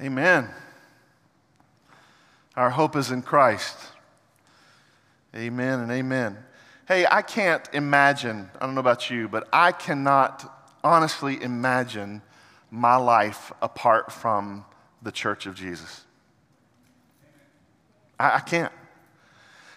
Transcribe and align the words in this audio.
Amen. 0.00 0.48
Our 2.54 2.70
hope 2.70 2.94
is 2.94 3.10
in 3.10 3.22
Christ. 3.22 3.76
Amen 5.34 5.80
and 5.80 5.90
amen. 5.90 6.38
Hey, 6.86 7.04
I 7.10 7.20
can't 7.22 7.68
imagine, 7.72 8.48
I 8.60 8.66
don't 8.66 8.76
know 8.76 8.80
about 8.80 9.10
you, 9.10 9.28
but 9.28 9.48
I 9.52 9.72
cannot 9.72 10.70
honestly 10.84 11.42
imagine 11.42 12.22
my 12.70 12.94
life 12.94 13.50
apart 13.60 14.12
from 14.12 14.64
the 15.02 15.10
church 15.10 15.46
of 15.46 15.56
Jesus. 15.56 16.04
I, 18.20 18.36
I 18.36 18.40
can't. 18.40 18.72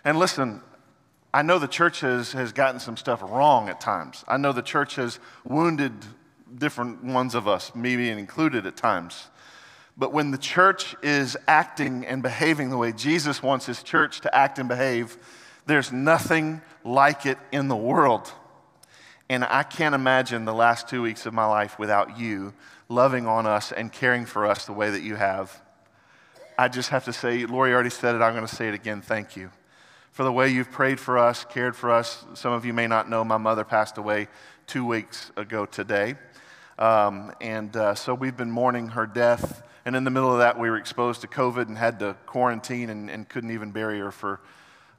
And 0.05 0.19
listen, 0.19 0.61
I 1.33 1.41
know 1.41 1.57
the 1.57 1.67
church 1.67 2.01
has, 2.01 2.33
has 2.33 2.51
gotten 2.51 2.79
some 2.79 2.95
stuff 2.95 3.23
wrong 3.23 3.69
at 3.69 3.81
times. 3.81 4.23
I 4.27 4.37
know 4.37 4.51
the 4.51 4.61
church 4.61 4.95
has 4.95 5.19
wounded 5.43 5.93
different 6.55 7.03
ones 7.03 7.33
of 7.33 7.47
us, 7.47 7.73
me 7.73 7.95
being 7.95 8.19
included 8.19 8.67
at 8.67 8.77
times. 8.77 9.29
But 10.01 10.13
when 10.13 10.31
the 10.31 10.39
church 10.39 10.95
is 11.03 11.37
acting 11.47 12.07
and 12.07 12.23
behaving 12.23 12.71
the 12.71 12.77
way 12.77 12.91
Jesus 12.91 13.43
wants 13.43 13.67
his 13.67 13.83
church 13.83 14.21
to 14.21 14.35
act 14.35 14.57
and 14.57 14.67
behave, 14.67 15.15
there's 15.67 15.91
nothing 15.91 16.63
like 16.83 17.27
it 17.27 17.37
in 17.51 17.67
the 17.67 17.75
world. 17.75 18.33
And 19.29 19.43
I 19.43 19.61
can't 19.61 19.93
imagine 19.93 20.45
the 20.45 20.55
last 20.55 20.89
two 20.89 21.03
weeks 21.03 21.27
of 21.27 21.35
my 21.35 21.45
life 21.45 21.77
without 21.77 22.17
you 22.17 22.55
loving 22.89 23.27
on 23.27 23.45
us 23.45 23.71
and 23.71 23.93
caring 23.93 24.25
for 24.25 24.47
us 24.47 24.65
the 24.65 24.73
way 24.73 24.89
that 24.89 25.03
you 25.03 25.17
have. 25.17 25.61
I 26.57 26.67
just 26.67 26.89
have 26.89 27.05
to 27.05 27.13
say, 27.13 27.45
Lori 27.45 27.71
already 27.71 27.91
said 27.91 28.15
it, 28.15 28.23
I'm 28.23 28.33
going 28.33 28.47
to 28.47 28.55
say 28.55 28.69
it 28.69 28.73
again. 28.73 29.03
Thank 29.03 29.37
you 29.37 29.51
for 30.09 30.23
the 30.23 30.31
way 30.31 30.49
you've 30.49 30.71
prayed 30.71 30.99
for 30.99 31.19
us, 31.19 31.45
cared 31.47 31.75
for 31.75 31.91
us. 31.91 32.25
Some 32.33 32.53
of 32.53 32.65
you 32.65 32.73
may 32.73 32.87
not 32.87 33.07
know 33.07 33.23
my 33.23 33.37
mother 33.37 33.63
passed 33.63 33.99
away 33.99 34.29
two 34.65 34.83
weeks 34.83 35.31
ago 35.37 35.67
today. 35.67 36.15
Um, 36.79 37.31
and 37.39 37.77
uh, 37.77 37.93
so 37.93 38.15
we've 38.15 38.35
been 38.35 38.49
mourning 38.49 38.87
her 38.87 39.05
death. 39.05 39.61
And 39.85 39.95
in 39.95 40.03
the 40.03 40.11
middle 40.11 40.31
of 40.31 40.39
that, 40.39 40.59
we 40.59 40.69
were 40.69 40.77
exposed 40.77 41.21
to 41.21 41.27
COVID 41.27 41.67
and 41.67 41.77
had 41.77 41.99
to 41.99 42.15
quarantine 42.25 42.89
and, 42.89 43.09
and 43.09 43.27
couldn't 43.27 43.51
even 43.51 43.71
bury 43.71 43.99
her 43.99 44.11
for 44.11 44.41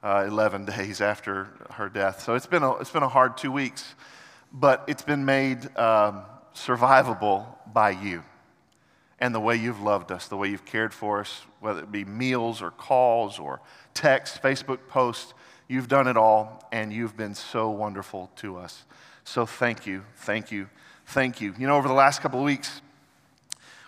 uh, 0.03 0.25
11 0.27 0.65
days 0.77 1.01
after 1.01 1.49
her 1.71 1.89
death. 1.89 2.23
So 2.23 2.35
it's 2.35 2.47
been 2.47 2.63
a, 2.63 2.77
it's 2.77 2.91
been 2.91 3.03
a 3.03 3.09
hard 3.09 3.37
two 3.37 3.53
weeks, 3.53 3.95
but 4.53 4.85
it's 4.89 5.03
been 5.03 5.25
made 5.25 5.65
um, 5.79 6.23
survivable 6.55 7.47
by 7.73 7.91
you 7.91 8.25
and 9.23 9.33
the 9.33 9.41
way 9.41 9.55
you've 9.55 9.81
loved 9.81 10.11
us, 10.11 10.27
the 10.27 10.37
way 10.37 10.49
you've 10.49 10.65
cared 10.65 10.93
for 10.93 11.21
us, 11.21 11.43
whether 11.61 11.79
it 11.79 11.93
be 11.93 12.05
meals 12.05 12.61
or 12.61 12.73
calls 12.73 13.39
or 13.39 13.61
texts, 13.95 14.37
Facebook 14.37 14.89
posts. 14.89 15.33
You've 15.69 15.87
done 15.87 16.09
it 16.09 16.17
all, 16.17 16.69
and 16.73 16.93
you've 16.93 17.17
been 17.17 17.37
so 17.37 17.71
wonderful 17.71 18.33
to 18.37 18.57
us. 18.57 18.85
So 19.23 19.47
thank 19.47 19.87
you, 19.87 20.05
thank 20.17 20.51
you, 20.51 20.69
thank 21.07 21.41
you. 21.41 21.55
You 21.57 21.69
know, 21.69 21.77
over 21.77 21.87
the 21.87 21.95
last 21.95 22.21
couple 22.21 22.41
of 22.41 22.45
weeks, 22.45 22.83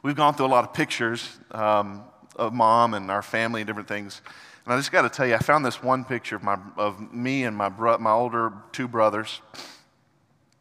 we've 0.04 0.14
gone 0.14 0.34
through 0.34 0.46
a 0.46 0.48
lot 0.48 0.64
of 0.64 0.74
pictures 0.74 1.28
um, 1.50 2.04
of 2.36 2.52
mom 2.52 2.92
and 2.92 3.10
our 3.10 3.22
family 3.22 3.62
and 3.62 3.66
different 3.66 3.88
things. 3.88 4.20
And 4.64 4.74
I 4.74 4.76
just 4.76 4.92
got 4.92 5.02
to 5.02 5.08
tell 5.08 5.26
you, 5.26 5.34
I 5.34 5.38
found 5.38 5.64
this 5.64 5.82
one 5.82 6.04
picture 6.04 6.36
of, 6.36 6.42
my, 6.42 6.58
of 6.76 7.12
me 7.12 7.44
and 7.44 7.56
my, 7.56 7.70
bro, 7.70 7.96
my 7.98 8.12
older 8.12 8.52
two 8.70 8.86
brothers. 8.86 9.40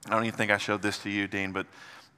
I 0.08 0.11
don't 0.11 0.25
even 0.25 0.38
think 0.38 0.50
I 0.50 0.58
showed 0.58 0.81
this 0.81 0.97
to 1.00 1.09
you, 1.09 1.27
Dean, 1.27 1.52
but 1.52 1.67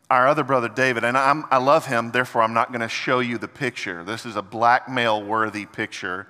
our 0.09 0.27
other 0.27 0.43
brother 0.43 0.69
David, 0.69 1.03
and 1.03 1.17
I'm, 1.17 1.45
i 1.49 1.57
love 1.57 1.87
him, 1.87 2.11
therefore 2.11 2.43
I'm 2.43 2.53
not 2.53 2.69
going 2.69 2.81
to 2.81 2.87
show 2.87 3.19
you 3.19 3.39
the 3.39 3.47
picture. 3.47 4.03
This 4.03 4.25
is 4.25 4.35
a 4.35 4.41
blackmail 4.43 5.23
worthy 5.23 5.65
picture 5.65 6.27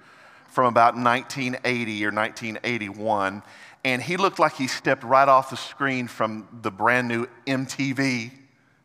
from 0.48 0.66
about 0.68 0.96
1980 0.96 2.06
or 2.06 2.12
1981. 2.12 3.44
And 3.84 4.02
he 4.02 4.16
looked 4.16 4.40
like 4.40 4.54
he 4.54 4.68
stepped 4.68 5.04
right 5.04 5.28
off 5.28 5.50
the 5.50 5.58
screen 5.58 6.08
from 6.08 6.48
the 6.62 6.72
brand 6.72 7.10
new 7.10 7.28
MTV, 7.46 8.32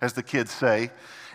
as 0.00 0.12
the 0.12 0.24
kids 0.24 0.50
say. 0.50 0.90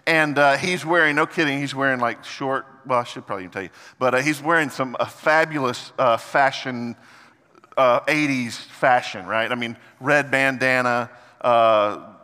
And 0.07 0.37
uh, 0.37 0.57
he's 0.57 0.85
wearing, 0.85 1.15
no 1.15 1.25
kidding, 1.25 1.59
he's 1.59 1.73
wearing 1.73 1.99
like 1.99 2.23
short, 2.23 2.65
well, 2.85 2.99
I 2.99 3.03
should 3.03 3.25
probably 3.25 3.45
even 3.45 3.53
tell 3.53 3.63
you, 3.63 3.69
but 3.97 4.13
uh, 4.13 4.17
he's 4.19 4.41
wearing 4.41 4.69
some 4.69 4.95
uh, 4.99 5.05
fabulous 5.05 5.91
uh, 5.97 6.17
fashion, 6.17 6.95
80s 7.75 8.47
uh, 8.47 8.51
fashion, 8.51 9.25
right? 9.25 9.51
I 9.51 9.55
mean, 9.55 9.77
red 9.99 10.29
bandana, 10.29 11.09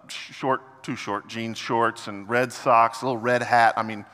short, 0.08 0.84
too 0.84 0.96
short 0.96 1.28
jeans, 1.28 1.58
shorts, 1.58 2.08
and 2.08 2.30
red 2.30 2.54
socks, 2.54 3.02
little 3.02 3.18
red 3.18 3.42
hat. 3.42 3.74
I 3.78 3.84
mean, 3.84 4.06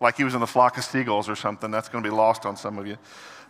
like 0.00 0.16
he 0.16 0.24
was 0.24 0.34
in 0.34 0.40
the 0.40 0.46
flock 0.46 0.76
of 0.76 0.84
seagulls 0.84 1.28
or 1.28 1.36
something. 1.36 1.70
That's 1.70 1.88
going 1.88 2.04
to 2.04 2.10
be 2.10 2.14
lost 2.14 2.44
on 2.44 2.56
some 2.56 2.78
of 2.78 2.86
you. 2.86 2.98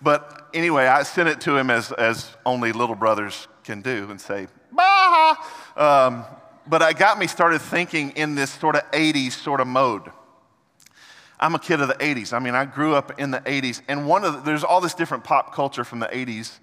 But 0.03 0.49
anyway, 0.53 0.87
I 0.87 1.03
sent 1.03 1.29
it 1.29 1.41
to 1.43 1.57
him 1.57 1.71
as, 1.71 1.93
as 1.93 2.37
only 2.45 2.73
little 2.73 2.97
brothers 2.97 3.49
can 3.65 3.83
do 3.83 4.09
and 4.11 4.21
say, 4.21 4.49
bah! 4.73 5.37
Um, 5.77 6.25
but 6.67 6.83
it 6.83 6.99
got 6.99 7.19
me 7.19 7.27
started 7.27 7.61
thinking 7.61 8.11
in 8.11 8.35
this 8.35 8.51
sort 8.51 8.77
of 8.77 8.91
80s 8.93 9.33
sort 9.33 9.61
of 9.61 9.67
mode. 9.67 10.11
I'm 11.41 11.57
a 11.57 11.59
kid 11.59 11.81
of 11.81 11.89
the 11.89 11.95
80s. 11.95 12.33
I 12.33 12.39
mean, 12.39 12.55
I 12.55 12.65
grew 12.65 12.95
up 12.95 13.19
in 13.19 13.33
the 13.33 13.41
80s, 13.41 13.83
and 13.89 14.07
one 14.07 14.25
of 14.25 14.33
the, 14.35 14.41
there's 14.41 14.63
all 14.63 14.81
this 14.81 14.95
different 14.95 15.25
pop 15.25 15.53
culture 15.53 15.83
from 15.83 15.99
the 15.99 16.07
80s 16.07 16.61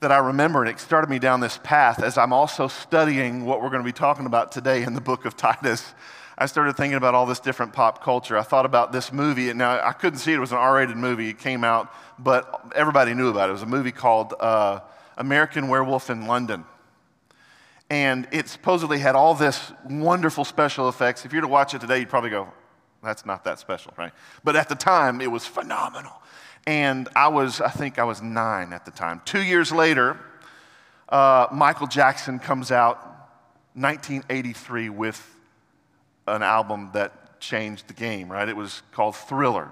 that 0.00 0.10
I 0.10 0.18
remember, 0.18 0.62
and 0.62 0.68
it 0.68 0.80
started 0.80 1.08
me 1.08 1.18
down 1.18 1.40
this 1.40 1.58
path 1.62 2.02
as 2.02 2.18
I'm 2.18 2.32
also 2.32 2.66
studying 2.66 3.44
what 3.44 3.62
we're 3.62 3.70
going 3.70 3.82
to 3.82 3.86
be 3.86 3.92
talking 3.92 4.26
about 4.26 4.50
today 4.50 4.82
in 4.82 4.94
the 4.94 5.00
book 5.00 5.24
of 5.24 5.36
Titus. 5.36 5.94
I 6.36 6.46
started 6.46 6.76
thinking 6.76 6.96
about 6.96 7.14
all 7.14 7.26
this 7.26 7.38
different 7.38 7.72
pop 7.72 8.02
culture. 8.02 8.36
I 8.36 8.42
thought 8.42 8.66
about 8.66 8.90
this 8.90 9.12
movie, 9.12 9.48
and 9.48 9.58
now 9.58 9.80
I 9.80 9.92
couldn't 9.92 10.18
see 10.18 10.32
it, 10.32 10.36
it 10.36 10.40
was 10.40 10.50
an 10.50 10.58
R 10.58 10.74
rated 10.74 10.96
movie. 10.96 11.28
It 11.28 11.38
came 11.38 11.62
out, 11.62 11.94
but 12.18 12.72
everybody 12.74 13.14
knew 13.14 13.28
about 13.28 13.48
it. 13.48 13.50
It 13.50 13.52
was 13.52 13.62
a 13.62 13.66
movie 13.66 13.92
called 13.92 14.34
uh, 14.40 14.80
American 15.16 15.68
Werewolf 15.68 16.10
in 16.10 16.26
London. 16.26 16.64
And 17.90 18.26
it 18.32 18.48
supposedly 18.48 18.98
had 18.98 19.14
all 19.14 19.34
this 19.34 19.72
wonderful 19.88 20.44
special 20.44 20.88
effects. 20.88 21.24
If 21.24 21.32
you 21.32 21.38
were 21.38 21.42
to 21.42 21.48
watch 21.48 21.74
it 21.74 21.80
today, 21.80 21.98
you'd 21.98 22.08
probably 22.08 22.30
go, 22.30 22.48
that's 23.02 23.26
not 23.26 23.44
that 23.44 23.58
special, 23.58 23.92
right? 23.98 24.12
But 24.42 24.56
at 24.56 24.68
the 24.68 24.74
time, 24.74 25.20
it 25.20 25.30
was 25.30 25.46
phenomenal. 25.46 26.12
And 26.66 27.08
I 27.14 27.28
was, 27.28 27.60
I 27.60 27.68
think 27.68 27.98
I 27.98 28.04
was 28.04 28.22
nine 28.22 28.72
at 28.72 28.86
the 28.86 28.90
time. 28.90 29.20
Two 29.26 29.42
years 29.42 29.70
later, 29.70 30.18
uh, 31.10 31.46
Michael 31.52 31.86
Jackson 31.86 32.38
comes 32.38 32.70
out, 32.72 32.96
1983, 33.74 34.88
with 34.88 35.22
an 36.26 36.42
album 36.42 36.90
that 36.94 37.38
changed 37.40 37.88
the 37.88 37.94
game, 37.94 38.32
right? 38.32 38.48
It 38.48 38.56
was 38.56 38.82
called 38.92 39.14
Thriller. 39.14 39.68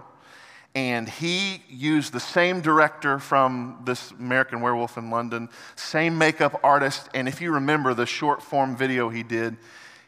And 0.74 1.06
he 1.06 1.62
used 1.68 2.14
the 2.14 2.20
same 2.20 2.62
director 2.62 3.18
from 3.18 3.82
this 3.84 4.10
American 4.12 4.62
Werewolf 4.62 4.96
in 4.96 5.10
London, 5.10 5.50
same 5.76 6.16
makeup 6.16 6.60
artist. 6.64 7.10
And 7.12 7.28
if 7.28 7.42
you 7.42 7.52
remember 7.52 7.92
the 7.92 8.06
short 8.06 8.42
form 8.42 8.74
video 8.74 9.10
he 9.10 9.22
did, 9.22 9.58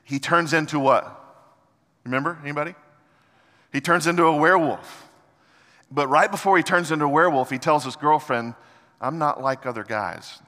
he 0.05 0.19
turns 0.19 0.55
into 0.55 0.79
what? 0.79 1.21
Remember? 2.05 2.39
Anybody? 2.43 2.75
He 3.73 3.81
turns 3.81 4.07
into 4.07 4.25
a 4.25 4.37
werewolf. 4.37 5.07
But 5.91 6.09
right 6.09 6.31
before 6.31 6.57
he 6.57 6.63
turns 6.63 6.91
into 6.91 7.05
a 7.05 7.09
werewolf, 7.09 7.51
he 7.51 7.59
tells 7.59 7.85
his 7.85 7.97
girlfriend, 7.97 8.55
I'm 9.01 9.19
not 9.19 9.43
like 9.43 9.67
other 9.67 9.85
guys. 9.85 10.41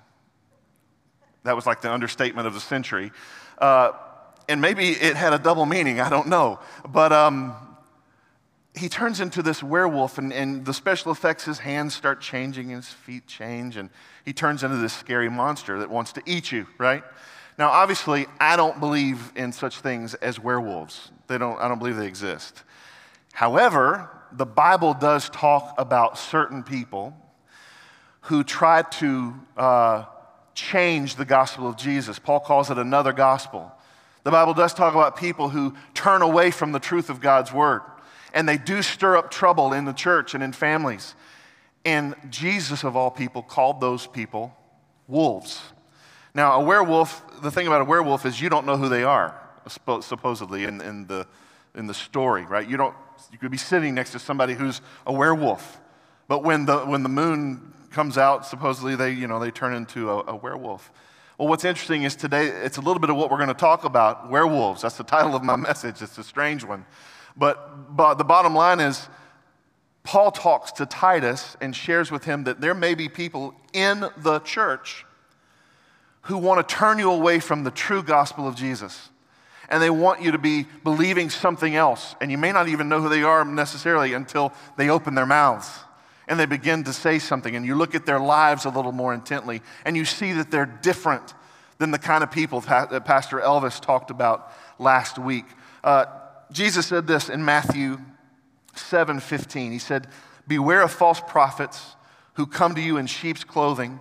That 1.45 1.55
was 1.55 1.67
like 1.67 1.83
the 1.83 1.93
understatement 1.93 2.47
of 2.47 2.55
the 2.55 2.61
century. 2.61 3.13
Uh, 3.59 3.93
and 4.49 4.61
maybe 4.61 4.91
it 4.91 5.15
had 5.17 5.33
a 5.33 5.39
double 5.39 5.67
meaning, 5.67 6.01
I 6.01 6.09
don't 6.09 6.29
know. 6.29 6.59
But 6.89 7.13
um, 7.13 7.55
he 8.77 8.89
turns 8.89 9.21
into 9.21 9.43
this 9.43 9.63
werewolf, 9.63 10.19
and, 10.19 10.33
and 10.33 10.65
the 10.65 10.75
special 10.75 11.11
effects, 11.11 11.45
his 11.45 11.59
hands 11.59 11.95
start 11.95 12.21
changing, 12.21 12.69
his 12.69 12.89
feet 12.89 13.27
change, 13.27 13.77
and 13.77 13.89
he 14.25 14.33
turns 14.33 14.63
into 14.63 14.77
this 14.77 14.93
scary 14.93 15.31
monster 15.31 15.79
that 15.79 15.89
wants 15.89 16.13
to 16.13 16.23
eat 16.27 16.53
you, 16.53 16.67
right? 16.79 17.03
Now, 17.59 17.71
obviously, 17.71 18.27
I 18.39 18.57
don't 18.57 18.79
believe 18.79 19.33
in 19.35 19.53
such 19.53 19.81
things 19.81 20.15
as 20.15 20.39
werewolves. 20.39 21.11
They 21.27 21.39
don't, 21.39 21.59
I 21.59 21.69
don't 21.69 21.79
believe 21.79 21.97
they 21.97 22.07
exist. 22.07 22.65
However, 23.33 24.11
the 24.33 24.47
Bible 24.47 24.93
does 24.93 25.31
talk 25.31 25.75
about 25.79 26.19
certain 26.19 26.63
people 26.63 27.17
who 28.23 28.45
try 28.45 28.83
to 28.83 29.35
uh, 29.57 30.05
change 30.55 31.17
the 31.17 31.25
gospel 31.25 31.67
of 31.67 31.77
Jesus. 31.77 32.19
Paul 32.19 32.41
calls 32.41 32.71
it 32.71 32.77
another 32.77 33.13
gospel. 33.13 33.73
The 34.25 34.31
Bible 34.33 34.55
does 34.55 34.75
talk 34.75 34.95
about 34.95 35.17
people 35.17 35.49
who 35.49 35.75
turn 35.95 36.21
away 36.21 36.51
from 36.51 36.73
the 36.73 36.81
truth 36.81 37.09
of 37.09 37.21
God's 37.21 37.53
word, 37.53 37.83
and 38.33 38.49
they 38.49 38.59
do 38.59 38.83
stir 38.83 39.17
up 39.17 39.31
trouble 39.31 39.73
in 39.73 39.85
the 39.85 39.93
church 39.93 40.35
and 40.35 40.43
in 40.43 40.53
families. 40.53 41.15
And 41.85 42.15
Jesus, 42.31 42.85
of 42.85 42.97
all 42.97 43.11
people, 43.11 43.43
called 43.43 43.81
those 43.81 44.07
people 44.07 44.57
wolves. 45.07 45.61
Now, 46.35 46.61
a 46.61 46.65
werewolf, 46.65 47.41
the 47.43 47.51
thing 47.51 47.67
about 47.67 47.81
a 47.81 47.85
werewolf 47.85 48.27
is 48.27 48.41
you 48.41 48.49
don't 48.49 48.67
know 48.67 48.77
who 48.77 48.89
they 48.89 49.05
are, 49.05 49.41
supposedly, 50.01 50.65
in, 50.65 50.81
in, 50.81 51.07
the, 51.07 51.27
in 51.75 51.87
the 51.87 51.95
story, 51.95 52.45
right? 52.45 52.69
You, 52.69 52.77
don't, 52.77 52.95
you 53.33 53.39
could 53.39 53.51
be 53.51 53.57
sitting 53.57 53.95
next 53.95 54.13
to 54.13 54.19
somebody 54.19 54.55
who's 54.55 54.81
a 55.07 55.13
werewolf. 55.13 55.81
But 56.29 56.43
when 56.43 56.67
the, 56.67 56.79
when 56.81 57.03
the 57.03 57.09
moon 57.09 57.73
comes 57.91 58.19
out, 58.19 58.45
supposedly 58.45 58.97
they, 58.97 59.13
you 59.13 59.27
know, 59.27 59.39
they 59.39 59.51
turn 59.51 59.73
into 59.73 60.11
a, 60.11 60.33
a 60.33 60.37
werewolf. 60.37 60.91
Well, 61.39 61.49
what's 61.49 61.65
interesting 61.65 62.03
is 62.03 62.17
today 62.17 62.47
it's 62.47 62.79
a 62.79 62.81
little 62.81 62.99
bit 62.99 63.11
of 63.11 63.17
what 63.17 63.31
we're 63.31 63.37
going 63.37 63.49
to 63.49 63.55
talk 63.55 63.85
about 63.85 64.31
werewolves. 64.31 64.83
That's 64.83 64.97
the 64.97 65.05
title 65.05 65.35
of 65.37 65.43
my 65.43 65.57
message. 65.69 66.03
It's 66.03 66.19
a 66.19 66.25
strange 66.25 66.65
one. 66.65 66.85
But, 67.37 67.95
but 67.97 68.15
the 68.15 68.25
bottom 68.25 68.55
line 68.55 68.81
is, 68.81 69.09
Paul 70.05 70.31
talks 70.31 70.73
to 70.73 70.87
Titus 70.87 71.57
and 71.61 71.75
shares 71.75 72.11
with 72.11 72.25
him 72.25 72.45
that 72.45 72.61
there 72.61 72.75
may 72.75 72.95
be 72.95 73.09
people 73.09 73.55
in 73.73 74.07
the 74.17 74.39
church 74.41 75.05
who 76.23 76.39
want 76.39 76.67
to 76.67 76.75
turn 76.75 76.99
you 76.99 77.11
away 77.11 77.41
from 77.41 77.65
the 77.65 77.71
true 77.71 78.03
gospel 78.03 78.47
of 78.49 78.55
Jesus. 78.55 79.11
and 79.69 79.83
they 79.83 79.91
want 79.91 80.23
you 80.23 80.33
to 80.33 80.39
be 80.39 80.67
believing 80.85 81.31
something 81.31 81.75
else. 81.75 82.15
And 82.21 82.31
you 82.31 82.39
may 82.39 82.53
not 82.53 82.69
even 82.69 82.89
know 82.89 83.01
who 83.01 83.09
they 83.09 83.23
are 83.23 83.45
necessarily 83.45 84.13
until 84.13 84.53
they 84.77 84.89
open 84.89 85.15
their 85.15 85.27
mouths 85.27 85.69
and 86.29 86.39
they 86.39 86.47
begin 86.47 86.85
to 86.85 86.93
say 86.93 87.19
something. 87.19 87.55
And 87.55 87.65
you 87.65 87.75
look 87.75 87.95
at 87.95 88.07
their 88.07 88.21
lives 88.21 88.65
a 88.65 88.71
little 88.71 88.93
more 88.93 89.15
intently 89.15 89.63
and 89.85 89.97
you 89.97 90.05
see 90.05 90.33
that 90.35 90.51
they're 90.51 90.67
different 90.67 91.35
than 91.79 91.91
the 91.91 91.99
kind 91.99 92.23
of 92.23 92.31
people 92.31 92.61
that 92.61 93.05
Pastor 93.05 93.39
Elvis 93.39 93.81
talked 93.81 94.11
about 94.11 94.53
last 94.79 95.19
week. 95.19 95.47
Uh, 95.85 96.07
Jesus 96.53 96.87
said 96.87 97.07
this 97.07 97.29
in 97.29 97.45
Matthew 97.45 97.99
7 98.75 99.21
15. 99.21 99.73
He 99.73 99.79
said, 99.79 100.07
Beware 100.47 100.83
of 100.83 100.93
false 100.93 101.21
prophets 101.21 101.97
who 102.35 102.47
come 102.47 102.75
to 102.75 102.81
you 102.81 102.99
in 102.99 103.07
sheep's 103.07 103.45
clothing, 103.45 104.01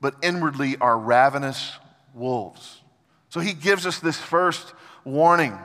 but 0.00 0.14
inwardly 0.22 0.76
are 0.78 0.98
ravenous 0.98 1.72
wolves. 2.14 2.80
So 3.28 3.40
he 3.40 3.52
gives 3.52 3.84
us 3.84 3.98
this 3.98 4.16
first 4.16 4.72
warning. 5.04 5.58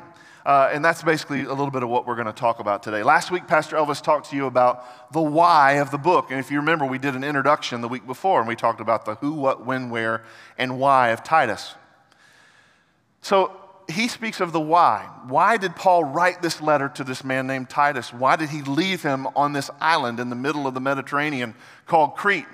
Uh, 0.44 0.72
and 0.74 0.84
that's 0.84 1.04
basically 1.04 1.44
a 1.44 1.50
little 1.50 1.70
bit 1.70 1.84
of 1.84 1.90
what 1.90 2.08
we're 2.08 2.16
going 2.16 2.26
to 2.26 2.34
talk 2.34 2.60
about 2.60 2.82
today. 2.82 3.04
Last 3.04 3.30
week, 3.30 3.48
Pastor 3.48 3.76
Elvis 3.76 4.02
talked 4.02 4.32
to 4.32 4.36
you 4.36 4.48
about 4.48 5.14
the 5.14 5.22
why 5.22 5.74
of 5.74 5.92
the 5.92 6.00
book. 6.00 6.32
And 6.32 6.40
if 6.40 6.50
you 6.50 6.58
remember, 6.58 6.84
we 6.86 6.98
did 6.98 7.16
an 7.16 7.24
introduction 7.24 7.82
the 7.82 7.88
week 7.88 8.08
before, 8.08 8.40
and 8.40 8.48
we 8.48 8.56
talked 8.56 8.82
about 8.82 9.06
the 9.06 9.16
who, 9.16 9.34
what, 9.34 9.66
when, 9.66 9.92
where, 9.92 10.24
and 10.58 10.80
why 10.80 11.10
of 11.10 11.24
Titus. 11.24 11.76
So 13.22 13.56
he 13.92 14.08
speaks 14.08 14.40
of 14.40 14.52
the 14.52 14.60
why. 14.60 15.10
Why 15.28 15.58
did 15.58 15.76
Paul 15.76 16.04
write 16.04 16.42
this 16.42 16.62
letter 16.62 16.90
to 16.90 17.04
this 17.04 17.24
man 17.24 17.48
named 17.48 17.70
Titus? 17.70 18.14
Why 18.14 18.36
did 18.36 18.50
he 18.50 18.62
leave 18.62 19.04
him 19.04 19.28
on 19.36 19.54
this 19.54 19.70
island 19.80 20.20
in 20.20 20.30
the 20.30 20.36
middle 20.36 20.68
of 20.68 20.74
the 20.74 20.80
Mediterranean 20.80 21.56
called 21.86 22.16
Crete? 22.16 22.46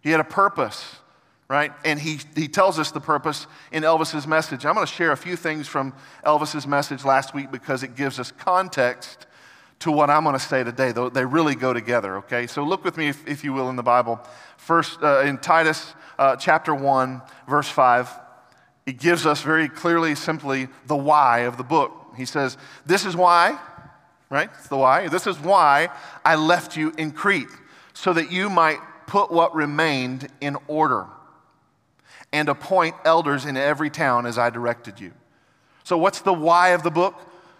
He 0.00 0.10
had 0.10 0.20
a 0.20 0.24
purpose, 0.24 0.96
right? 1.48 1.72
And 1.84 1.98
he, 1.98 2.20
he 2.34 2.46
tells 2.46 2.78
us 2.78 2.90
the 2.90 3.00
purpose 3.00 3.46
in 3.72 3.82
Elvis's 3.82 4.26
message. 4.26 4.66
I'm 4.66 4.74
going 4.74 4.86
to 4.86 4.92
share 4.92 5.12
a 5.12 5.16
few 5.16 5.36
things 5.36 5.66
from 5.66 5.94
Elvis's 6.24 6.66
message 6.66 7.04
last 7.04 7.34
week 7.34 7.50
because 7.50 7.82
it 7.82 7.96
gives 7.96 8.18
us 8.18 8.30
context 8.32 9.26
to 9.80 9.90
what 9.90 10.10
I'm 10.10 10.24
going 10.24 10.34
to 10.34 10.38
say 10.38 10.62
today. 10.62 10.92
They 10.92 11.24
really 11.24 11.54
go 11.54 11.72
together, 11.72 12.18
okay? 12.18 12.46
So 12.46 12.64
look 12.64 12.84
with 12.84 12.96
me, 12.96 13.08
if, 13.08 13.26
if 13.26 13.44
you 13.44 13.52
will, 13.52 13.70
in 13.70 13.76
the 13.76 13.82
Bible. 13.82 14.20
First, 14.56 15.02
uh, 15.02 15.20
in 15.20 15.38
Titus 15.38 15.94
uh, 16.18 16.36
chapter 16.36 16.74
1, 16.74 17.22
verse 17.48 17.68
5. 17.68 18.08
He 18.86 18.92
gives 18.92 19.24
us 19.24 19.42
very 19.42 19.68
clearly, 19.68 20.14
simply, 20.14 20.68
the 20.86 20.96
why 20.96 21.40
of 21.40 21.56
the 21.56 21.64
book. 21.64 22.14
He 22.16 22.24
says, 22.24 22.56
This 22.84 23.04
is 23.06 23.16
why, 23.16 23.58
right? 24.30 24.50
It's 24.58 24.68
the 24.68 24.76
why. 24.76 25.08
This 25.08 25.26
is 25.26 25.38
why 25.38 25.88
I 26.24 26.34
left 26.34 26.76
you 26.76 26.92
in 26.98 27.12
Crete, 27.12 27.48
so 27.94 28.12
that 28.12 28.30
you 28.30 28.50
might 28.50 28.78
put 29.06 29.30
what 29.30 29.54
remained 29.54 30.28
in 30.40 30.56
order 30.68 31.06
and 32.32 32.48
appoint 32.48 32.96
elders 33.04 33.44
in 33.44 33.56
every 33.56 33.90
town 33.90 34.26
as 34.26 34.38
I 34.38 34.50
directed 34.50 35.00
you. 35.00 35.12
So, 35.84 35.96
what's 35.96 36.20
the 36.20 36.32
why 36.32 36.70
of 36.70 36.82
the 36.82 36.90
book? 36.90 37.14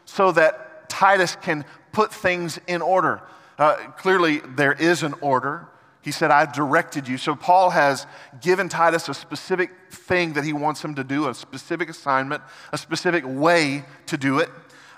So 0.05 0.33
that 0.33 0.89
Titus 0.89 1.37
can 1.37 1.65
put 1.93 2.13
things 2.13 2.59
in 2.67 2.83
order. 2.83 3.23
Uh, 3.59 3.77
clearly, 3.97 4.41
there 4.41 4.73
is 4.73 5.03
an 5.03 5.15
order. 5.21 5.69
He 6.05 6.11
said, 6.11 6.31
I've 6.31 6.53
directed 6.53 7.09
you. 7.09 7.17
So 7.17 7.35
Paul 7.35 7.71
has 7.71 8.07
given 8.43 8.69
Titus 8.69 9.09
a 9.09 9.15
specific 9.15 9.71
thing 9.91 10.35
that 10.35 10.45
he 10.45 10.53
wants 10.53 10.85
him 10.85 10.97
to 10.97 11.03
do, 11.03 11.29
a 11.29 11.35
specific 11.35 11.89
assignment, 11.89 12.43
a 12.73 12.79
specific 12.79 13.25
way 13.27 13.87
to 14.07 14.19
do 14.19 14.39
it, 14.39 14.51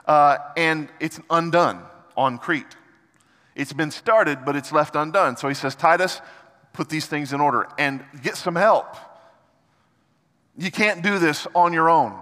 uh, 0.06 0.38
and 0.56 0.88
it's 0.98 1.20
undone 1.30 1.80
on 2.16 2.38
Crete. 2.38 2.66
It's 3.54 3.72
been 3.72 3.92
started, 3.92 4.44
but 4.44 4.56
it's 4.56 4.72
left 4.72 4.96
undone. 4.96 5.36
So 5.36 5.46
he 5.46 5.54
says, 5.54 5.76
Titus, 5.76 6.20
put 6.72 6.88
these 6.88 7.06
things 7.06 7.32
in 7.32 7.40
order 7.40 7.68
and 7.78 8.04
get 8.20 8.36
some 8.36 8.56
help. 8.56 8.96
You 10.58 10.72
can't 10.72 11.02
do 11.02 11.20
this 11.20 11.46
on 11.54 11.72
your 11.72 11.88
own. 11.88 12.18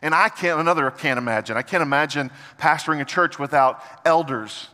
And 0.00 0.14
I 0.14 0.30
can't, 0.30 0.58
another 0.58 0.90
can't 0.90 1.18
imagine. 1.18 1.58
I 1.58 1.62
can't 1.62 1.82
imagine 1.82 2.30
pastoring 2.58 3.02
a 3.02 3.04
church 3.04 3.38
without 3.38 3.82
elders. 4.06 4.68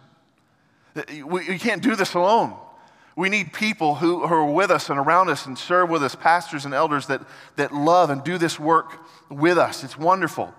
You 1.12 1.58
can't 1.58 1.82
do 1.82 1.96
this 1.96 2.14
alone. 2.14 2.56
We 3.16 3.28
need 3.28 3.52
people 3.52 3.96
who, 3.96 4.26
who 4.26 4.34
are 4.34 4.50
with 4.50 4.70
us 4.70 4.88
and 4.88 4.98
around 4.98 5.28
us 5.28 5.46
and 5.46 5.58
serve 5.58 5.90
with 5.90 6.02
us, 6.02 6.14
pastors 6.14 6.64
and 6.64 6.72
elders 6.72 7.06
that, 7.06 7.22
that 7.56 7.74
love 7.74 8.10
and 8.10 8.22
do 8.22 8.38
this 8.38 8.58
work 8.58 8.98
with 9.28 9.58
us. 9.58 9.84
It's 9.84 9.98
wonderful. 9.98 10.54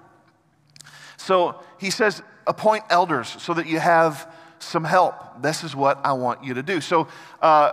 So 1.18 1.62
he 1.80 1.89
says, 1.89 2.21
appoint 2.48 2.83
elders 2.89 3.36
so 3.39 3.53
that 3.53 3.68
you 3.68 3.80
have 3.80 4.31
some 4.59 4.83
help. 4.83 5.42
This 5.42 5.63
is 5.63 5.75
what 5.75 6.00
I 6.03 6.13
want 6.13 6.44
you 6.44 6.56
to 6.56 6.63
do. 6.63 6.81
So 6.81 7.07
uh, 7.42 7.71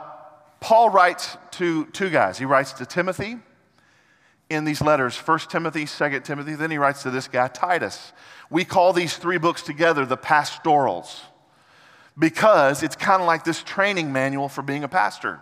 Paul 0.60 0.90
writes 0.90 1.36
to 1.52 1.86
two 1.86 2.10
guys. 2.10 2.38
He 2.38 2.44
writes 2.44 2.72
to 2.74 2.86
Timothy 2.86 3.38
in 4.50 4.64
these 4.64 4.80
letters, 4.80 5.16
1 5.16 5.38
Timothy, 5.50 5.84
2 5.84 6.20
Timothy, 6.20 6.54
then 6.54 6.70
he 6.70 6.78
writes 6.78 7.02
to 7.02 7.10
this 7.10 7.28
guy, 7.28 7.48
Titus. 7.48 8.12
We 8.48 8.64
call 8.64 8.92
these 8.92 9.16
three 9.16 9.36
books 9.36 9.62
together 9.62 10.06
the 10.06 10.16
pastorals 10.16 11.22
because 12.18 12.82
it's 12.82 12.96
kind 12.96 13.22
of 13.22 13.26
like 13.26 13.44
this 13.44 13.62
training 13.62 14.12
manual 14.12 14.48
for 14.48 14.62
being 14.62 14.84
a 14.84 14.88
pastor. 14.88 15.40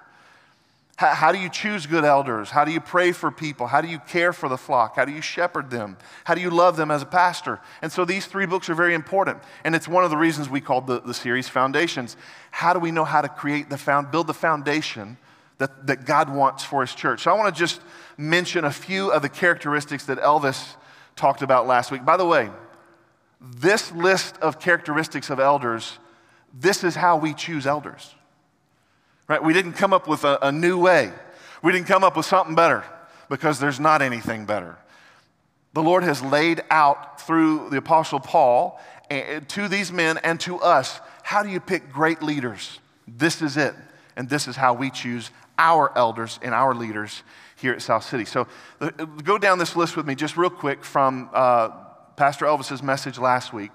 How, 0.97 1.15
how, 1.15 1.33
do 1.33 1.39
you 1.39 1.51
choose 1.51 1.87
good 1.87 2.05
elders? 2.05 2.51
How 2.51 2.65
do 2.65 2.73
you 2.73 2.81
pray 2.81 3.13
for 3.13 3.31
people? 3.31 3.67
How 3.67 3.83
do 3.83 3.89
you 3.89 3.99
care 3.99 4.33
for 4.33 4.49
the 4.49 4.57
flock? 4.57 4.97
How 4.97 5.05
do 5.05 5.13
you 5.13 5.21
shepherd 5.21 5.71
them? 5.71 5.99
How 6.25 6.35
do 6.35 6.41
you 6.41 6.51
love 6.51 6.77
them 6.77 6.91
as 6.91 7.03
a 7.03 7.07
pastor? 7.07 7.61
And 7.83 7.93
so 7.93 8.05
these 8.05 8.27
three 8.27 8.47
books 8.47 8.71
are 8.71 8.75
very 8.75 8.95
important. 8.95 9.39
And 9.65 9.75
it's 9.75 9.87
one 9.87 10.05
of 10.05 10.11
the 10.11 10.17
reasons 10.17 10.49
we 10.49 10.61
called 10.61 10.87
the, 10.87 11.01
the 11.01 11.13
series 11.13 11.49
Foundations. 11.49 12.17
How 12.51 12.73
do 12.73 12.81
we 12.81 12.91
know 12.91 13.05
how 13.05 13.21
to 13.21 13.29
create 13.29 13.69
the 13.69 13.79
found, 13.79 14.11
build 14.11 14.27
the 14.27 14.35
foundation 14.35 15.19
that, 15.59 15.87
that 15.87 16.07
God 16.07 16.35
wants 16.35 16.65
for 16.65 16.81
his 16.81 16.95
church? 16.95 17.25
So 17.25 17.31
I 17.31 17.35
want 17.35 17.55
to 17.55 17.59
just 17.59 17.81
mention 18.17 18.65
a 18.65 18.73
few 18.73 19.13
of 19.13 19.21
the 19.21 19.29
characteristics 19.29 20.07
that 20.07 20.19
Elvis 20.19 20.77
talked 21.15 21.43
about 21.43 21.67
last 21.67 21.91
week. 21.91 22.07
By 22.07 22.17
the 22.17 22.27
way, 22.27 22.51
this 23.41 23.93
list 23.93 24.39
of 24.39 24.59
characteristics 24.59 25.29
of 25.29 25.41
elders 25.41 25.99
this 26.59 26.85
is 26.85 26.95
how 26.95 27.17
we 27.17 27.35
choose 27.35 27.67
elders. 27.67 28.15
Right? 29.29 29.43
We 29.43 29.53
didn't 29.53 29.75
come 29.75 29.93
up 29.93 30.09
with 30.09 30.25
a, 30.25 30.39
a 30.43 30.53
new 30.53 30.79
way. 30.79 31.13
We 31.63 31.73
didn't 31.73 31.89
come 31.89 32.05
up 32.05 32.17
with 32.17 32.27
something 32.27 32.55
better 32.55 32.85
because 33.29 33.59
there's 33.59 33.81
not 33.81 34.03
anything 34.03 34.47
better. 34.47 34.77
The 35.73 35.83
Lord 35.83 36.05
has 36.05 36.23
laid 36.23 36.63
out 36.71 37.21
through 37.21 37.71
the 37.71 37.77
Apostle 37.79 38.21
Paul 38.21 38.81
eh, 39.11 39.41
to 39.41 39.69
these 39.69 39.93
men 39.93 40.19
and 40.19 40.41
to 40.41 40.59
us 40.61 41.01
how 41.23 41.43
do 41.43 41.49
you 41.49 41.59
pick 41.59 41.93
great 41.93 42.23
leaders? 42.23 42.79
This 43.09 43.43
is 43.43 43.57
it. 43.57 43.75
And 44.17 44.29
this 44.29 44.47
is 44.47 44.55
how 44.55 44.75
we 44.75 44.91
choose 44.91 45.31
our 45.59 45.91
elders 45.99 46.39
and 46.41 46.55
our 46.55 46.75
leaders 46.75 47.23
here 47.57 47.73
at 47.73 47.83
South 47.83 48.05
City. 48.05 48.25
So 48.25 48.47
go 49.25 49.37
down 49.37 49.59
this 49.59 49.75
list 49.75 49.97
with 49.97 50.07
me 50.07 50.15
just 50.15 50.37
real 50.37 50.51
quick 50.51 50.85
from 50.85 51.29
uh, 51.33 51.71
Pastor 52.17 52.47
Elvis's 52.47 52.83
message 52.83 53.19
last 53.19 53.53
week. 53.53 53.73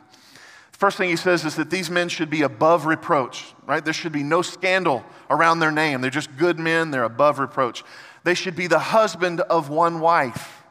First 0.82 0.98
thing 0.98 1.10
he 1.10 1.16
says 1.16 1.46
is 1.46 1.58
that 1.58 1.70
these 1.70 1.92
men 1.92 2.10
should 2.10 2.32
be 2.32 2.42
above 2.42 2.88
reproach, 2.88 3.54
right? 3.68 3.86
There 3.86 3.94
should 3.94 4.12
be 4.12 4.24
no 4.24 4.42
scandal 4.42 5.06
around 5.30 5.60
their 5.60 5.72
name. 5.72 6.02
They're 6.02 6.10
just 6.10 6.36
good 6.38 6.58
men, 6.58 6.90
they're 6.90 7.04
above 7.04 7.38
reproach. 7.38 7.84
They 8.24 8.34
should 8.34 8.56
be 8.56 8.66
the 8.66 8.80
husband 8.80 9.42
of 9.42 9.70
one 9.70 10.00
wife. 10.00 10.64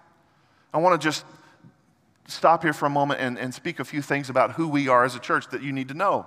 I 0.75 0.79
want 0.79 1.01
to 1.01 1.07
just 1.07 1.25
stop 2.27 2.65
here 2.65 2.73
for 2.73 2.87
a 2.87 2.91
moment 2.91 3.21
and, 3.21 3.39
and 3.39 3.55
speak 3.55 3.79
a 3.79 3.85
few 3.85 4.03
things 4.03 4.29
about 4.29 4.55
who 4.55 4.67
we 4.67 4.89
are 4.89 5.05
as 5.05 5.15
a 5.15 5.21
church 5.21 5.47
that 5.51 5.63
you 5.63 5.71
need 5.71 5.87
to 5.91 5.95
know. 5.95 6.27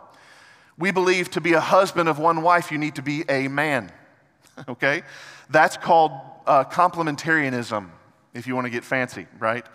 We 0.77 0.91
believe 0.91 1.29
to 1.31 1.41
be 1.41 1.51
a 1.51 1.59
husband 1.59 2.07
of 2.07 2.17
one 2.17 2.41
wife, 2.41 2.71
you 2.71 2.77
need 2.77 2.95
to 2.95 3.01
be 3.01 3.25
a 3.27 3.49
man, 3.49 3.91
okay? 4.69 5.03
That's 5.49 5.75
called 5.75 6.13
uh, 6.47 6.63
complementarianism, 6.63 7.89
if 8.33 8.47
you 8.47 8.55
want 8.55 8.63
to 8.63 8.71
get 8.71 8.85
fancy, 8.85 9.27
right? 9.39 9.65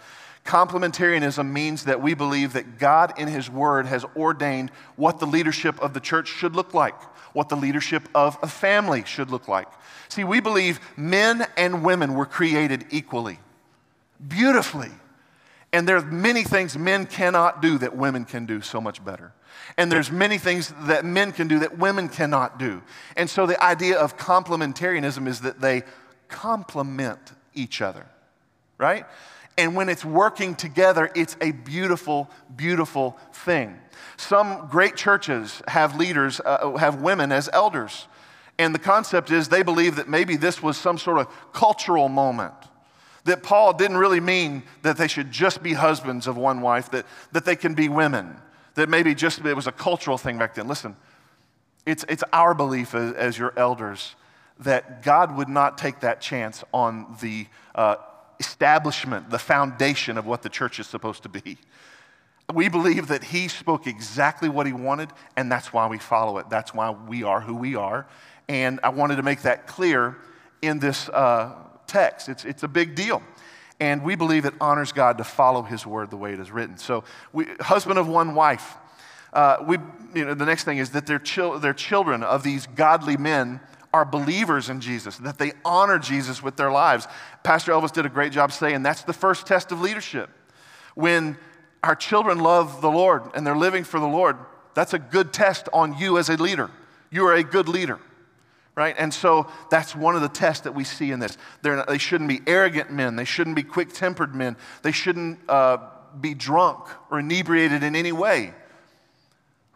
Complementarianism 0.49 1.53
means 1.53 1.85
that 1.85 2.01
we 2.01 2.15
believe 2.15 2.55
that 2.55 2.79
God 2.79 3.13
in 3.19 3.29
His 3.29 3.51
Word 3.51 3.85
has 3.85 4.07
ordained 4.17 4.71
what 4.97 5.19
the 5.19 5.27
leadership 5.27 5.79
of 5.79 5.93
the 5.93 6.01
church 6.01 6.27
should 6.27 6.57
look 6.57 6.73
like, 6.73 6.99
what 7.35 7.51
the 7.51 7.55
leadership 7.55 8.09
of 8.15 8.39
a 8.41 8.47
family 8.49 9.05
should 9.05 9.31
look 9.31 9.47
like. 9.47 9.69
See, 10.09 10.25
we 10.25 10.41
believe 10.41 10.81
men 10.97 11.47
and 11.59 11.85
women 11.85 12.15
were 12.15 12.25
created 12.25 12.87
equally, 12.91 13.41
beautifully. 14.27 14.89
And 15.75 15.87
there 15.87 15.99
are 15.99 16.03
many 16.03 16.45
things 16.45 16.79
men 16.79 17.05
cannot 17.05 17.61
do 17.61 17.77
that 17.77 17.95
women 17.95 18.25
can 18.25 18.47
do 18.47 18.63
so 18.63 18.81
much 18.81 19.05
better. 19.05 19.35
And 19.77 19.93
there's 19.93 20.11
many 20.11 20.39
things 20.39 20.73
that 20.85 21.05
men 21.05 21.33
can 21.33 21.47
do 21.47 21.59
that 21.59 21.77
women 21.77 22.09
cannot 22.09 22.59
do. 22.59 22.81
And 23.19 23.29
so 23.29 23.45
the 23.45 23.63
idea 23.63 23.99
of 23.99 24.17
complementarianism 24.17 25.29
is 25.29 25.43
that 25.43 25.61
they 25.61 25.83
complement 26.29 27.33
each 27.53 27.83
other, 27.83 28.07
right? 28.79 29.05
And 29.59 29.75
when 29.75 29.89
it's 29.89 30.05
working 30.05 30.55
together, 30.55 31.11
it's 31.17 31.37
a 31.41 31.51
beautiful, 31.51 32.31
beautiful 32.55 33.19
thing. 33.33 33.77
Some 34.17 34.69
great 34.69 34.95
churches 34.95 35.61
have 35.67 35.97
leaders, 35.97 36.41
uh, 36.45 36.77
have 36.77 37.03
women 37.03 37.33
as 37.33 37.51
elders. 37.53 38.07
And 38.57 38.73
the 38.73 38.79
concept 38.79 39.33
is 39.33 39.49
they 39.49 39.65
believe 39.65 39.97
that 39.97 40.09
maybe 40.09 40.37
this 40.37 40.63
was 40.63 40.77
some 40.77 40.97
sort 40.97 41.19
of 41.19 41.53
cultural 41.53 42.09
moment. 42.09 42.55
That 43.25 43.43
Paul 43.43 43.73
didn't 43.73 43.97
really 43.97 44.21
mean 44.21 44.63
that 44.83 44.97
they 44.97 45.09
should 45.09 45.33
just 45.33 45.61
be 45.61 45.75
husbands 45.75 46.29
of 46.29 46.37
one 46.37 46.61
wife, 46.61 46.91
that, 46.93 47.05
that 47.33 47.45
they 47.45 47.57
can 47.57 47.75
be 47.75 47.89
women. 47.89 48.37
That 48.75 48.89
maybe 48.89 49.13
just 49.13 49.45
it 49.45 49.55
was 49.55 49.67
a 49.67 49.73
cultural 49.73 50.19
thing 50.19 50.39
back 50.39 50.55
then. 50.55 50.69
Listen, 50.69 50.97
it's, 51.85 52.05
it's 52.09 52.23
our 52.33 52.55
belief 52.55 52.95
as, 52.95 53.13
as 53.15 53.39
your 53.39 53.53
elders 53.57 54.15
that 54.61 55.03
God 55.03 55.37
would 55.37 55.49
not 55.49 55.79
take 55.79 56.01
that 56.01 56.21
chance 56.21 56.63
on 56.73 57.17
the 57.21 57.47
uh, 57.75 57.97
establishment, 58.41 59.31
the 59.31 59.39
foundation 59.39 60.19
of 60.19 60.27
what 60.27 60.43
the 60.43 60.49
church 60.49 60.79
is 60.79 60.87
supposed 60.87 61.23
to 61.25 61.29
be. 61.29 61.59
We 62.53 62.69
believe 62.69 63.09
that 63.09 63.25
he 63.25 63.49
spoke 63.49 63.87
exactly 63.87 64.49
what 64.49 64.67
he 64.67 64.73
wanted, 64.73 65.11
and 65.37 65.53
that's 65.53 65.73
why 65.73 65.87
we 65.87 65.99
follow 65.99 66.39
it. 66.39 66.49
That's 66.49 66.73
why 66.73 66.91
we 66.91 67.23
are 67.23 67.41
who 67.41 67.55
we 67.55 67.77
are. 67.77 68.07
And 68.49 68.81
I 68.83 68.89
wanted 68.89 69.17
to 69.17 69.23
make 69.23 69.43
that 69.43 69.67
clear 69.67 70.17
in 70.63 70.79
this 70.79 71.09
uh, 71.11 71.53
text. 71.87 72.29
It's, 72.29 72.45
it's 72.45 72.63
a 72.63 72.69
big 72.69 72.95
deal. 72.95 73.23
And 73.81 74.03
we 74.03 74.17
believe 74.17 74.45
it 74.45 74.55
honors 74.61 74.93
God 74.93 75.19
to 75.19 75.25
follow 75.25 75.63
his 75.63 75.87
word 75.87 76.11
the 76.11 76.17
way 76.17 76.33
it 76.33 76.41
is 76.41 76.51
written. 76.51 76.79
So, 76.79 77.05
we, 77.33 77.47
husband 77.61 77.99
of 77.99 78.09
one 78.09 78.35
wife. 78.35 78.77
Uh, 79.33 79.59
we, 79.67 79.77
you 80.15 80.25
know, 80.25 80.35
the 80.35 80.47
next 80.47 80.65
thing 80.65 80.79
is 80.79 80.91
that 80.91 81.07
they're, 81.07 81.19
chil- 81.19 81.59
they're 81.59 81.75
children 81.75 82.23
of 82.23 82.43
these 82.43 82.67
godly 82.67 83.17
men 83.17 83.61
are 83.93 84.05
believers 84.05 84.69
in 84.69 84.81
Jesus, 84.81 85.17
that 85.19 85.39
they 85.39 85.53
honor 85.65 85.99
Jesus 85.99 86.43
with 86.43 86.57
their 86.57 86.71
lives. 86.71 87.07
Pastor 87.43 87.73
Elvis 87.73 87.93
did 87.93 88.05
a 88.05 88.11
great 88.11 88.33
job 88.33 88.53
saying 88.53 88.83
that's 88.83 89.03
the 89.03 89.13
first 89.13 89.47
test 89.47 89.73
of 89.73 89.81
leadership. 89.81 90.31
When 90.95 91.39
our 91.83 91.95
children 91.95 92.39
love 92.41 92.83
the 92.83 92.91
Lord 92.91 93.23
and 93.35 93.47
they're 93.47 93.57
living 93.57 93.85
for 93.85 93.99
the 93.99 94.07
Lord, 94.07 94.37
that's 94.75 94.95
a 94.95 94.99
good 94.99 95.33
test 95.33 95.69
on 95.73 95.97
you 95.97 96.19
as 96.19 96.29
a 96.29 96.37
leader. 96.37 96.71
You 97.11 97.27
are 97.27 97.35
a 97.35 97.43
good 97.43 97.69
leader, 97.69 97.99
right? 98.75 98.95
And 98.99 99.13
so 99.13 99.47
that's 99.71 99.97
one 99.97 100.15
of 100.15 100.23
the 100.23 100.29
tests 100.29 100.65
that 100.65 100.75
we 100.75 100.85
see 100.85 101.11
in 101.11 101.21
this. 101.21 101.39
Not, 101.65 101.89
they 101.89 101.99
shouldn't 101.99 102.29
be 102.29 102.41
arrogant 102.47 102.91
men, 102.93 103.17
they 103.17 103.25
shouldn't 103.25 103.57
be 103.57 103.63
quick 103.63 103.93
tempered 103.93 104.35
men, 104.35 104.57
they 104.83 104.93
shouldn't 104.93 105.39
uh, 105.49 105.79
be 106.21 106.35
drunk 106.35 106.89
or 107.11 107.21
inebriated 107.21 107.83
in 107.83 107.97
any 107.97 108.13
way. 108.13 108.53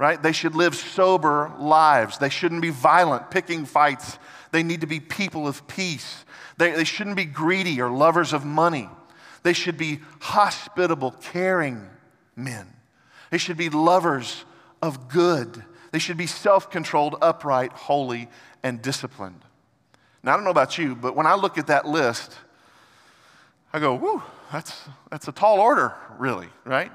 Right? 0.02 0.20
They 0.20 0.32
should 0.32 0.56
live 0.56 0.74
sober 0.74 1.52
lives. 1.60 2.18
They 2.18 2.28
shouldn't 2.28 2.60
be 2.60 2.70
violent, 2.70 3.30
picking 3.30 3.64
fights. 3.64 4.18
They 4.50 4.64
need 4.64 4.80
to 4.80 4.88
be 4.88 4.98
people 4.98 5.46
of 5.46 5.68
peace. 5.68 6.24
They, 6.58 6.72
they 6.72 6.82
shouldn't 6.82 7.14
be 7.14 7.24
greedy 7.24 7.80
or 7.80 7.88
lovers 7.88 8.32
of 8.32 8.44
money. 8.44 8.88
They 9.44 9.52
should 9.52 9.78
be 9.78 10.00
hospitable, 10.20 11.12
caring 11.12 11.88
men. 12.34 12.66
They 13.30 13.38
should 13.38 13.56
be 13.56 13.68
lovers 13.68 14.44
of 14.82 15.08
good. 15.08 15.62
They 15.92 16.00
should 16.00 16.16
be 16.16 16.26
self 16.26 16.68
controlled, 16.68 17.14
upright, 17.22 17.70
holy, 17.70 18.28
and 18.64 18.82
disciplined. 18.82 19.44
Now, 20.24 20.32
I 20.32 20.34
don't 20.34 20.42
know 20.42 20.50
about 20.50 20.78
you, 20.78 20.96
but 20.96 21.14
when 21.14 21.28
I 21.28 21.36
look 21.36 21.58
at 21.58 21.68
that 21.68 21.86
list, 21.86 22.36
I 23.72 23.78
go, 23.78 23.94
whoo, 23.94 24.20
that's, 24.50 24.82
that's 25.12 25.28
a 25.28 25.32
tall 25.32 25.60
order, 25.60 25.94
really, 26.18 26.48
right? 26.64 26.90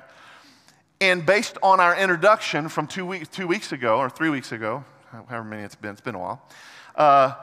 And 0.99 1.25
based 1.25 1.57
on 1.61 1.79
our 1.79 1.95
introduction 1.95 2.69
from 2.69 2.87
two, 2.87 3.05
week, 3.05 3.29
two 3.31 3.47
weeks 3.47 3.71
ago, 3.71 3.99
or 3.99 4.09
three 4.09 4.29
weeks 4.29 4.51
ago, 4.51 4.83
however 5.11 5.43
many 5.43 5.63
it's 5.63 5.75
been, 5.75 5.91
it's 5.91 6.01
been 6.01 6.15
a 6.15 6.19
while, 6.19 6.41
uh, 6.95 7.33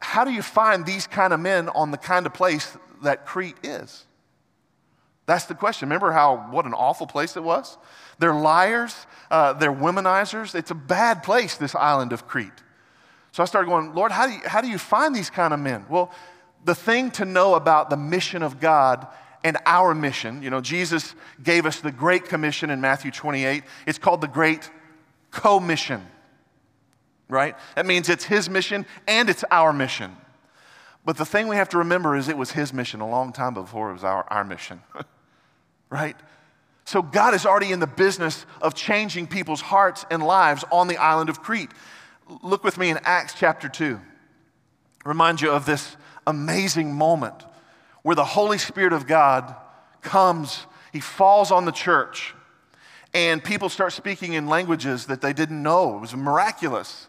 how 0.00 0.24
do 0.24 0.30
you 0.30 0.42
find 0.42 0.86
these 0.86 1.06
kind 1.06 1.32
of 1.32 1.40
men 1.40 1.68
on 1.70 1.90
the 1.90 1.98
kind 1.98 2.24
of 2.24 2.32
place 2.32 2.76
that 3.02 3.26
Crete 3.26 3.56
is? 3.62 4.06
That's 5.26 5.44
the 5.44 5.54
question. 5.54 5.88
Remember 5.88 6.12
how, 6.12 6.48
what 6.50 6.64
an 6.64 6.72
awful 6.72 7.06
place 7.06 7.36
it 7.36 7.42
was? 7.42 7.76
They're 8.18 8.34
liars, 8.34 9.06
uh, 9.30 9.52
they're 9.52 9.72
womanizers. 9.72 10.54
It's 10.54 10.70
a 10.70 10.74
bad 10.74 11.22
place, 11.22 11.56
this 11.56 11.74
island 11.74 12.14
of 12.14 12.26
Crete. 12.26 12.50
So 13.32 13.42
I 13.42 13.46
started 13.46 13.68
going, 13.68 13.94
Lord, 13.94 14.10
how 14.10 14.26
do, 14.26 14.32
you, 14.32 14.40
how 14.46 14.62
do 14.62 14.68
you 14.68 14.78
find 14.78 15.14
these 15.14 15.28
kind 15.28 15.52
of 15.52 15.60
men? 15.60 15.84
Well, 15.90 16.10
the 16.64 16.74
thing 16.74 17.10
to 17.12 17.26
know 17.26 17.54
about 17.54 17.90
the 17.90 17.96
mission 17.98 18.42
of 18.42 18.58
God 18.58 19.06
and 19.44 19.56
our 19.66 19.94
mission, 19.94 20.42
you 20.42 20.50
know, 20.50 20.60
Jesus 20.60 21.14
gave 21.42 21.66
us 21.66 21.80
the 21.80 21.92
Great 21.92 22.24
Commission 22.24 22.70
in 22.70 22.80
Matthew 22.80 23.10
28. 23.10 23.62
It's 23.86 23.98
called 23.98 24.20
the 24.20 24.28
Great 24.28 24.70
Commission, 25.30 26.04
right? 27.28 27.56
That 27.76 27.86
means 27.86 28.08
it's 28.08 28.24
His 28.24 28.50
mission 28.50 28.86
and 29.06 29.30
it's 29.30 29.44
our 29.50 29.72
mission. 29.72 30.16
But 31.04 31.16
the 31.16 31.24
thing 31.24 31.48
we 31.48 31.56
have 31.56 31.68
to 31.70 31.78
remember 31.78 32.16
is 32.16 32.28
it 32.28 32.36
was 32.36 32.50
His 32.50 32.72
mission 32.72 33.00
a 33.00 33.08
long 33.08 33.32
time 33.32 33.54
before 33.54 33.90
it 33.90 33.94
was 33.94 34.04
our, 34.04 34.24
our 34.28 34.44
mission. 34.44 34.82
right? 35.90 36.16
So 36.84 37.02
God 37.02 37.34
is 37.34 37.46
already 37.46 37.72
in 37.72 37.80
the 37.80 37.86
business 37.86 38.46
of 38.60 38.74
changing 38.74 39.26
people's 39.26 39.60
hearts 39.60 40.04
and 40.10 40.22
lives 40.22 40.64
on 40.72 40.88
the 40.88 40.96
island 40.96 41.28
of 41.28 41.42
Crete. 41.42 41.70
Look 42.42 42.64
with 42.64 42.78
me 42.78 42.90
in 42.90 42.98
Acts 43.04 43.34
chapter 43.34 43.68
2. 43.68 44.00
Remind 45.04 45.40
you 45.40 45.50
of 45.50 45.66
this 45.66 45.96
amazing 46.26 46.92
moment 46.92 47.44
where 48.02 48.14
the 48.14 48.24
Holy 48.24 48.58
Spirit 48.58 48.92
of 48.92 49.06
God 49.06 49.54
comes, 50.02 50.66
He 50.92 51.00
falls 51.00 51.50
on 51.50 51.64
the 51.64 51.72
church, 51.72 52.34
and 53.14 53.42
people 53.42 53.68
start 53.68 53.92
speaking 53.92 54.34
in 54.34 54.46
languages 54.46 55.06
that 55.06 55.20
they 55.20 55.32
didn't 55.32 55.62
know. 55.62 55.96
It 55.96 56.00
was 56.00 56.14
miraculous. 56.14 57.08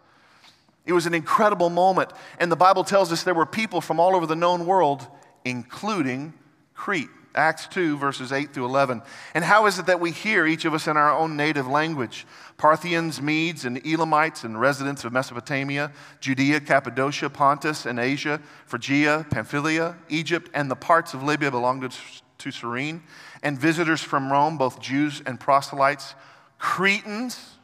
It 0.85 0.93
was 0.93 1.05
an 1.05 1.13
incredible 1.13 1.69
moment. 1.69 2.11
And 2.39 2.51
the 2.51 2.55
Bible 2.55 2.83
tells 2.83 3.11
us 3.11 3.23
there 3.23 3.33
were 3.33 3.45
people 3.45 3.81
from 3.81 3.99
all 3.99 4.15
over 4.15 4.25
the 4.25 4.35
known 4.35 4.65
world, 4.65 5.05
including 5.45 6.33
Crete. 6.73 7.09
Acts 7.39 7.67
2, 7.67 7.97
verses 7.97 8.31
8 8.31 8.53
through 8.53 8.65
11. 8.65 9.01
And 9.33 9.43
how 9.43 9.65
is 9.65 9.79
it 9.79 9.85
that 9.85 9.99
we 9.99 10.11
hear, 10.11 10.45
each 10.45 10.65
of 10.65 10.73
us 10.73 10.87
in 10.87 10.97
our 10.97 11.17
own 11.17 11.37
native 11.37 11.67
language? 11.67 12.27
Parthians, 12.57 13.21
Medes, 13.21 13.63
and 13.63 13.83
Elamites, 13.85 14.43
and 14.43 14.59
residents 14.59 15.05
of 15.05 15.13
Mesopotamia, 15.13 15.91
Judea, 16.19 16.59
Cappadocia, 16.59 17.29
Pontus, 17.29 17.85
and 17.85 17.97
Asia, 17.97 18.41
Phrygia, 18.65 19.25
Pamphylia, 19.31 19.95
Egypt, 20.09 20.51
and 20.53 20.69
the 20.69 20.75
parts 20.75 21.13
of 21.13 21.23
Libya 21.23 21.49
belonging 21.49 21.89
to 22.37 22.51
Cyrene, 22.51 23.01
and 23.41 23.57
visitors 23.57 24.01
from 24.01 24.29
Rome, 24.31 24.57
both 24.57 24.81
Jews 24.81 25.23
and 25.25 25.39
proselytes, 25.39 26.15
Cretans, 26.57 27.55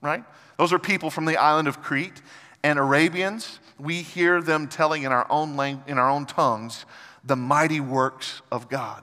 right? 0.00 0.22
Those 0.56 0.72
are 0.72 0.78
people 0.78 1.10
from 1.10 1.24
the 1.24 1.36
island 1.36 1.66
of 1.66 1.82
Crete, 1.82 2.22
and 2.62 2.78
Arabians. 2.78 3.58
We 3.78 4.02
hear 4.02 4.40
them 4.40 4.68
telling 4.68 5.02
in 5.02 5.12
our 5.12 5.26
own, 5.28 5.56
lang- 5.56 5.82
in 5.86 5.98
our 5.98 6.08
own 6.08 6.26
tongues 6.26 6.86
the 7.26 7.36
mighty 7.36 7.80
works 7.80 8.40
of 8.50 8.68
God. 8.68 9.02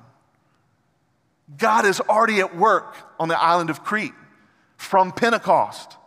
God 1.58 1.86
is 1.86 2.00
already 2.00 2.40
at 2.40 2.56
work 2.56 2.96
on 3.20 3.28
the 3.28 3.40
island 3.40 3.70
of 3.70 3.84
Crete 3.84 4.14
from 4.78 5.12
Pentecost. 5.12 5.98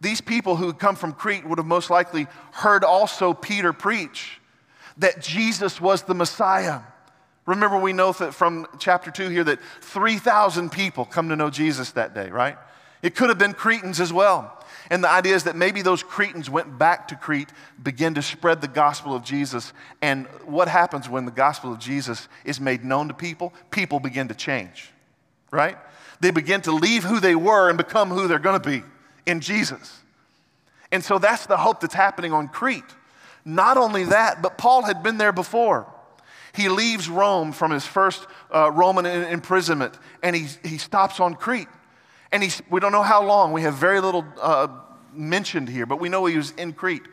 These 0.00 0.20
people 0.20 0.56
who 0.56 0.66
had 0.66 0.78
come 0.78 0.96
from 0.96 1.12
Crete 1.12 1.46
would 1.46 1.58
have 1.58 1.66
most 1.66 1.90
likely 1.90 2.26
heard 2.52 2.84
also 2.84 3.34
Peter 3.34 3.72
preach 3.72 4.40
that 4.98 5.20
Jesus 5.20 5.80
was 5.80 6.02
the 6.02 6.14
Messiah. 6.14 6.80
Remember, 7.46 7.78
we 7.78 7.92
know 7.92 8.12
that 8.12 8.34
from 8.34 8.66
chapter 8.78 9.10
2 9.10 9.28
here 9.28 9.44
that 9.44 9.58
3,000 9.80 10.70
people 10.70 11.04
come 11.04 11.28
to 11.30 11.36
know 11.36 11.50
Jesus 11.50 11.92
that 11.92 12.14
day, 12.14 12.30
right? 12.30 12.58
It 13.02 13.14
could 13.14 13.28
have 13.28 13.38
been 13.38 13.54
Cretans 13.54 14.00
as 14.00 14.12
well. 14.12 14.57
And 14.90 15.04
the 15.04 15.10
idea 15.10 15.34
is 15.34 15.44
that 15.44 15.56
maybe 15.56 15.82
those 15.82 16.02
Cretans 16.02 16.48
went 16.48 16.78
back 16.78 17.08
to 17.08 17.16
Crete, 17.16 17.50
began 17.82 18.14
to 18.14 18.22
spread 18.22 18.60
the 18.60 18.68
gospel 18.68 19.14
of 19.14 19.22
Jesus. 19.22 19.72
And 20.00 20.26
what 20.44 20.68
happens 20.68 21.08
when 21.08 21.26
the 21.26 21.30
gospel 21.30 21.72
of 21.72 21.78
Jesus 21.78 22.28
is 22.44 22.60
made 22.60 22.84
known 22.84 23.08
to 23.08 23.14
people? 23.14 23.52
People 23.70 24.00
begin 24.00 24.28
to 24.28 24.34
change, 24.34 24.90
right? 25.50 25.76
They 26.20 26.30
begin 26.30 26.62
to 26.62 26.72
leave 26.72 27.04
who 27.04 27.20
they 27.20 27.34
were 27.34 27.68
and 27.68 27.76
become 27.76 28.08
who 28.08 28.28
they're 28.28 28.38
going 28.38 28.60
to 28.60 28.68
be 28.68 28.82
in 29.26 29.40
Jesus. 29.40 30.00
And 30.90 31.04
so 31.04 31.18
that's 31.18 31.46
the 31.46 31.58
hope 31.58 31.80
that's 31.80 31.94
happening 31.94 32.32
on 32.32 32.48
Crete. 32.48 32.82
Not 33.44 33.76
only 33.76 34.04
that, 34.04 34.42
but 34.42 34.58
Paul 34.58 34.82
had 34.82 35.02
been 35.02 35.18
there 35.18 35.32
before. 35.32 35.86
He 36.54 36.68
leaves 36.68 37.08
Rome 37.08 37.52
from 37.52 37.70
his 37.70 37.86
first 37.86 38.26
uh, 38.52 38.70
Roman 38.72 39.04
imprisonment 39.06 39.98
and 40.22 40.34
he, 40.34 40.48
he 40.64 40.78
stops 40.78 41.20
on 41.20 41.34
Crete. 41.34 41.68
And 42.30 42.42
he's, 42.42 42.62
we 42.70 42.80
don't 42.80 42.92
know 42.92 43.02
how 43.02 43.24
long. 43.24 43.52
We 43.52 43.62
have 43.62 43.74
very 43.74 44.00
little 44.00 44.24
uh, 44.40 44.68
mentioned 45.12 45.68
here, 45.68 45.86
but 45.86 46.00
we 46.00 46.08
know 46.08 46.26
he 46.26 46.36
was 46.36 46.50
in 46.52 46.72
Crete. 46.72 47.06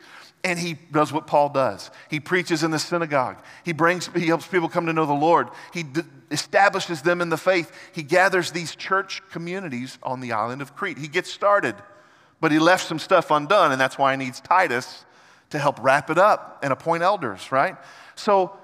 And 0.44 0.58
he 0.58 0.74
does 0.92 1.12
what 1.12 1.26
Paul 1.26 1.48
does. 1.48 1.90
He 2.08 2.20
preaches 2.20 2.62
in 2.62 2.70
the 2.70 2.78
synagogue. 2.78 3.38
He 3.64 3.72
brings, 3.72 4.08
he 4.14 4.26
helps 4.26 4.46
people 4.46 4.68
come 4.68 4.86
to 4.86 4.92
know 4.92 5.06
the 5.06 5.12
Lord. 5.12 5.48
He 5.72 5.82
d- 5.82 6.02
establishes 6.30 7.02
them 7.02 7.20
in 7.20 7.30
the 7.30 7.36
faith. 7.36 7.72
He 7.92 8.04
gathers 8.04 8.52
these 8.52 8.76
church 8.76 9.22
communities 9.30 9.98
on 10.04 10.20
the 10.20 10.32
island 10.32 10.62
of 10.62 10.76
Crete. 10.76 10.98
He 10.98 11.08
gets 11.08 11.32
started, 11.32 11.74
but 12.40 12.52
he 12.52 12.60
left 12.60 12.86
some 12.86 13.00
stuff 13.00 13.32
undone, 13.32 13.72
and 13.72 13.80
that's 13.80 13.98
why 13.98 14.12
he 14.12 14.18
needs 14.18 14.40
Titus 14.40 15.04
to 15.50 15.58
help 15.58 15.82
wrap 15.82 16.10
it 16.10 16.18
up 16.18 16.60
and 16.62 16.72
appoint 16.72 17.02
elders, 17.02 17.50
right? 17.50 17.76
So 18.14 18.56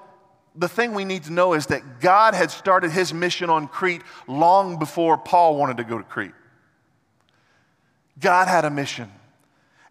the 0.54 0.68
thing 0.68 0.94
we 0.94 1.04
need 1.04 1.24
to 1.24 1.32
know 1.32 1.54
is 1.54 1.66
that 1.66 2.00
God 2.00 2.34
had 2.34 2.50
started 2.50 2.92
his 2.92 3.12
mission 3.12 3.50
on 3.50 3.66
Crete 3.66 4.02
long 4.28 4.78
before 4.78 5.18
Paul 5.18 5.56
wanted 5.56 5.78
to 5.78 5.84
go 5.84 5.98
to 5.98 6.04
Crete. 6.04 6.34
God 8.22 8.48
had 8.48 8.64
a 8.64 8.70
mission. 8.70 9.10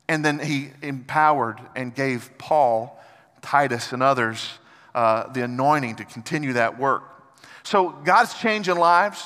And 0.08 0.26
then 0.26 0.40
he 0.40 0.72
empowered 0.82 1.60
and 1.76 1.94
gave 1.94 2.32
Paul, 2.38 3.00
Titus, 3.42 3.94
and 3.94 4.02
others 4.02 4.50
uh, 4.96 5.32
the 5.32 5.44
anointing 5.44 5.98
to 5.98 6.06
continue 6.06 6.54
that 6.54 6.80
work. 6.80 7.04
So 7.64 7.90
God's 8.04 8.34
changing 8.34 8.76
lives. 8.76 9.24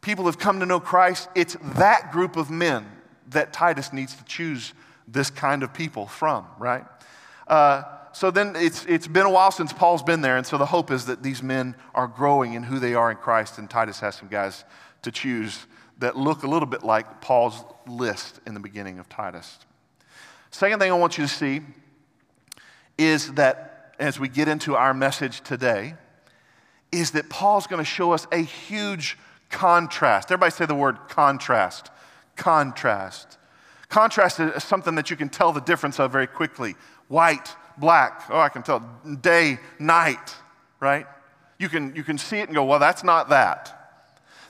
People 0.00 0.26
have 0.26 0.38
come 0.38 0.60
to 0.60 0.66
know 0.66 0.78
Christ. 0.78 1.28
It's 1.34 1.56
that 1.76 2.12
group 2.12 2.36
of 2.36 2.50
men 2.50 2.86
that 3.28 3.52
Titus 3.52 3.92
needs 3.92 4.14
to 4.14 4.24
choose 4.24 4.72
this 5.08 5.30
kind 5.30 5.62
of 5.62 5.72
people 5.72 6.06
from, 6.06 6.46
right? 6.58 6.84
Uh, 7.48 7.82
so 8.12 8.30
then 8.30 8.54
it's, 8.56 8.84
it's 8.86 9.08
been 9.08 9.26
a 9.26 9.30
while 9.30 9.50
since 9.50 9.72
Paul's 9.72 10.02
been 10.02 10.20
there, 10.20 10.36
and 10.36 10.46
so 10.46 10.58
the 10.58 10.66
hope 10.66 10.90
is 10.90 11.06
that 11.06 11.22
these 11.22 11.42
men 11.42 11.74
are 11.94 12.06
growing 12.06 12.54
in 12.54 12.62
who 12.62 12.78
they 12.78 12.94
are 12.94 13.10
in 13.10 13.16
Christ, 13.16 13.58
and 13.58 13.68
Titus 13.68 14.00
has 14.00 14.16
some 14.16 14.28
guys 14.28 14.64
to 15.02 15.10
choose 15.10 15.66
that 16.02 16.16
look 16.16 16.42
a 16.42 16.46
little 16.46 16.66
bit 16.66 16.82
like 16.82 17.20
Paul's 17.20 17.64
list 17.86 18.40
in 18.46 18.54
the 18.54 18.60
beginning 18.60 18.98
of 18.98 19.08
Titus. 19.08 19.58
Second 20.50 20.78
thing 20.78 20.92
I 20.92 20.94
want 20.94 21.16
you 21.16 21.24
to 21.24 21.32
see 21.32 21.62
is 22.98 23.32
that 23.34 23.94
as 23.98 24.20
we 24.20 24.28
get 24.28 24.48
into 24.48 24.76
our 24.76 24.92
message 24.92 25.40
today, 25.40 25.94
is 26.90 27.12
that 27.12 27.30
Paul's 27.30 27.66
going 27.66 27.78
to 27.78 27.88
show 27.88 28.12
us 28.12 28.26
a 28.32 28.38
huge 28.38 29.16
contrast. 29.48 30.30
Everybody 30.30 30.50
say 30.50 30.66
the 30.66 30.74
word 30.74 30.98
contrast. 31.08 31.90
Contrast. 32.36 33.38
Contrast 33.88 34.40
is 34.40 34.64
something 34.64 34.94
that 34.96 35.08
you 35.08 35.16
can 35.16 35.28
tell 35.28 35.52
the 35.52 35.60
difference 35.60 36.00
of 36.00 36.10
very 36.10 36.26
quickly. 36.26 36.74
White, 37.08 37.54
black. 37.78 38.24
Oh, 38.28 38.40
I 38.40 38.48
can 38.48 38.62
tell. 38.62 38.80
Day, 39.20 39.58
night, 39.78 40.36
right? 40.80 41.06
You 41.58 41.68
can, 41.68 41.94
you 41.94 42.02
can 42.02 42.18
see 42.18 42.38
it 42.38 42.48
and 42.48 42.54
go, 42.54 42.64
well, 42.64 42.78
that's 42.78 43.04
not 43.04 43.28
that. 43.28 43.81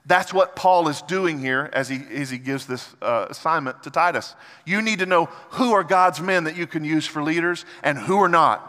That's 0.05 0.35
what 0.35 0.57
Paul 0.57 0.89
is 0.89 1.01
doing 1.03 1.39
here 1.39 1.71
as 1.73 1.89
he, 1.89 2.03
as 2.15 2.29
he 2.31 2.39
gives 2.39 2.67
this 2.67 2.95
uh, 3.01 3.27
assignment 3.31 3.85
to 3.85 3.91
Titus. 3.91 4.35
You 4.67 4.83
need 4.83 4.99
to 4.99 5.07
know 5.07 5.27
who 5.51 5.73
are 5.73 5.85
God's 5.85 6.21
men 6.21 6.45
that 6.45 6.57
you 6.57 6.67
can 6.67 6.85
use 6.85 7.07
for 7.07 7.23
leaders 7.23 7.65
and 7.85 7.97
who 7.97 8.19
are 8.19 8.29
not. 8.29 8.69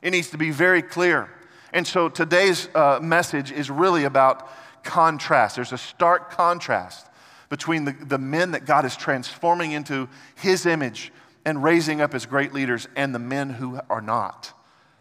It 0.00 0.10
needs 0.10 0.30
to 0.30 0.38
be 0.38 0.50
very 0.50 0.80
clear. 0.80 1.28
And 1.72 1.86
so 1.86 2.08
today's 2.08 2.68
uh, 2.74 2.98
message 3.02 3.52
is 3.52 3.70
really 3.70 4.04
about 4.04 4.48
contrast. 4.84 5.56
There's 5.56 5.72
a 5.72 5.78
stark 5.78 6.30
contrast 6.30 7.08
between 7.50 7.84
the, 7.84 7.92
the 7.92 8.18
men 8.18 8.52
that 8.52 8.64
God 8.64 8.84
is 8.84 8.96
transforming 8.96 9.72
into 9.72 10.08
his 10.36 10.66
image 10.66 11.12
and 11.44 11.62
raising 11.62 12.00
up 12.00 12.14
as 12.14 12.24
great 12.26 12.54
leaders 12.54 12.88
and 12.96 13.14
the 13.14 13.18
men 13.18 13.50
who 13.50 13.80
are 13.90 14.00
not, 14.00 14.52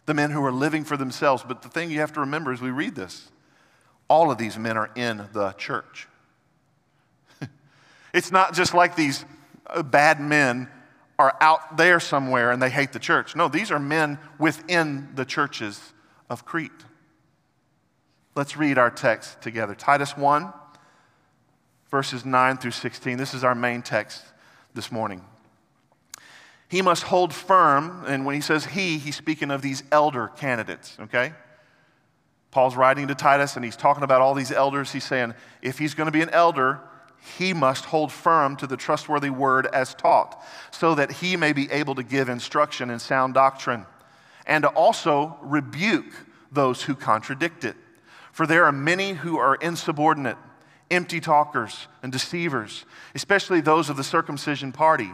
the 0.07 0.13
men 0.13 0.31
who 0.31 0.43
are 0.43 0.51
living 0.51 0.83
for 0.83 0.97
themselves. 0.97 1.43
But 1.47 1.61
the 1.61 1.69
thing 1.69 1.89
you 1.89 1.99
have 1.99 2.13
to 2.13 2.19
remember 2.19 2.51
as 2.51 2.59
we 2.59 2.69
read 2.69 2.95
this 2.95 3.29
all 4.13 4.29
of 4.29 4.37
these 4.37 4.59
men 4.59 4.77
are 4.77 4.91
in 4.95 5.27
the 5.33 5.53
church. 5.53 6.07
it's 8.13 8.31
not 8.31 8.53
just 8.53 8.75
like 8.75 8.95
these 8.95 9.25
uh, 9.65 9.81
bad 9.81 10.19
men 10.21 10.69
are 11.17 11.35
out 11.41 11.77
there 11.77 11.99
somewhere 11.99 12.51
and 12.51 12.61
they 12.61 12.69
hate 12.69 12.93
the 12.93 12.99
church. 12.99 13.35
No, 13.35 13.47
these 13.47 13.71
are 13.71 13.79
men 13.79 14.19
within 14.37 15.09
the 15.15 15.25
churches 15.25 15.81
of 16.29 16.45
Crete. 16.45 16.71
Let's 18.35 18.55
read 18.55 18.77
our 18.77 18.91
text 18.91 19.41
together. 19.41 19.73
Titus 19.73 20.15
1, 20.15 20.53
verses 21.89 22.23
9 22.23 22.57
through 22.57 22.69
16. 22.69 23.17
This 23.17 23.33
is 23.33 23.43
our 23.43 23.55
main 23.55 23.81
text 23.81 24.23
this 24.75 24.91
morning. 24.91 25.25
He 26.67 26.83
must 26.83 27.01
hold 27.01 27.33
firm, 27.33 28.03
and 28.05 28.27
when 28.27 28.35
he 28.35 28.41
says 28.41 28.65
he, 28.65 28.99
he's 28.99 29.15
speaking 29.15 29.49
of 29.49 29.63
these 29.63 29.81
elder 29.91 30.27
candidates, 30.27 30.97
okay? 30.99 31.33
Paul's 32.53 32.75
writing 32.75 33.07
to 33.07 33.15
Titus 33.15 33.55
and 33.55 33.65
he's 33.65 33.75
talking 33.75 34.03
about 34.03 34.21
all 34.21 34.35
these 34.35 34.51
elders. 34.51 34.91
He's 34.91 35.03
saying, 35.03 35.33
if 35.63 35.79
he's 35.79 35.95
going 35.95 36.05
to 36.05 36.11
be 36.11 36.21
an 36.21 36.29
elder, 36.29 36.79
he 37.37 37.51
must 37.51 37.85
hold 37.85 38.11
firm 38.11 38.55
to 38.57 38.67
the 38.67 38.77
trustworthy 38.77 39.31
word 39.31 39.65
as 39.73 39.95
taught, 39.95 40.39
so 40.69 40.93
that 40.93 41.13
he 41.13 41.35
may 41.35 41.51
be 41.51 41.71
able 41.71 41.95
to 41.95 42.03
give 42.03 42.29
instruction 42.29 42.91
in 42.91 42.99
sound 42.99 43.33
doctrine, 43.33 43.87
and 44.45 44.63
to 44.63 44.69
also 44.69 45.37
rebuke 45.41 46.13
those 46.51 46.83
who 46.83 46.93
contradict 46.93 47.63
it. 47.63 47.75
For 48.31 48.45
there 48.45 48.65
are 48.65 48.71
many 48.71 49.13
who 49.13 49.37
are 49.37 49.55
insubordinate, 49.55 50.37
empty 50.91 51.19
talkers, 51.19 51.87
and 52.03 52.11
deceivers, 52.11 52.85
especially 53.15 53.61
those 53.61 53.89
of 53.89 53.97
the 53.97 54.03
circumcision 54.03 54.71
party. 54.71 55.11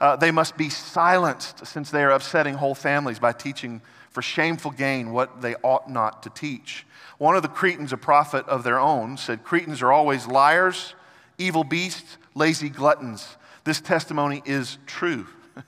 Uh, 0.00 0.16
they 0.16 0.30
must 0.30 0.56
be 0.56 0.70
silenced 0.70 1.66
since 1.66 1.90
they 1.90 2.02
are 2.02 2.10
upsetting 2.10 2.54
whole 2.54 2.74
families 2.74 3.18
by 3.18 3.32
teaching 3.32 3.82
for 4.10 4.22
shameful 4.22 4.72
gain 4.72 5.12
what 5.12 5.40
they 5.40 5.54
ought 5.62 5.88
not 5.88 6.22
to 6.24 6.30
teach. 6.30 6.84
One 7.18 7.36
of 7.36 7.42
the 7.42 7.48
Cretans, 7.48 7.92
a 7.92 7.96
prophet 7.96 8.46
of 8.48 8.64
their 8.64 8.78
own, 8.78 9.16
said, 9.16 9.44
Cretans 9.44 9.82
are 9.82 9.92
always 9.92 10.26
liars, 10.26 10.94
evil 11.38 11.64
beasts, 11.64 12.18
lazy 12.34 12.68
gluttons. 12.68 13.36
This 13.64 13.80
testimony 13.80 14.42
is 14.44 14.78
true. 14.86 15.26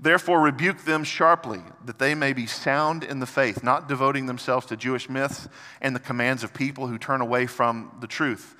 Therefore, 0.00 0.40
rebuke 0.40 0.84
them 0.84 1.04
sharply, 1.04 1.60
that 1.84 1.98
they 1.98 2.14
may 2.14 2.32
be 2.32 2.46
sound 2.46 3.04
in 3.04 3.20
the 3.20 3.26
faith, 3.26 3.62
not 3.62 3.88
devoting 3.88 4.26
themselves 4.26 4.66
to 4.66 4.76
Jewish 4.76 5.08
myths 5.08 5.48
and 5.80 5.94
the 5.94 6.00
commands 6.00 6.42
of 6.42 6.54
people 6.54 6.86
who 6.86 6.98
turn 6.98 7.20
away 7.20 7.46
from 7.46 7.94
the 8.00 8.06
truth. 8.06 8.54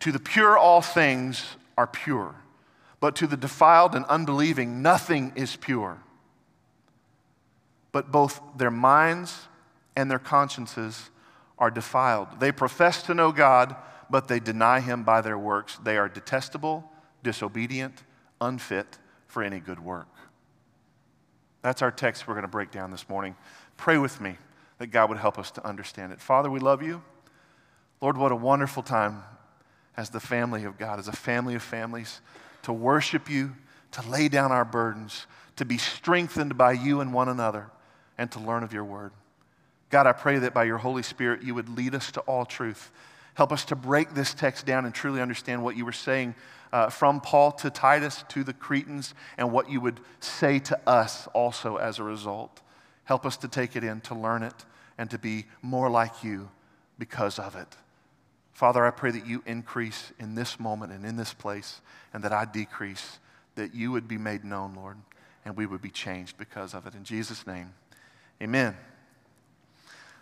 To 0.00 0.12
the 0.12 0.20
pure, 0.20 0.58
all 0.58 0.82
things 0.82 1.56
are 1.76 1.86
pure, 1.86 2.34
but 3.00 3.16
to 3.16 3.26
the 3.26 3.36
defiled 3.36 3.94
and 3.94 4.04
unbelieving, 4.06 4.82
nothing 4.82 5.32
is 5.36 5.56
pure 5.56 5.98
but 7.92 8.12
both 8.12 8.40
their 8.56 8.70
minds 8.70 9.48
and 9.96 10.10
their 10.10 10.18
consciences 10.18 11.10
are 11.58 11.70
defiled. 11.70 12.40
They 12.40 12.52
profess 12.52 13.02
to 13.04 13.14
know 13.14 13.32
God, 13.32 13.74
but 14.10 14.28
they 14.28 14.40
deny 14.40 14.80
him 14.80 15.02
by 15.02 15.20
their 15.20 15.38
works. 15.38 15.78
They 15.82 15.96
are 15.96 16.08
detestable, 16.08 16.90
disobedient, 17.22 18.04
unfit 18.40 18.98
for 19.26 19.42
any 19.42 19.58
good 19.58 19.80
work. 19.80 20.08
That's 21.62 21.82
our 21.82 21.90
text 21.90 22.28
we're 22.28 22.34
going 22.34 22.42
to 22.42 22.48
break 22.48 22.70
down 22.70 22.90
this 22.90 23.08
morning. 23.08 23.34
Pray 23.76 23.98
with 23.98 24.20
me 24.20 24.36
that 24.78 24.88
God 24.88 25.08
would 25.08 25.18
help 25.18 25.38
us 25.38 25.50
to 25.52 25.66
understand 25.66 26.12
it. 26.12 26.20
Father, 26.20 26.48
we 26.48 26.60
love 26.60 26.82
you. 26.82 27.02
Lord, 28.00 28.16
what 28.16 28.30
a 28.30 28.36
wonderful 28.36 28.84
time 28.84 29.24
as 29.96 30.10
the 30.10 30.20
family 30.20 30.62
of 30.62 30.78
God, 30.78 31.00
as 31.00 31.08
a 31.08 31.12
family 31.12 31.56
of 31.56 31.62
families, 31.62 32.20
to 32.62 32.72
worship 32.72 33.28
you, 33.28 33.56
to 33.90 34.08
lay 34.08 34.28
down 34.28 34.52
our 34.52 34.64
burdens, 34.64 35.26
to 35.56 35.64
be 35.64 35.78
strengthened 35.78 36.56
by 36.56 36.70
you 36.72 37.00
and 37.00 37.12
one 37.12 37.28
another 37.28 37.70
and 38.18 38.30
to 38.32 38.40
learn 38.40 38.62
of 38.62 38.72
your 38.72 38.84
word. 38.84 39.12
God, 39.90 40.06
I 40.06 40.12
pray 40.12 40.38
that 40.40 40.52
by 40.52 40.64
your 40.64 40.78
Holy 40.78 41.02
Spirit, 41.02 41.42
you 41.42 41.54
would 41.54 41.68
lead 41.68 41.94
us 41.94 42.10
to 42.12 42.20
all 42.20 42.44
truth. 42.44 42.90
Help 43.34 43.52
us 43.52 43.64
to 43.66 43.76
break 43.76 44.14
this 44.14 44.34
text 44.34 44.66
down 44.66 44.84
and 44.84 44.94
truly 44.94 45.22
understand 45.22 45.62
what 45.62 45.76
you 45.76 45.84
were 45.84 45.92
saying 45.92 46.34
uh, 46.72 46.90
from 46.90 47.20
Paul 47.20 47.52
to 47.52 47.70
Titus 47.70 48.24
to 48.30 48.44
the 48.44 48.52
Cretans 48.52 49.14
and 49.38 49.52
what 49.52 49.70
you 49.70 49.80
would 49.80 50.00
say 50.20 50.58
to 50.58 50.78
us 50.86 51.26
also 51.28 51.76
as 51.76 51.98
a 51.98 52.02
result. 52.02 52.60
Help 53.04 53.24
us 53.24 53.36
to 53.38 53.48
take 53.48 53.76
it 53.76 53.84
in, 53.84 54.00
to 54.02 54.14
learn 54.14 54.42
it, 54.42 54.66
and 54.98 55.08
to 55.10 55.18
be 55.18 55.46
more 55.62 55.88
like 55.88 56.22
you 56.22 56.50
because 56.98 57.38
of 57.38 57.56
it. 57.56 57.76
Father, 58.52 58.84
I 58.84 58.90
pray 58.90 59.12
that 59.12 59.26
you 59.26 59.42
increase 59.46 60.12
in 60.18 60.34
this 60.34 60.58
moment 60.58 60.92
and 60.92 61.06
in 61.06 61.16
this 61.16 61.32
place, 61.32 61.80
and 62.12 62.24
that 62.24 62.32
I 62.32 62.44
decrease, 62.44 63.20
that 63.54 63.72
you 63.72 63.92
would 63.92 64.08
be 64.08 64.18
made 64.18 64.44
known, 64.44 64.74
Lord, 64.74 64.96
and 65.44 65.56
we 65.56 65.64
would 65.64 65.80
be 65.80 65.90
changed 65.90 66.36
because 66.36 66.74
of 66.74 66.86
it. 66.86 66.94
In 66.94 67.04
Jesus' 67.04 67.46
name. 67.46 67.72
Amen. 68.42 68.76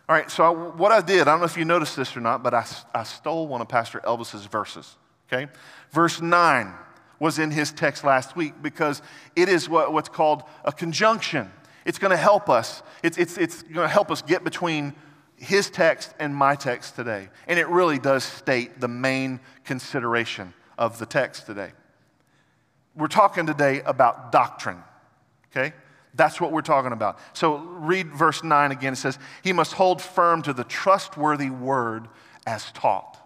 All 0.08 0.14
right, 0.14 0.30
so 0.30 0.44
I, 0.44 0.50
what 0.50 0.92
I 0.92 1.00
did, 1.00 1.22
I 1.22 1.24
don't 1.32 1.40
know 1.40 1.46
if 1.46 1.56
you 1.56 1.64
noticed 1.64 1.96
this 1.96 2.16
or 2.16 2.20
not, 2.20 2.42
but 2.42 2.54
I, 2.54 2.64
I 2.94 3.02
stole 3.02 3.48
one 3.48 3.60
of 3.60 3.68
Pastor 3.68 4.00
Elvis's 4.00 4.46
verses, 4.46 4.96
okay? 5.26 5.50
Verse 5.90 6.20
9 6.20 6.72
was 7.18 7.38
in 7.38 7.50
his 7.50 7.72
text 7.72 8.04
last 8.04 8.36
week 8.36 8.54
because 8.62 9.02
it 9.34 9.48
is 9.48 9.68
what, 9.68 9.92
what's 9.92 10.08
called 10.08 10.44
a 10.64 10.72
conjunction. 10.72 11.50
It's 11.84 11.98
going 11.98 12.12
to 12.12 12.16
help 12.16 12.48
us. 12.48 12.82
It's, 13.02 13.18
it's, 13.18 13.36
it's 13.36 13.62
going 13.62 13.86
to 13.86 13.92
help 13.92 14.10
us 14.10 14.22
get 14.22 14.44
between 14.44 14.94
his 15.36 15.70
text 15.70 16.14
and 16.20 16.34
my 16.34 16.54
text 16.54 16.94
today. 16.94 17.28
And 17.46 17.58
it 17.58 17.68
really 17.68 17.98
does 17.98 18.22
state 18.24 18.80
the 18.80 18.88
main 18.88 19.40
consideration 19.64 20.54
of 20.78 20.98
the 20.98 21.06
text 21.06 21.46
today. 21.46 21.72
We're 22.94 23.08
talking 23.08 23.46
today 23.46 23.82
about 23.84 24.32
doctrine, 24.32 24.82
okay? 25.50 25.74
That's 26.16 26.40
what 26.40 26.50
we're 26.50 26.62
talking 26.62 26.92
about. 26.92 27.18
So 27.34 27.58
read 27.58 28.12
verse 28.12 28.42
9 28.42 28.72
again. 28.72 28.94
It 28.94 28.96
says, 28.96 29.18
He 29.44 29.52
must 29.52 29.74
hold 29.74 30.00
firm 30.00 30.42
to 30.42 30.52
the 30.52 30.64
trustworthy 30.64 31.50
word 31.50 32.08
as 32.46 32.72
taught. 32.72 33.18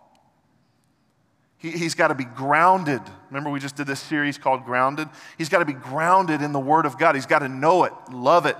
He, 1.56 1.70
has 1.70 1.94
got 1.94 2.08
to 2.08 2.14
be 2.14 2.24
grounded. 2.24 3.02
Remember, 3.28 3.50
we 3.50 3.60
just 3.60 3.76
did 3.76 3.86
this 3.86 4.00
series 4.00 4.38
called 4.38 4.64
Grounded? 4.64 5.08
He's 5.36 5.50
got 5.50 5.58
to 5.58 5.66
be 5.66 5.74
grounded 5.74 6.40
in 6.40 6.52
the 6.52 6.58
Word 6.58 6.86
of 6.86 6.96
God. 6.96 7.14
He's 7.14 7.26
got 7.26 7.40
to 7.40 7.48
know 7.48 7.84
it, 7.84 7.92
love 8.10 8.46
it. 8.46 8.56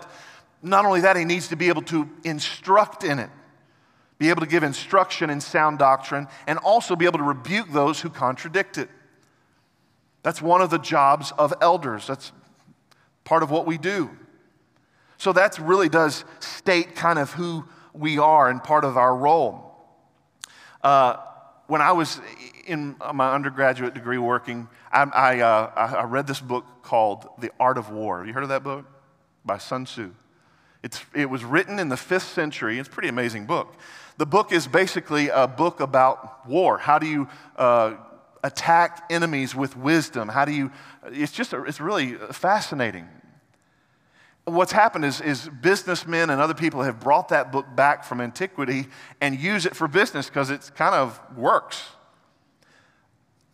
Not 0.63 0.85
only 0.85 1.01
that, 1.01 1.17
he 1.17 1.25
needs 1.25 1.49
to 1.49 1.57
be 1.57 1.69
able 1.69 1.81
to 1.83 2.09
instruct 2.25 3.03
in 3.03 3.19
it, 3.19 3.31
be 4.19 4.29
able 4.29 4.43
to 4.43 4.47
give 4.47 4.63
instruction 4.63 5.31
in 5.31 5.41
sound 5.41 5.79
doctrine, 5.79 6.29
and 6.47 6.59
also 6.59 6.95
be 6.95 7.07
able 7.07 7.19
to 7.19 7.25
rebuke 7.25 7.73
those 7.73 8.03
who 8.03 8.11
contradict 8.11 8.77
it. 8.77 8.91
That's 10.23 10.43
one 10.43 10.61
of 10.61 10.69
the 10.69 10.79
jobs 10.79 11.33
of 11.39 11.55
elders. 11.63 12.07
That's 12.07 12.33
part 13.31 13.45
of 13.45 13.51
what 13.53 13.65
we 13.65 13.79
do. 13.79 14.11
So 15.17 15.33
that 15.35 15.57
really 15.61 15.89
does 15.89 16.25
state 16.41 16.97
kind 16.97 17.17
of 17.17 17.31
who 17.31 17.65
we 17.93 18.19
are 18.19 18.51
and 18.51 18.61
part 18.61 18.85
of 18.85 18.97
our 18.97 19.15
role. 19.15 19.73
Uh, 20.83 21.19
when 21.69 21.81
I 21.81 21.93
was 21.93 22.21
in 22.67 22.97
my 23.15 23.33
undergraduate 23.33 23.95
degree 23.95 24.19
working, 24.19 24.67
I, 24.91 25.03
I, 25.03 25.41
uh, 25.43 25.71
I, 25.77 26.05
read 26.07 26.27
this 26.27 26.41
book 26.41 26.65
called 26.83 27.29
The 27.39 27.53
Art 27.61 27.79
of 27.79 27.91
War. 27.91 28.19
Have 28.19 28.27
you 28.27 28.33
heard 28.33 28.43
of 28.43 28.49
that 28.49 28.65
book? 28.65 28.85
By 29.45 29.59
Sun 29.59 29.85
Tzu. 29.85 30.11
It's, 30.83 31.01
it 31.15 31.31
was 31.31 31.45
written 31.45 31.79
in 31.79 31.89
the 31.89 31.97
fifth 31.97 32.33
century. 32.33 32.81
It's 32.81 32.89
a 32.89 32.93
pretty 32.93 33.11
amazing 33.11 33.47
book. 33.47 33.77
The 34.19 34.27
book 34.27 34.51
is 34.51 34.67
basically 34.67 35.29
a 35.29 35.47
book 35.47 35.79
about 35.79 36.49
war. 36.49 36.79
How 36.79 36.99
do 36.99 37.07
you 37.07 37.29
uh, 37.55 37.95
attack 38.43 39.05
enemies 39.09 39.55
with 39.55 39.77
wisdom? 39.77 40.29
How 40.29 40.45
do 40.45 40.53
you, 40.53 40.73
it's 41.05 41.31
just, 41.31 41.53
a, 41.53 41.63
it's 41.63 41.81
really 41.81 42.15
fascinating. 42.33 43.07
What's 44.51 44.73
happened 44.73 45.05
is, 45.05 45.21
is 45.21 45.49
businessmen 45.61 46.31
and 46.31 46.41
other 46.41 46.55
people 46.55 46.83
have 46.83 47.01
brought 47.01 47.29
that 47.29 47.53
book 47.53 47.67
back 47.75 48.05
from 48.05 48.21
antiquity 48.21 48.89
and 49.21 49.39
use 49.39 49.67
it 49.67 49.77
for 49.77 49.89
business 49.89 50.29
because 50.29 50.51
it 50.51 50.71
kind 50.75 50.95
of 50.95 51.21
works. 51.37 51.83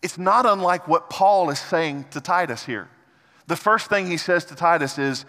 It's 0.02 0.18
not 0.18 0.46
unlike 0.46 0.88
what 0.88 1.11
Paul 1.11 1.50
is 1.50 1.59
saying 1.59 2.06
to 2.12 2.20
Titus 2.20 2.64
here. 2.64 2.88
The 3.46 3.56
first 3.56 3.88
thing 3.88 4.06
he 4.06 4.16
says 4.16 4.44
to 4.46 4.54
Titus 4.54 4.98
is, 4.98 5.24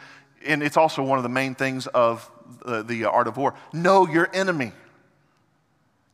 and 0.46 0.62
it's 0.62 0.78
also 0.78 1.04
one 1.04 1.20
of 1.20 1.24
the 1.24 1.30
main 1.30 1.56
things 1.56 1.88
of 1.88 2.30
the, 2.66 2.84
the 2.84 3.06
art 3.06 3.28
of 3.28 3.38
war 3.38 3.54
know 3.74 4.08
your 4.08 4.30
enemy. 4.34 4.72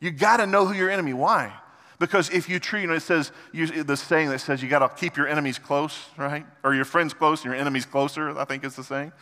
You 0.00 0.10
got 0.10 0.38
to 0.38 0.46
know 0.46 0.66
who 0.66 0.74
your 0.74 0.90
enemy. 0.90 1.12
Why? 1.12 1.52
Because 1.98 2.28
if 2.30 2.48
you 2.48 2.58
treat, 2.58 2.82
you 2.82 2.88
know, 2.88 2.94
it 2.94 3.00
says, 3.00 3.32
you, 3.52 3.82
the 3.82 3.96
saying 3.96 4.28
that 4.30 4.40
says 4.40 4.62
you 4.62 4.68
got 4.68 4.80
to 4.80 4.88
keep 5.00 5.16
your 5.16 5.28
enemies 5.28 5.58
close, 5.58 6.06
right? 6.16 6.44
Or 6.62 6.74
your 6.74 6.84
friends 6.84 7.14
close 7.14 7.42
and 7.42 7.52
your 7.52 7.54
enemies 7.54 7.86
closer, 7.86 8.36
I 8.36 8.44
think 8.44 8.64
is 8.64 8.76
the 8.76 8.84
saying. 8.84 9.12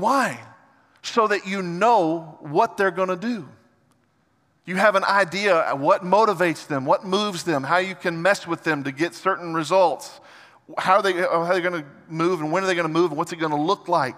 Why? 0.00 0.40
So 1.02 1.28
that 1.28 1.46
you 1.46 1.62
know 1.62 2.38
what 2.40 2.76
they're 2.76 2.90
going 2.90 3.08
to 3.08 3.16
do. 3.16 3.48
You 4.66 4.76
have 4.76 4.96
an 4.96 5.04
idea 5.04 5.70
what 5.76 6.02
motivates 6.02 6.66
them, 6.66 6.84
what 6.84 7.04
moves 7.04 7.44
them, 7.44 7.62
how 7.62 7.78
you 7.78 7.94
can 7.94 8.20
mess 8.20 8.46
with 8.46 8.64
them 8.64 8.84
to 8.84 8.92
get 8.92 9.14
certain 9.14 9.54
results. 9.54 10.20
How 10.76 10.96
are 10.96 11.02
they, 11.02 11.12
how 11.12 11.42
are 11.42 11.54
they 11.54 11.60
going 11.60 11.82
to 11.82 11.88
move 12.08 12.40
and 12.40 12.50
when 12.50 12.64
are 12.64 12.66
they 12.66 12.74
going 12.74 12.88
to 12.88 12.92
move 12.92 13.12
and 13.12 13.18
what's 13.18 13.32
it 13.32 13.36
going 13.36 13.52
to 13.52 13.60
look 13.60 13.86
like? 13.86 14.16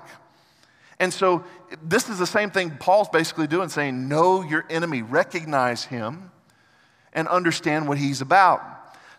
And 0.98 1.12
so 1.12 1.44
this 1.82 2.08
is 2.08 2.18
the 2.18 2.26
same 2.26 2.50
thing 2.50 2.76
Paul's 2.78 3.08
basically 3.10 3.46
doing, 3.46 3.68
saying, 3.68 4.08
Know 4.08 4.42
your 4.42 4.64
enemy, 4.68 5.02
recognize 5.02 5.84
him, 5.84 6.32
and 7.12 7.28
understand 7.28 7.86
what 7.86 7.98
he's 7.98 8.20
about. 8.20 8.62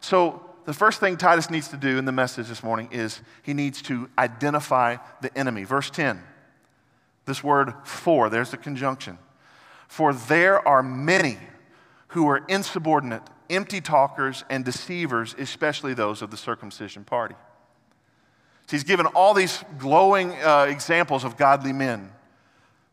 So 0.01 0.43
the 0.65 0.73
first 0.73 0.99
thing 0.99 1.15
Titus 1.15 1.49
needs 1.49 1.69
to 1.69 1.77
do 1.77 1.97
in 1.97 2.05
the 2.05 2.11
message 2.11 2.47
this 2.47 2.63
morning 2.63 2.89
is 2.91 3.21
he 3.43 3.53
needs 3.53 3.81
to 3.83 4.09
identify 4.17 4.97
the 5.21 5.35
enemy. 5.37 5.63
Verse 5.63 5.89
10, 5.89 6.21
this 7.29 7.43
word 7.43 7.73
for, 7.85 8.29
there's 8.29 8.51
the 8.51 8.57
conjunction. 8.57 9.17
For 9.87 10.13
there 10.13 10.65
are 10.67 10.83
many 10.83 11.37
who 12.09 12.27
are 12.27 12.43
insubordinate, 12.47 13.23
empty 13.49 13.81
talkers, 13.81 14.43
and 14.49 14.65
deceivers, 14.65 15.35
especially 15.37 15.93
those 15.93 16.21
of 16.21 16.31
the 16.31 16.37
circumcision 16.37 17.03
party. 17.03 17.35
So 18.67 18.77
he's 18.77 18.83
given 18.83 19.07
all 19.07 19.33
these 19.33 19.63
glowing 19.79 20.31
uh, 20.33 20.67
examples 20.69 21.23
of 21.23 21.37
godly 21.37 21.73
men. 21.73 22.11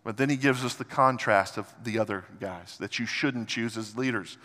But 0.05 0.17
then 0.17 0.31
he 0.31 0.37
gives 0.37 0.65
us 0.65 0.75
the 0.75 0.85
contrast 0.85 1.59
of 1.59 1.67
the 1.83 1.99
other 1.99 2.25
guys 2.41 2.77
that 2.79 2.99
you 2.99 3.07
shouldn't 3.07 3.49
choose 3.49 3.77
as 3.77 3.97
leaders. 3.97 4.39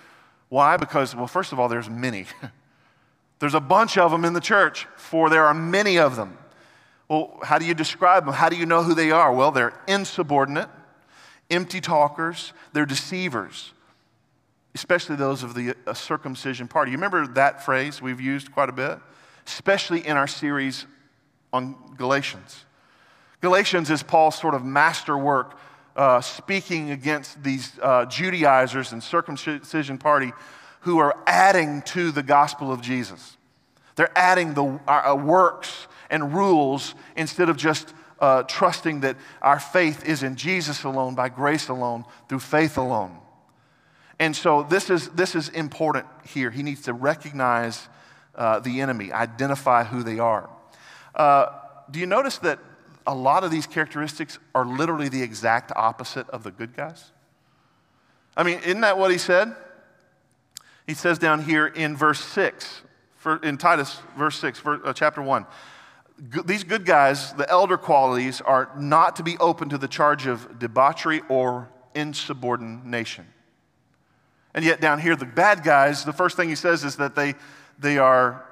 Why? 0.50 0.76
Because, 0.76 1.16
well, 1.16 1.28
first 1.28 1.54
of 1.54 1.60
all, 1.60 1.70
there's 1.70 1.90
many. 1.90 2.26
there's 3.40 3.54
a 3.54 3.60
bunch 3.62 3.98
of 3.98 4.12
them 4.12 4.26
in 4.26 4.34
the 4.34 4.42
church, 4.42 4.88
for 4.98 5.30
there 5.30 5.46
are 5.46 5.54
many 5.54 5.98
of 5.98 6.16
them. 6.16 6.38
Well, 7.12 7.38
how 7.44 7.58
do 7.58 7.66
you 7.66 7.74
describe 7.74 8.24
them? 8.24 8.34
How 8.34 8.48
do 8.48 8.56
you 8.56 8.66
know 8.66 8.84
who 8.84 8.94
they 8.94 9.12
are? 9.12 9.34
Well, 9.34 9.52
they're 9.52 9.78
insubordinate, 9.86 10.70
empty 11.50 11.82
talkers, 11.82 12.54
they're 12.72 12.86
deceivers, 12.86 13.74
especially 14.76 15.18
those 15.18 15.44
of 15.44 15.54
the 15.54 15.76
uh, 15.86 15.94
circumcision 15.94 16.70
party. 16.70 16.92
You 16.92 16.98
remember 16.98 17.28
that 17.28 17.66
phrase 17.66 18.02
we've 18.02 18.22
used 18.22 18.54
quite 18.54 18.70
a 18.70 18.72
bit? 18.72 18.98
Especially 19.46 20.08
in 20.08 20.16
our 20.16 20.26
series 20.26 20.86
on 21.52 21.76
Galatians. 21.98 22.64
Galatians 23.42 23.90
is 23.90 24.04
Paul's 24.04 24.40
sort 24.40 24.54
of 24.54 24.64
masterwork 24.64 25.58
uh, 25.98 26.22
speaking 26.22 26.92
against 26.92 27.44
these 27.44 27.74
uh, 27.82 28.06
Judaizers 28.06 28.94
and 28.94 29.04
circumcision 29.04 29.98
party 29.98 30.32
who 30.80 30.98
are 31.00 31.22
adding 31.28 31.82
to 31.88 32.14
the 32.14 32.24
gospel 32.24 32.72
of 32.72 32.80
Jesus. 32.80 33.36
They're 33.98 34.18
adding 34.18 34.54
the 34.54 34.80
uh, 34.88 35.14
works 35.14 35.88
and 36.12 36.34
rules 36.34 36.94
instead 37.16 37.50
of 37.50 37.58
just 37.58 37.94
uh, 38.20 38.44
trusting 38.44 39.02
that 39.02 39.18
our 39.42 39.60
faith 39.60 40.08
is 40.08 40.22
in 40.22 40.36
Jesus 40.36 40.84
alone, 40.84 41.16
by 41.16 41.30
grace 41.30 41.70
alone, 41.70 42.06
through 42.30 42.40
faith 42.40 42.78
alone. 42.78 43.18
And 44.20 44.36
so 44.36 44.62
this 44.62 44.92
is, 44.92 45.10
this 45.10 45.34
is 45.34 45.50
important 45.50 46.06
here. 46.24 46.52
He 46.52 46.62
needs 46.62 46.84
to 46.84 46.94
recognize 46.94 47.90
uh, 48.36 48.60
the 48.60 48.80
enemy, 48.80 49.12
identify 49.12 49.84
who 49.84 50.04
they 50.04 50.20
are. 50.20 50.48
Uh, 51.16 51.48
do 51.90 52.00
you 52.00 52.06
notice 52.06 52.38
that 52.40 52.60
a 53.08 53.16
lot 53.16 53.44
of 53.44 53.50
these 53.50 53.66
characteristics 53.66 54.38
are 54.54 54.66
literally 54.66 55.10
the 55.10 55.24
exact 55.24 55.72
opposite 55.76 56.30
of 56.30 56.44
the 56.44 56.52
good 56.52 56.76
guys? 56.76 57.12
I 58.38 58.44
mean, 58.44 58.60
isn't 58.60 58.82
that 58.82 58.98
what 58.98 59.10
he 59.10 59.18
said? 59.18 59.56
He 60.86 60.94
says 60.94 61.18
down 61.18 61.44
here 61.44 61.68
in 61.68 61.98
verse 61.98 62.24
6, 62.24 62.82
for, 63.18 63.38
in 63.38 63.58
Titus, 63.58 64.00
verse 64.18 64.40
6, 64.40 64.60
verse, 64.60 64.82
uh, 64.84 64.94
chapter 64.94 65.22
1. 65.22 65.46
These 66.46 66.64
good 66.64 66.86
guys, 66.86 67.34
the 67.34 67.50
elder 67.50 67.78
qualities, 67.78 68.42
are 68.42 68.70
not 68.78 69.16
to 69.16 69.24
be 69.24 69.38
open 69.40 69.70
to 69.70 69.78
the 69.80 69.88
charge 69.88 70.28
of 70.28 70.60
debauchery 70.60 71.22
or 71.30 71.68
insubordination. 71.96 73.26
And 74.54 74.64
yet, 74.64 74.82
down 74.82 75.00
here, 75.00 75.16
the 75.16 75.26
bad 75.26 75.64
guys, 75.64 76.06
the 76.06 76.14
first 76.14 76.38
thing 76.38 76.50
he 76.50 76.56
says 76.56 76.84
is 76.84 76.98
that 76.98 77.16
they, 77.16 77.34
they 77.80 77.98
are 77.98 78.46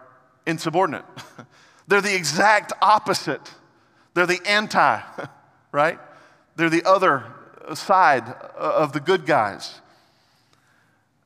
insubordinate. 0.48 1.06
They're 1.88 2.02
the 2.02 2.16
exact 2.16 2.74
opposite. 2.82 3.52
They're 4.14 4.26
the 4.26 4.40
anti, 4.46 5.02
right? 5.72 6.00
They're 6.56 6.70
the 6.70 6.86
other 6.86 7.26
side 7.76 8.28
of 8.58 8.94
the 8.94 9.00
good 9.00 9.26
guys. 9.26 9.80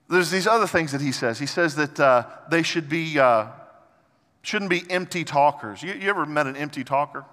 There's 0.09 0.31
these 0.31 0.47
other 0.47 0.67
things 0.67 0.91
that 0.91 1.01
he 1.01 1.11
says. 1.11 1.39
He 1.39 1.45
says 1.45 1.75
that 1.75 1.99
uh, 1.99 2.25
they 2.49 2.63
should 2.63 2.89
be, 2.89 3.17
uh, 3.17 3.47
shouldn't 4.43 4.69
be 4.69 4.83
empty 4.89 5.23
talkers. 5.23 5.81
You, 5.81 5.93
you, 5.93 6.09
ever 6.09 6.25
met 6.25 6.45
an 6.45 6.55
empty 6.55 6.83
talker? 6.83 7.25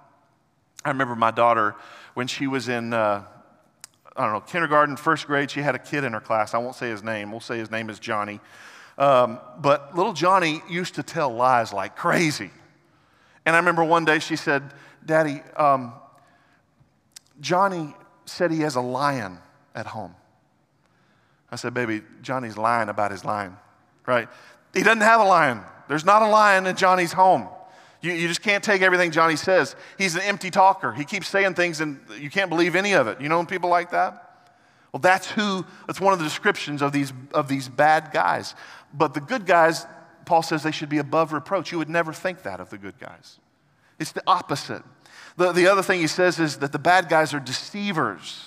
I 0.85 0.89
remember 0.89 1.15
my 1.15 1.31
daughter 1.31 1.75
when 2.15 2.27
she 2.27 2.47
was 2.47 2.69
in, 2.69 2.95
uh, 2.95 3.25
I 4.17 4.25
don't 4.25 4.33
know, 4.33 4.41
kindergarten, 4.41 4.97
first 4.97 5.27
grade, 5.27 5.51
she 5.51 5.61
had 5.61 5.75
a 5.75 5.79
kid 5.79 6.05
in 6.05 6.15
her 6.15 6.21
class. 6.21 6.55
I 6.55 6.59
won't 6.59 6.77
say 6.77 6.89
his 6.89 7.03
name. 7.03 7.31
We'll 7.31 7.41
say 7.41 7.59
his 7.59 7.71
name 7.71 7.91
is 7.91 7.99
Johnny. 7.99 8.41
Um, 8.97 9.41
but 9.59 9.95
little 9.97 10.13
Johnny 10.13 10.63
used 10.71 10.95
to 10.95 11.03
tell 11.03 11.31
lies 11.31 11.73
like 11.73 11.97
crazy. 11.97 12.51
And 13.45 13.57
I 13.57 13.59
remember 13.59 13.85
one 13.85 14.05
day 14.05 14.21
she 14.21 14.37
said, 14.37 14.73
Daddy, 15.05 15.43
um, 15.57 15.93
Johnny 17.41 17.95
said 18.25 18.51
he 18.51 18.61
has 18.61 18.77
a 18.77 18.81
lion 18.81 19.39
at 19.75 19.87
home. 19.87 20.15
I 21.51 21.57
said, 21.57 21.75
Baby, 21.75 22.03
Johnny's 22.23 22.57
lying 22.57 22.89
about 22.89 23.11
his 23.11 23.25
lion, 23.25 23.57
right? 24.07 24.29
He 24.73 24.83
doesn't 24.83 25.01
have 25.01 25.21
a 25.21 25.25
lion. 25.25 25.63
There's 25.91 26.05
not 26.05 26.23
a 26.23 26.29
lion 26.29 26.69
in 26.69 26.77
Johnny's 26.77 27.13
home. 27.13 27.49
You, 28.01 28.13
you 28.13 28.29
just 28.29 28.43
can't 28.43 28.63
take 28.63 28.81
everything 28.81 29.11
Johnny 29.11 29.35
says. 29.35 29.75
He's 29.99 30.15
an 30.15 30.21
empty 30.21 30.49
talker. 30.49 30.93
He 30.93 31.05
keeps 31.05 31.27
saying 31.27 31.55
things 31.55 31.81
and 31.81 31.99
you 32.17 32.31
can't 32.31 32.49
believe 32.49 32.77
any 32.77 32.93
of 32.93 33.09
it. 33.09 33.21
You 33.21 33.29
know 33.29 33.45
people 33.45 33.71
like 33.71 33.91
that? 33.91 34.53
Well, 34.93 35.01
that's 35.01 35.29
who, 35.33 35.67
that's 35.89 36.01
one 36.01 36.13
of 36.13 36.21
the 36.21 36.25
descriptions 36.25 36.81
of 36.81 36.93
these, 36.93 37.13
of 37.35 37.49
these 37.49 37.69
bad 37.69 38.13
guys. 38.13 38.55
But 38.95 39.15
the 39.15 39.21
good 39.21 39.47
guys, 39.47 39.85
Paul 40.27 40.43
says 40.43 40.63
they 40.63 40.71
should 40.71 40.91
be 40.91 40.99
above 40.99 41.33
reproach. 41.33 41.73
You 41.73 41.79
would 41.79 41.91
never 41.91 42.13
think 42.13 42.43
that 42.43 42.61
of 42.61 42.71
the 42.71 42.79
good 42.79 43.01
guys. 43.01 43.41
It's 43.99 44.13
the 44.13 44.23
opposite. 44.29 44.83
The, 45.39 45.51
the 45.51 45.67
other 45.67 45.83
thing 45.83 45.99
he 45.99 46.07
says 46.07 46.39
is 46.39 46.59
that 46.59 46.71
the 46.71 46.79
bad 46.79 47.09
guys 47.09 47.35
are 47.35 47.41
deceivers. 47.41 48.47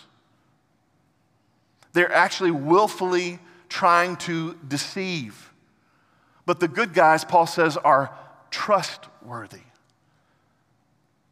They're 1.92 2.14
actually 2.14 2.52
willfully 2.52 3.40
trying 3.68 4.16
to 4.16 4.58
deceive. 4.66 5.50
But 6.46 6.60
the 6.60 6.68
good 6.68 6.94
guys, 6.94 7.24
Paul 7.24 7.48
says, 7.48 7.78
are 7.78 8.14
trustworthy. 8.52 9.62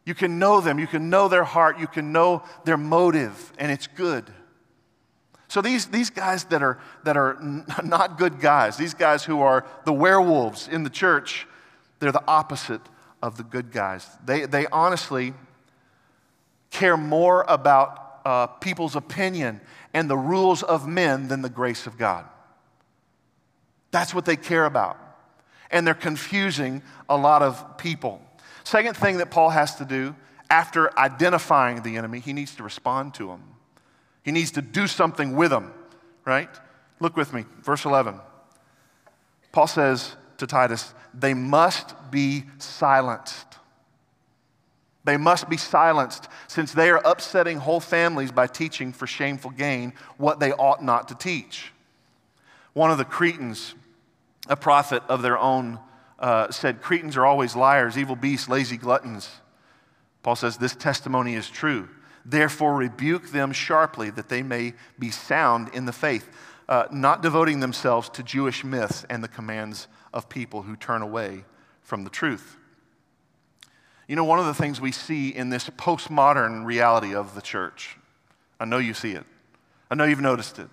You 0.04 0.14
can 0.14 0.38
know 0.38 0.60
them, 0.60 0.78
you 0.78 0.86
can 0.86 1.10
know 1.10 1.28
their 1.28 1.44
heart, 1.44 1.78
you 1.78 1.86
can 1.86 2.12
know 2.12 2.42
their 2.64 2.76
motive, 2.76 3.52
and 3.58 3.70
it's 3.70 3.86
good. 3.86 4.24
So 5.46 5.60
these, 5.60 5.86
these 5.86 6.10
guys 6.10 6.44
that 6.44 6.62
are, 6.62 6.80
that 7.04 7.16
are 7.16 7.38
not 7.84 8.18
good 8.18 8.40
guys, 8.40 8.76
these 8.76 8.94
guys 8.94 9.22
who 9.24 9.40
are 9.42 9.66
the 9.84 9.92
werewolves 9.92 10.66
in 10.66 10.82
the 10.82 10.90
church, 10.90 11.46
they're 11.98 12.10
the 12.10 12.26
opposite 12.26 12.80
of 13.22 13.36
the 13.36 13.44
good 13.44 13.70
guys. 13.70 14.08
They, 14.24 14.46
they 14.46 14.66
honestly 14.66 15.34
care 16.70 16.96
more 16.96 17.44
about 17.46 18.20
uh, 18.24 18.46
people's 18.46 18.96
opinion 18.96 19.60
and 19.94 20.08
the 20.08 20.16
rules 20.16 20.62
of 20.62 20.88
men 20.88 21.28
than 21.28 21.42
the 21.42 21.50
grace 21.50 21.86
of 21.86 21.98
God. 21.98 22.24
That's 23.90 24.14
what 24.14 24.24
they 24.24 24.36
care 24.36 24.64
about. 24.64 24.98
And 25.72 25.86
they're 25.86 25.94
confusing 25.94 26.82
a 27.08 27.16
lot 27.16 27.42
of 27.42 27.78
people. 27.78 28.22
Second 28.62 28.96
thing 28.96 29.16
that 29.16 29.30
Paul 29.30 29.50
has 29.50 29.76
to 29.76 29.84
do 29.84 30.14
after 30.50 30.96
identifying 30.98 31.82
the 31.82 31.96
enemy, 31.96 32.20
he 32.20 32.32
needs 32.32 32.54
to 32.56 32.62
respond 32.62 33.14
to 33.14 33.30
him. 33.30 33.42
He 34.22 34.32
needs 34.32 34.50
to 34.52 34.62
do 34.62 34.86
something 34.86 35.34
with 35.34 35.50
them, 35.50 35.72
right? 36.24 36.50
Look 37.00 37.16
with 37.16 37.32
me, 37.32 37.46
verse 37.62 37.84
11. 37.84 38.20
Paul 39.50 39.66
says 39.66 40.14
to 40.38 40.46
Titus, 40.46 40.94
they 41.14 41.34
must 41.34 41.94
be 42.10 42.44
silenced. 42.58 43.46
They 45.04 45.16
must 45.16 45.48
be 45.48 45.56
silenced 45.56 46.28
since 46.46 46.72
they 46.72 46.90
are 46.90 47.00
upsetting 47.04 47.58
whole 47.58 47.80
families 47.80 48.30
by 48.30 48.46
teaching 48.46 48.92
for 48.92 49.06
shameful 49.06 49.50
gain 49.50 49.94
what 50.16 50.38
they 50.38 50.52
ought 50.52 50.82
not 50.82 51.08
to 51.08 51.14
teach. 51.14 51.72
One 52.72 52.90
of 52.90 52.98
the 52.98 53.04
Cretans, 53.04 53.74
a 54.48 54.56
prophet 54.56 55.02
of 55.08 55.22
their 55.22 55.38
own, 55.38 55.78
uh, 56.18 56.50
said, 56.50 56.82
Cretans 56.82 57.16
are 57.16 57.26
always 57.26 57.54
liars, 57.54 57.96
evil 57.96 58.16
beasts, 58.16 58.48
lazy 58.48 58.76
gluttons. 58.76 59.30
Paul 60.22 60.36
says, 60.36 60.56
This 60.56 60.74
testimony 60.74 61.34
is 61.34 61.48
true. 61.48 61.88
Therefore, 62.24 62.74
rebuke 62.74 63.30
them 63.30 63.52
sharply 63.52 64.10
that 64.10 64.28
they 64.28 64.42
may 64.42 64.74
be 64.98 65.10
sound 65.10 65.70
in 65.74 65.86
the 65.86 65.92
faith, 65.92 66.28
uh, 66.68 66.86
not 66.92 67.22
devoting 67.22 67.60
themselves 67.60 68.08
to 68.10 68.22
Jewish 68.22 68.62
myths 68.62 69.04
and 69.10 69.22
the 69.22 69.28
commands 69.28 69.88
of 70.12 70.28
people 70.28 70.62
who 70.62 70.76
turn 70.76 71.02
away 71.02 71.44
from 71.80 72.04
the 72.04 72.10
truth. 72.10 72.56
You 74.06 74.16
know, 74.16 74.24
one 74.24 74.38
of 74.38 74.46
the 74.46 74.54
things 74.54 74.80
we 74.80 74.92
see 74.92 75.30
in 75.30 75.50
this 75.50 75.68
postmodern 75.70 76.64
reality 76.64 77.14
of 77.14 77.34
the 77.34 77.42
church, 77.42 77.96
I 78.60 78.64
know 78.64 78.78
you 78.78 78.94
see 78.94 79.12
it, 79.12 79.24
I 79.90 79.94
know 79.94 80.04
you've 80.04 80.20
noticed 80.20 80.58
it, 80.58 80.68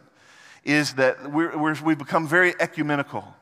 is 0.63 0.93
that 0.95 1.31
we're, 1.31 1.57
we've 1.81 1.97
become 1.97 2.27
very 2.27 2.53
ecumenical. 2.59 3.35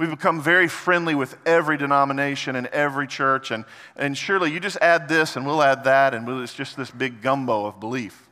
We've 0.00 0.08
become 0.08 0.40
very 0.40 0.66
friendly 0.66 1.14
with 1.14 1.36
every 1.44 1.76
denomination 1.76 2.56
and 2.56 2.68
every 2.68 3.06
church. 3.06 3.50
And, 3.50 3.66
and 3.96 4.16
surely 4.16 4.50
you 4.50 4.58
just 4.58 4.78
add 4.80 5.10
this 5.10 5.36
and 5.36 5.44
we'll 5.44 5.62
add 5.62 5.84
that, 5.84 6.14
and 6.14 6.26
it's 6.42 6.54
just 6.54 6.74
this 6.74 6.90
big 6.90 7.20
gumbo 7.20 7.66
of 7.66 7.78
belief. 7.80 8.26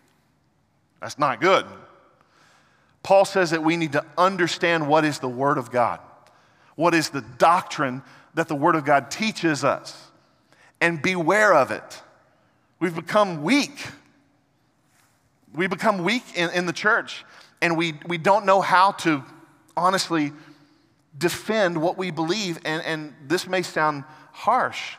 That's 0.98 1.18
not 1.18 1.42
good. 1.42 1.66
Paul 3.02 3.26
says 3.26 3.50
that 3.50 3.62
we 3.62 3.76
need 3.76 3.92
to 3.92 4.04
understand 4.16 4.88
what 4.88 5.04
is 5.04 5.18
the 5.18 5.28
Word 5.28 5.58
of 5.58 5.70
God, 5.70 6.00
what 6.74 6.94
is 6.94 7.10
the 7.10 7.20
doctrine 7.20 8.00
that 8.32 8.48
the 8.48 8.56
Word 8.56 8.74
of 8.74 8.86
God 8.86 9.10
teaches 9.10 9.62
us, 9.62 10.10
and 10.80 11.02
beware 11.02 11.52
of 11.52 11.70
it. 11.70 12.02
We've 12.80 12.96
become 12.96 13.42
weak. 13.42 13.88
We 15.54 15.66
become 15.66 16.02
weak 16.02 16.24
in, 16.34 16.48
in 16.48 16.64
the 16.64 16.72
church, 16.72 17.26
and 17.60 17.76
we, 17.76 17.92
we 18.06 18.16
don't 18.16 18.46
know 18.46 18.62
how 18.62 18.92
to 18.92 19.22
honestly 19.76 20.32
defend 21.18 21.80
what 21.80 21.98
we 21.98 22.10
believe. 22.10 22.58
And, 22.64 22.82
and 22.84 23.14
this 23.26 23.46
may 23.46 23.62
sound 23.62 24.04
harsh 24.32 24.96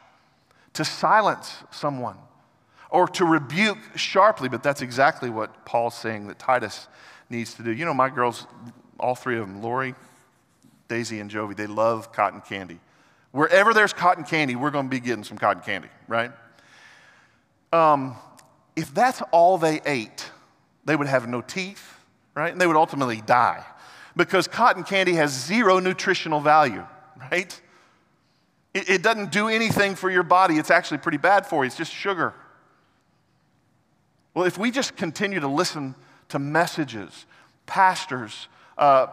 to 0.73 0.85
silence 0.85 1.55
someone 1.71 2.17
or 2.89 3.07
to 3.07 3.25
rebuke 3.25 3.77
sharply, 3.95 4.49
but 4.49 4.63
that's 4.63 4.81
exactly 4.81 5.29
what 5.29 5.65
Paul's 5.65 5.95
saying 5.95 6.27
that 6.27 6.39
Titus 6.39 6.87
needs 7.29 7.53
to 7.55 7.63
do. 7.63 7.71
You 7.71 7.85
know, 7.85 7.93
my 7.93 8.09
girls, 8.09 8.47
all 8.99 9.15
three 9.15 9.37
of 9.37 9.47
them, 9.47 9.61
Lori, 9.61 9.95
Daisy, 10.87 11.19
and 11.19 11.29
Jovi, 11.29 11.55
they 11.55 11.67
love 11.67 12.11
cotton 12.11 12.41
candy. 12.41 12.79
Wherever 13.31 13.73
there's 13.73 13.93
cotton 13.93 14.23
candy, 14.23 14.55
we're 14.55 14.71
going 14.71 14.85
to 14.85 14.89
be 14.89 14.99
getting 14.99 15.23
some 15.23 15.37
cotton 15.37 15.61
candy, 15.61 15.89
right? 16.07 16.31
Um, 17.71 18.15
if 18.75 18.91
that's 18.93 19.21
all 19.31 19.59
they 19.59 19.81
ate, 19.85 20.31
they 20.85 20.95
would 20.95 21.07
have 21.07 21.27
no 21.27 21.41
teeth, 21.41 21.99
right? 22.33 22.51
And 22.51 22.59
they 22.59 22.65
would 22.65 22.75
ultimately 22.75 23.21
die 23.21 23.63
because 24.19 24.49
cotton 24.49 24.83
candy 24.83 25.13
has 25.13 25.31
zero 25.31 25.79
nutritional 25.79 26.41
value, 26.41 26.85
right? 27.31 27.61
It, 28.73 28.89
it 28.89 29.01
doesn't 29.01 29.31
do 29.31 29.47
anything 29.47 29.95
for 29.95 30.11
your 30.11 30.23
body. 30.23 30.57
It's 30.57 30.69
actually 30.69 30.97
pretty 30.97 31.17
bad 31.17 31.45
for 31.45 31.63
you. 31.63 31.67
It's 31.67 31.77
just 31.77 31.93
sugar. 31.93 32.33
Well, 34.33 34.43
if 34.43 34.57
we 34.57 34.71
just 34.71 34.97
continue 34.97 35.39
to 35.39 35.47
listen 35.47 35.95
to 36.27 36.37
messages, 36.37 37.25
pastors, 37.65 38.49
uh, 38.77 39.07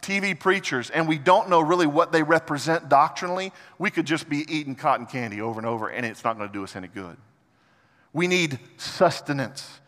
TV 0.00 0.38
preachers, 0.38 0.88
and 0.88 1.08
we 1.08 1.18
don't 1.18 1.48
know 1.50 1.60
really 1.60 1.88
what 1.88 2.12
they 2.12 2.22
represent 2.22 2.88
doctrinally, 2.88 3.52
we 3.80 3.90
could 3.90 4.06
just 4.06 4.28
be 4.28 4.46
eating 4.48 4.76
cotton 4.76 5.06
candy 5.06 5.40
over 5.40 5.58
and 5.58 5.66
over, 5.66 5.88
and 5.88 6.06
it's 6.06 6.22
not 6.22 6.38
going 6.38 6.48
to 6.48 6.52
do 6.52 6.62
us 6.62 6.76
any 6.76 6.88
good. 6.88 7.16
We 8.12 8.28
need 8.28 8.60
sustenance. 8.76 9.80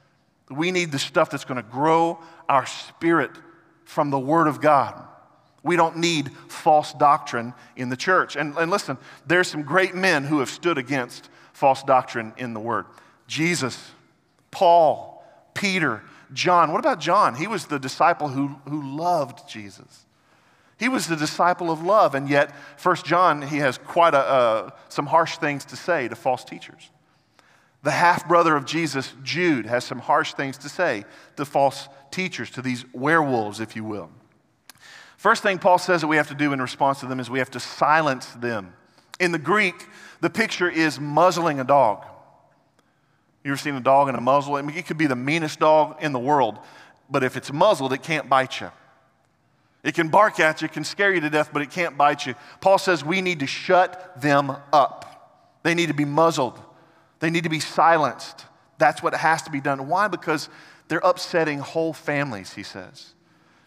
We 0.50 0.72
need 0.72 0.90
the 0.90 0.98
stuff 0.98 1.31
that's 1.31 1.44
going 1.44 1.62
to 1.62 1.70
grow 1.70 2.18
our 2.48 2.66
spirit 2.66 3.31
from 3.87 4.11
the 4.11 4.18
Word 4.18 4.46
of 4.46 4.61
God. 4.61 5.03
We 5.62 5.77
don't 5.77 5.96
need 5.96 6.31
false 6.49 6.92
doctrine 6.92 7.55
in 7.75 7.88
the 7.88 7.96
church. 7.96 8.37
And, 8.37 8.55
and 8.57 8.70
listen, 8.70 8.99
there's 9.27 9.49
some 9.49 9.62
great 9.62 9.94
men 9.94 10.25
who 10.25 10.40
have 10.40 10.51
stood 10.51 10.77
against 10.77 11.31
false 11.55 11.83
doctrine 11.83 12.35
in 12.37 12.53
the 12.53 12.61
Word. 12.61 12.85
Jesus, 13.27 13.90
Paul, 14.51 15.25
Peter, 15.55 16.03
John. 16.33 16.72
What 16.72 16.79
about 16.79 17.01
John? 17.01 17.35
He 17.35 17.46
was 17.46 17.66
the 17.66 17.79
disciple 17.79 18.29
who, 18.29 18.49
who 18.68 18.96
loved 18.96 19.49
Jesus. 19.49 20.07
He 20.79 20.88
was 20.88 21.07
the 21.07 21.16
disciple 21.16 21.70
of 21.70 21.83
love, 21.83 22.14
and 22.14 22.29
yet, 22.29 22.55
First 22.79 23.07
John, 23.07 23.40
he 23.40 23.57
has 23.59 23.79
quite 23.79 24.14
a, 24.14 24.18
uh, 24.18 24.70
some 24.90 25.07
harsh 25.07 25.38
things 25.38 25.64
to 25.66 25.77
say 25.77 26.07
to 26.07 26.14
false 26.14 26.44
teachers. 26.44 26.90
The 27.83 27.92
half 27.92 28.29
brother 28.29 28.57
of 28.57 28.66
Jesus, 28.66 29.14
Jude, 29.22 29.64
has 29.66 29.85
some 29.85 30.01
harsh 30.01 30.35
things 30.35 30.59
to 30.59 30.68
say 30.68 31.05
to 31.37 31.44
false 31.44 31.88
teachers, 32.16 32.50
to 32.50 32.62
these 32.62 32.85
werewolves, 32.94 33.61
if 33.61 33.76
you 33.76 33.85
will. 33.85 34.11
First 35.18 35.42
thing 35.42 35.59
Paul 35.59 35.79
says 35.79 36.00
that 36.00 36.07
we 36.07 36.16
have 36.16 36.29
to 36.29 36.35
do 36.35 36.52
in 36.52 36.61
response 36.61 37.00
to 37.00 37.07
them 37.07 37.20
is 37.20 37.31
we 37.31 37.38
have 37.38 37.50
to 37.50 37.61
silence 37.61 38.26
them. 38.31 38.72
In 39.20 39.33
the 39.33 39.38
Greek, 39.38 39.74
the 40.20 40.31
picture 40.31 40.68
is 40.68 40.98
muzzling 40.98 41.61
a 41.61 41.64
dog. 41.64 42.05
You 43.44 43.52
ever 43.52 43.59
seen 43.59 43.74
a 43.74 43.81
dog 43.81 44.09
in 44.09 44.14
a 44.14 44.20
muzzle? 44.20 44.57
I 44.57 44.62
mean, 44.62 44.76
it 44.76 44.87
could 44.87 44.98
be 44.98 45.07
the 45.07 45.14
meanest 45.14 45.61
dog 45.61 46.02
in 46.02 46.12
the 46.12 46.18
world, 46.18 46.59
but 47.09 47.22
if 47.22 47.37
it's 47.37 47.52
muzzled, 47.52 47.92
it 47.92 48.02
can't 48.02 48.29
bite 48.29 48.61
you. 48.61 48.70
It 49.85 49.94
can 49.94 50.09
bark 50.09 50.40
at 50.40 50.62
you, 50.62 50.66
it 50.66 50.72
can 50.72 50.85
scare 50.85 51.14
you 51.14 51.20
to 51.20 51.31
death, 51.31 51.50
but 51.52 51.62
it 51.62 51.70
can't 51.70 51.96
bite 51.96 52.26
you. 52.26 52.35
Paul 52.61 52.79
says 52.79 53.05
we 53.05 53.20
need 53.20 53.40
to 53.40 53.46
shut 53.46 54.20
them 54.20 54.57
up. 54.72 55.61
They 55.62 55.74
need 55.74 55.88
to 55.88 55.94
be 55.94 56.07
muzzled. 56.07 56.59
They 57.20 57.31
need 57.31 57.44
to 57.44 57.50
be 57.50 57.61
silenced. 57.61 58.46
That's 58.79 59.02
what 59.02 59.14
has 59.14 59.42
to 59.42 59.50
be 59.50 59.61
done. 59.61 59.87
Why? 59.87 60.09
Because 60.09 60.48
they're 60.88 61.01
upsetting 61.03 61.59
whole 61.59 61.92
families, 61.92 62.53
he 62.53 62.62
says. 62.62 63.14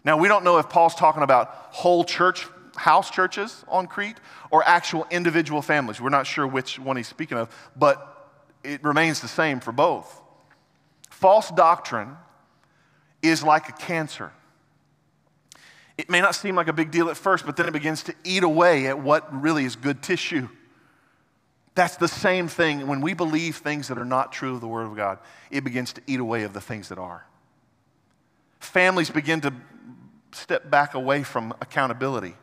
Now, 0.03 0.17
we 0.17 0.27
don't 0.27 0.43
know 0.43 0.57
if 0.57 0.69
Paul's 0.69 0.95
talking 0.95 1.23
about 1.23 1.47
whole 1.71 2.03
church, 2.03 2.47
house 2.75 3.11
churches 3.11 3.63
on 3.67 3.87
Crete, 3.87 4.17
or 4.51 4.63
actual 4.63 5.05
individual 5.11 5.61
families. 5.61 5.99
We're 5.99 6.09
not 6.09 6.25
sure 6.25 6.47
which 6.47 6.79
one 6.79 6.97
he's 6.97 7.07
speaking 7.07 7.37
of, 7.37 7.53
but 7.75 8.31
it 8.63 8.83
remains 8.83 9.19
the 9.19 9.27
same 9.27 9.59
for 9.59 9.71
both. 9.71 10.21
False 11.09 11.51
doctrine 11.51 12.15
is 13.21 13.43
like 13.43 13.67
a 13.67 13.73
cancer. 13.73 14.31
It 15.97 16.09
may 16.09 16.21
not 16.21 16.33
seem 16.33 16.55
like 16.55 16.69
a 16.69 16.73
big 16.73 16.91
deal 16.91 17.09
at 17.09 17.17
first, 17.17 17.45
but 17.45 17.57
then 17.57 17.67
it 17.67 17.73
begins 17.73 18.03
to 18.03 18.15
eat 18.23 18.43
away 18.43 18.87
at 18.87 18.97
what 18.97 19.41
really 19.41 19.65
is 19.65 19.75
good 19.75 20.01
tissue. 20.01 20.47
That's 21.79 21.95
the 21.95 22.09
same 22.09 22.49
thing 22.49 22.87
when 22.87 22.99
we 22.99 23.13
believe 23.13 23.55
things 23.55 23.87
that 23.87 23.97
are 23.97 24.03
not 24.03 24.33
true 24.33 24.55
of 24.55 24.59
the 24.59 24.67
Word 24.67 24.85
of 24.87 24.97
God, 24.97 25.17
it 25.49 25.63
begins 25.63 25.93
to 25.93 26.01
eat 26.07 26.19
away 26.19 26.43
of 26.43 26.51
the 26.51 26.59
things 26.59 26.89
that 26.89 26.97
are. 26.97 27.25
Families 28.59 29.09
begin 29.09 29.39
to 29.39 29.53
step 30.33 30.69
back 30.69 30.93
away 30.93 31.23
from 31.23 31.53
accountability, 31.61 32.35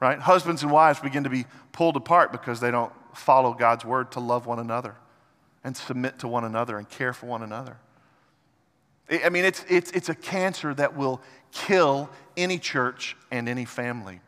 right? 0.00 0.18
Husbands 0.18 0.62
and 0.62 0.72
wives 0.72 1.00
begin 1.00 1.24
to 1.24 1.28
be 1.28 1.44
pulled 1.72 1.96
apart 1.96 2.32
because 2.32 2.60
they 2.60 2.70
don't 2.70 2.94
follow 3.12 3.52
God's 3.52 3.84
Word 3.84 4.10
to 4.12 4.20
love 4.20 4.46
one 4.46 4.58
another 4.58 4.94
and 5.62 5.76
submit 5.76 6.18
to 6.20 6.28
one 6.28 6.44
another 6.44 6.78
and 6.78 6.88
care 6.88 7.12
for 7.12 7.26
one 7.26 7.42
another. 7.42 7.76
I 9.10 9.28
mean, 9.28 9.44
it's, 9.44 9.66
it's, 9.68 9.90
it's 9.90 10.08
a 10.08 10.14
cancer 10.14 10.72
that 10.72 10.96
will 10.96 11.20
kill 11.52 12.08
any 12.38 12.58
church 12.58 13.18
and 13.30 13.50
any 13.50 13.66
family 13.66 14.22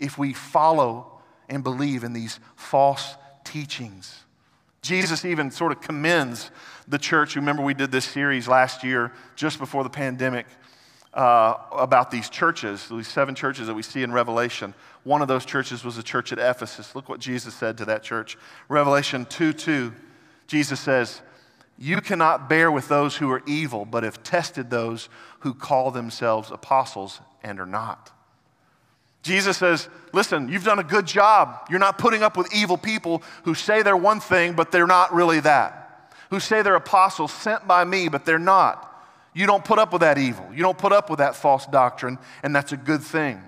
if 0.00 0.18
we 0.18 0.32
follow 0.32 1.13
and 1.54 1.64
believe 1.64 2.04
in 2.04 2.12
these 2.12 2.40
false 2.56 3.16
teachings. 3.44 4.24
Jesus 4.82 5.24
even 5.24 5.50
sort 5.50 5.72
of 5.72 5.80
commends 5.80 6.50
the 6.86 6.98
church. 6.98 7.36
Remember, 7.36 7.62
we 7.62 7.74
did 7.74 7.90
this 7.90 8.04
series 8.04 8.46
last 8.46 8.84
year, 8.84 9.12
just 9.34 9.58
before 9.58 9.82
the 9.82 9.90
pandemic, 9.90 10.46
uh, 11.14 11.54
about 11.72 12.10
these 12.10 12.28
churches, 12.28 12.88
these 12.88 13.08
seven 13.08 13.34
churches 13.34 13.68
that 13.68 13.74
we 13.74 13.82
see 13.82 14.02
in 14.02 14.12
Revelation. 14.12 14.74
One 15.04 15.22
of 15.22 15.28
those 15.28 15.44
churches 15.44 15.84
was 15.84 15.96
the 15.96 16.02
church 16.02 16.32
at 16.32 16.38
Ephesus. 16.38 16.94
Look 16.94 17.08
what 17.08 17.20
Jesus 17.20 17.54
said 17.54 17.78
to 17.78 17.84
that 17.86 18.02
church. 18.02 18.36
Revelation 18.68 19.24
2 19.26 19.52
2, 19.52 19.92
Jesus 20.48 20.80
says, 20.80 21.22
You 21.78 22.00
cannot 22.00 22.48
bear 22.48 22.70
with 22.70 22.88
those 22.88 23.16
who 23.16 23.30
are 23.30 23.42
evil, 23.46 23.84
but 23.84 24.02
have 24.02 24.22
tested 24.22 24.70
those 24.70 25.08
who 25.40 25.54
call 25.54 25.90
themselves 25.92 26.50
apostles 26.50 27.20
and 27.42 27.60
are 27.60 27.66
not. 27.66 28.10
Jesus 29.24 29.56
says, 29.56 29.88
Listen, 30.12 30.48
you've 30.48 30.64
done 30.64 30.78
a 30.78 30.84
good 30.84 31.06
job. 31.06 31.66
You're 31.68 31.80
not 31.80 31.98
putting 31.98 32.22
up 32.22 32.36
with 32.36 32.54
evil 32.54 32.78
people 32.78 33.22
who 33.42 33.54
say 33.54 33.82
they're 33.82 33.96
one 33.96 34.20
thing, 34.20 34.52
but 34.52 34.70
they're 34.70 34.86
not 34.86 35.12
really 35.12 35.40
that. 35.40 36.12
Who 36.30 36.38
say 36.38 36.62
they're 36.62 36.76
apostles 36.76 37.32
sent 37.32 37.66
by 37.66 37.82
me, 37.82 38.08
but 38.08 38.24
they're 38.24 38.38
not. 38.38 38.92
You 39.34 39.46
don't 39.46 39.64
put 39.64 39.80
up 39.80 39.92
with 39.92 40.02
that 40.02 40.18
evil. 40.18 40.46
You 40.52 40.62
don't 40.62 40.78
put 40.78 40.92
up 40.92 41.10
with 41.10 41.18
that 41.18 41.34
false 41.34 41.66
doctrine, 41.66 42.18
and 42.44 42.54
that's 42.54 42.70
a 42.70 42.76
good 42.76 43.02
thing. 43.02 43.42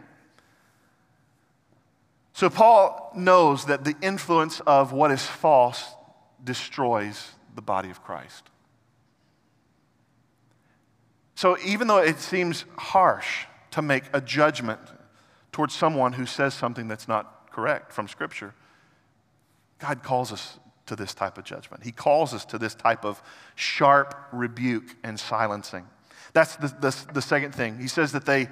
So, 2.32 2.50
Paul 2.50 3.12
knows 3.14 3.66
that 3.66 3.84
the 3.84 3.94
influence 4.02 4.60
of 4.60 4.92
what 4.92 5.12
is 5.12 5.24
false 5.24 5.84
destroys 6.42 7.30
the 7.54 7.62
body 7.62 7.90
of 7.90 8.02
Christ. 8.02 8.50
So, 11.36 11.56
even 11.64 11.86
though 11.86 11.98
it 11.98 12.18
seems 12.18 12.64
harsh 12.76 13.46
to 13.70 13.82
make 13.82 14.04
a 14.12 14.20
judgment 14.20 14.80
towards 15.56 15.74
someone 15.74 16.12
who 16.12 16.26
says 16.26 16.52
something 16.52 16.86
that's 16.86 17.08
not 17.08 17.50
correct 17.50 17.90
from 17.90 18.06
Scripture. 18.06 18.52
God 19.78 20.02
calls 20.02 20.30
us 20.30 20.58
to 20.84 20.94
this 20.94 21.14
type 21.14 21.38
of 21.38 21.44
judgment. 21.44 21.82
He 21.82 21.92
calls 21.92 22.34
us 22.34 22.44
to 22.44 22.58
this 22.58 22.74
type 22.74 23.06
of 23.06 23.22
sharp 23.54 24.14
rebuke 24.32 24.94
and 25.02 25.18
silencing. 25.18 25.86
That's 26.34 26.56
the, 26.56 26.68
the, 26.68 26.94
the 27.14 27.22
second 27.22 27.54
thing. 27.54 27.78
He 27.78 27.88
says 27.88 28.12
that 28.12 28.26
they, 28.26 28.48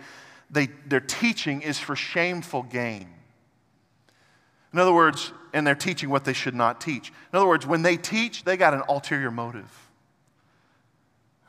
they, 0.50 0.68
their 0.86 1.02
teaching 1.02 1.60
is 1.60 1.78
for 1.78 1.94
shameful 1.94 2.62
gain. 2.62 3.10
In 4.72 4.78
other 4.78 4.94
words, 4.94 5.30
and 5.52 5.66
they're 5.66 5.74
teaching 5.74 6.08
what 6.08 6.24
they 6.24 6.32
should 6.32 6.54
not 6.54 6.80
teach. 6.80 7.10
In 7.34 7.36
other 7.36 7.46
words, 7.46 7.66
when 7.66 7.82
they 7.82 7.98
teach, 7.98 8.44
they 8.44 8.56
got 8.56 8.72
an 8.72 8.82
ulterior 8.88 9.30
motive. 9.30 9.90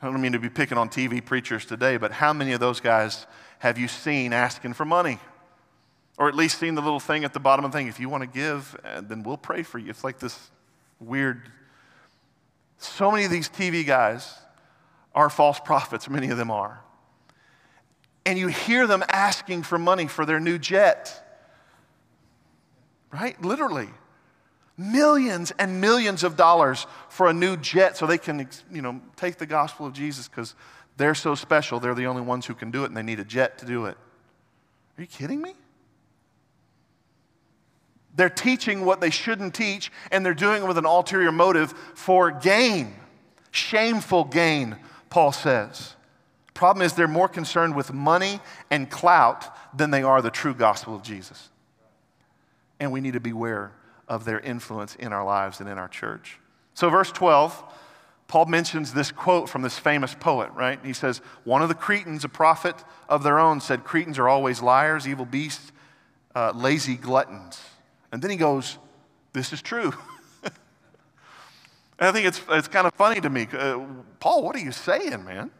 I 0.02 0.06
don't 0.06 0.20
mean 0.20 0.32
to 0.32 0.38
be 0.38 0.50
picking 0.50 0.76
on 0.76 0.90
TV 0.90 1.24
preachers 1.24 1.64
today, 1.64 1.96
but 1.96 2.12
how 2.12 2.34
many 2.34 2.52
of 2.52 2.60
those 2.60 2.78
guys 2.78 3.26
have 3.60 3.78
you 3.78 3.88
seen 3.88 4.34
asking 4.34 4.74
for 4.74 4.84
money? 4.84 5.18
Or 6.18 6.28
at 6.28 6.34
least 6.34 6.58
seeing 6.58 6.74
the 6.74 6.82
little 6.82 7.00
thing 7.00 7.24
at 7.24 7.32
the 7.34 7.40
bottom 7.40 7.64
of 7.64 7.72
the 7.72 7.78
thing. 7.78 7.88
If 7.88 8.00
you 8.00 8.08
want 8.08 8.22
to 8.22 8.26
give, 8.26 8.74
uh, 8.84 9.02
then 9.02 9.22
we'll 9.22 9.36
pray 9.36 9.62
for 9.62 9.78
you. 9.78 9.90
It's 9.90 10.02
like 10.02 10.18
this 10.18 10.50
weird. 10.98 11.50
So 12.78 13.10
many 13.10 13.24
of 13.24 13.30
these 13.30 13.48
TV 13.48 13.86
guys 13.86 14.34
are 15.14 15.28
false 15.30 15.60
prophets, 15.60 16.08
many 16.08 16.30
of 16.30 16.38
them 16.38 16.50
are. 16.50 16.80
and 18.26 18.36
you 18.38 18.48
hear 18.48 18.86
them 18.88 19.04
asking 19.08 19.62
for 19.62 19.78
money 19.78 20.08
for 20.08 20.26
their 20.26 20.40
new 20.40 20.58
jet. 20.58 21.22
Right? 23.12 23.40
Literally. 23.40 23.88
Millions 24.76 25.52
and 25.58 25.80
millions 25.80 26.24
of 26.24 26.36
dollars 26.36 26.86
for 27.08 27.28
a 27.28 27.32
new 27.32 27.56
jet 27.56 27.96
so 27.96 28.06
they 28.06 28.18
can, 28.18 28.48
you 28.70 28.82
know, 28.82 29.00
take 29.14 29.36
the 29.36 29.46
gospel 29.46 29.86
of 29.86 29.92
Jesus 29.92 30.28
because 30.28 30.54
they're 30.96 31.14
so 31.14 31.34
special. 31.34 31.78
They're 31.78 31.94
the 31.94 32.06
only 32.06 32.20
ones 32.22 32.46
who 32.46 32.54
can 32.54 32.70
do 32.70 32.82
it 32.82 32.86
and 32.86 32.96
they 32.96 33.02
need 33.02 33.20
a 33.20 33.24
jet 33.24 33.58
to 33.58 33.64
do 33.64 33.86
it. 33.86 33.96
Are 34.98 35.00
you 35.00 35.06
kidding 35.06 35.40
me? 35.40 35.54
They're 38.16 38.30
teaching 38.30 38.84
what 38.84 39.00
they 39.00 39.10
shouldn't 39.10 39.54
teach, 39.54 39.92
and 40.10 40.24
they're 40.24 40.34
doing 40.34 40.62
it 40.62 40.66
with 40.66 40.78
an 40.78 40.86
ulterior 40.86 41.30
motive 41.30 41.72
for 41.94 42.30
gain, 42.30 42.94
shameful 43.50 44.24
gain, 44.24 44.76
Paul 45.10 45.32
says. 45.32 45.94
Problem 46.54 46.84
is, 46.84 46.94
they're 46.94 47.06
more 47.06 47.28
concerned 47.28 47.76
with 47.76 47.92
money 47.92 48.40
and 48.70 48.90
clout 48.90 49.54
than 49.76 49.90
they 49.90 50.02
are 50.02 50.22
the 50.22 50.30
true 50.30 50.54
gospel 50.54 50.96
of 50.96 51.02
Jesus. 51.02 51.50
And 52.80 52.90
we 52.90 53.02
need 53.02 53.12
to 53.12 53.20
beware 53.20 53.72
of 54.08 54.24
their 54.24 54.40
influence 54.40 54.94
in 54.96 55.12
our 55.12 55.24
lives 55.24 55.60
and 55.60 55.68
in 55.68 55.76
our 55.76 55.88
church. 55.88 56.38
So, 56.72 56.88
verse 56.88 57.12
12, 57.12 57.62
Paul 58.28 58.46
mentions 58.46 58.94
this 58.94 59.12
quote 59.12 59.50
from 59.50 59.60
this 59.60 59.78
famous 59.78 60.14
poet, 60.14 60.50
right? 60.54 60.78
He 60.82 60.94
says, 60.94 61.18
One 61.44 61.60
of 61.60 61.68
the 61.68 61.74
Cretans, 61.74 62.24
a 62.24 62.28
prophet 62.28 62.76
of 63.08 63.22
their 63.22 63.38
own, 63.38 63.60
said, 63.60 63.84
Cretans 63.84 64.18
are 64.18 64.28
always 64.28 64.62
liars, 64.62 65.06
evil 65.06 65.26
beasts, 65.26 65.72
uh, 66.34 66.52
lazy 66.54 66.96
gluttons. 66.96 67.60
And 68.12 68.22
then 68.22 68.30
he 68.30 68.36
goes, 68.36 68.78
This 69.32 69.52
is 69.52 69.62
true. 69.62 69.92
and 70.42 70.52
I 71.98 72.12
think 72.12 72.26
it's, 72.26 72.40
it's 72.50 72.68
kind 72.68 72.86
of 72.86 72.94
funny 72.94 73.20
to 73.20 73.30
me. 73.30 73.48
Uh, 73.52 73.80
Paul, 74.20 74.42
what 74.42 74.56
are 74.56 74.60
you 74.60 74.72
saying, 74.72 75.24
man? 75.24 75.50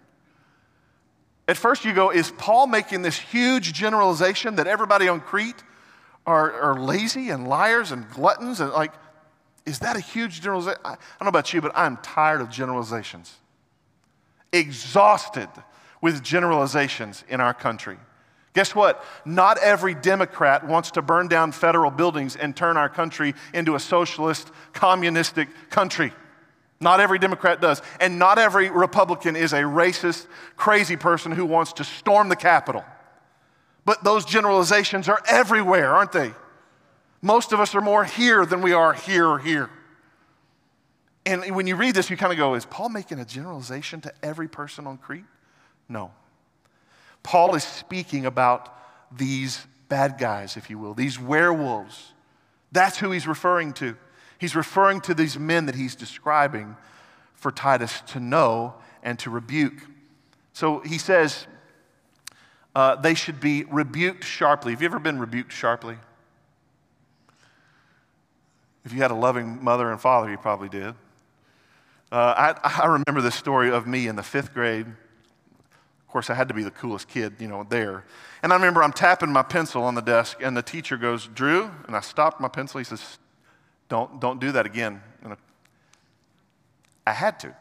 At 1.48 1.56
first, 1.56 1.84
you 1.84 1.92
go, 1.92 2.10
Is 2.10 2.32
Paul 2.32 2.66
making 2.66 3.02
this 3.02 3.18
huge 3.18 3.72
generalization 3.72 4.56
that 4.56 4.66
everybody 4.66 5.08
on 5.08 5.20
Crete 5.20 5.62
are, 6.26 6.52
are 6.60 6.80
lazy 6.80 7.30
and 7.30 7.48
liars 7.48 7.92
and 7.92 8.08
gluttons? 8.10 8.60
And 8.60 8.72
like, 8.72 8.92
is 9.64 9.80
that 9.80 9.96
a 9.96 10.00
huge 10.00 10.40
generalization? 10.40 10.80
I, 10.84 10.92
I 10.92 10.96
don't 11.18 11.22
know 11.22 11.28
about 11.28 11.52
you, 11.52 11.60
but 11.60 11.72
I'm 11.74 11.96
tired 11.98 12.40
of 12.40 12.50
generalizations. 12.50 13.34
Exhausted 14.52 15.48
with 16.00 16.22
generalizations 16.22 17.24
in 17.28 17.40
our 17.40 17.52
country. 17.54 17.98
Guess 18.56 18.74
what? 18.74 19.04
Not 19.26 19.58
every 19.58 19.92
Democrat 19.92 20.66
wants 20.66 20.92
to 20.92 21.02
burn 21.02 21.28
down 21.28 21.52
federal 21.52 21.90
buildings 21.90 22.36
and 22.36 22.56
turn 22.56 22.78
our 22.78 22.88
country 22.88 23.34
into 23.52 23.74
a 23.74 23.78
socialist, 23.78 24.50
communistic 24.72 25.50
country. 25.68 26.10
Not 26.80 26.98
every 26.98 27.18
Democrat 27.18 27.60
does. 27.60 27.82
And 28.00 28.18
not 28.18 28.38
every 28.38 28.70
Republican 28.70 29.36
is 29.36 29.52
a 29.52 29.60
racist, 29.60 30.26
crazy 30.56 30.96
person 30.96 31.32
who 31.32 31.44
wants 31.44 31.74
to 31.74 31.84
storm 31.84 32.30
the 32.30 32.36
Capitol. 32.36 32.82
But 33.84 34.02
those 34.02 34.24
generalizations 34.24 35.06
are 35.06 35.20
everywhere, 35.28 35.94
aren't 35.94 36.12
they? 36.12 36.32
Most 37.20 37.52
of 37.52 37.60
us 37.60 37.74
are 37.74 37.82
more 37.82 38.06
here 38.06 38.46
than 38.46 38.62
we 38.62 38.72
are 38.72 38.94
here 38.94 39.26
or 39.26 39.38
here. 39.38 39.68
And 41.26 41.54
when 41.54 41.66
you 41.66 41.76
read 41.76 41.94
this, 41.94 42.08
you 42.08 42.16
kind 42.16 42.32
of 42.32 42.38
go, 42.38 42.54
is 42.54 42.64
Paul 42.64 42.88
making 42.88 43.18
a 43.18 43.26
generalization 43.26 44.00
to 44.00 44.14
every 44.22 44.48
person 44.48 44.86
on 44.86 44.96
Crete? 44.96 45.24
No. 45.90 46.12
Paul 47.26 47.56
is 47.56 47.64
speaking 47.64 48.24
about 48.24 48.72
these 49.10 49.66
bad 49.88 50.16
guys, 50.16 50.56
if 50.56 50.70
you 50.70 50.78
will, 50.78 50.94
these 50.94 51.18
werewolves. 51.18 52.12
That's 52.70 52.98
who 52.98 53.10
he's 53.10 53.26
referring 53.26 53.72
to. 53.74 53.96
He's 54.38 54.54
referring 54.54 55.00
to 55.02 55.14
these 55.14 55.36
men 55.36 55.66
that 55.66 55.74
he's 55.74 55.96
describing 55.96 56.76
for 57.34 57.50
Titus 57.50 58.00
to 58.12 58.20
know 58.20 58.74
and 59.02 59.18
to 59.18 59.30
rebuke. 59.30 59.74
So 60.52 60.78
he 60.78 60.98
says 60.98 61.48
uh, 62.76 62.94
they 62.94 63.14
should 63.14 63.40
be 63.40 63.64
rebuked 63.64 64.22
sharply. 64.22 64.70
Have 64.70 64.80
you 64.80 64.86
ever 64.86 65.00
been 65.00 65.18
rebuked 65.18 65.52
sharply? 65.52 65.96
If 68.84 68.92
you 68.92 69.02
had 69.02 69.10
a 69.10 69.16
loving 69.16 69.64
mother 69.64 69.90
and 69.90 70.00
father, 70.00 70.30
you 70.30 70.38
probably 70.38 70.68
did. 70.68 70.94
Uh, 72.12 72.54
I, 72.62 72.82
I 72.84 72.86
remember 72.86 73.20
this 73.20 73.34
story 73.34 73.72
of 73.72 73.84
me 73.84 74.06
in 74.06 74.14
the 74.14 74.22
fifth 74.22 74.54
grade 74.54 74.86
course, 76.16 76.30
I 76.30 76.34
had 76.34 76.48
to 76.48 76.54
be 76.54 76.62
the 76.62 76.70
coolest 76.70 77.08
kid, 77.08 77.34
you 77.40 77.46
know, 77.46 77.66
there. 77.68 78.02
And 78.42 78.50
I 78.50 78.56
remember 78.56 78.82
I'm 78.82 78.94
tapping 78.94 79.30
my 79.30 79.42
pencil 79.42 79.82
on 79.82 79.94
the 79.94 80.00
desk, 80.00 80.38
and 80.40 80.56
the 80.56 80.62
teacher 80.62 80.96
goes, 80.96 81.26
Drew, 81.26 81.70
and 81.86 81.94
I 81.94 82.00
stopped 82.00 82.40
my 82.40 82.48
pencil. 82.48 82.78
He 82.78 82.84
says, 82.84 83.18
Don't, 83.90 84.18
don't 84.18 84.40
do 84.40 84.50
that 84.52 84.64
again. 84.64 85.02
And 85.22 85.36
I 87.06 87.12
had 87.12 87.38
to. 87.40 87.54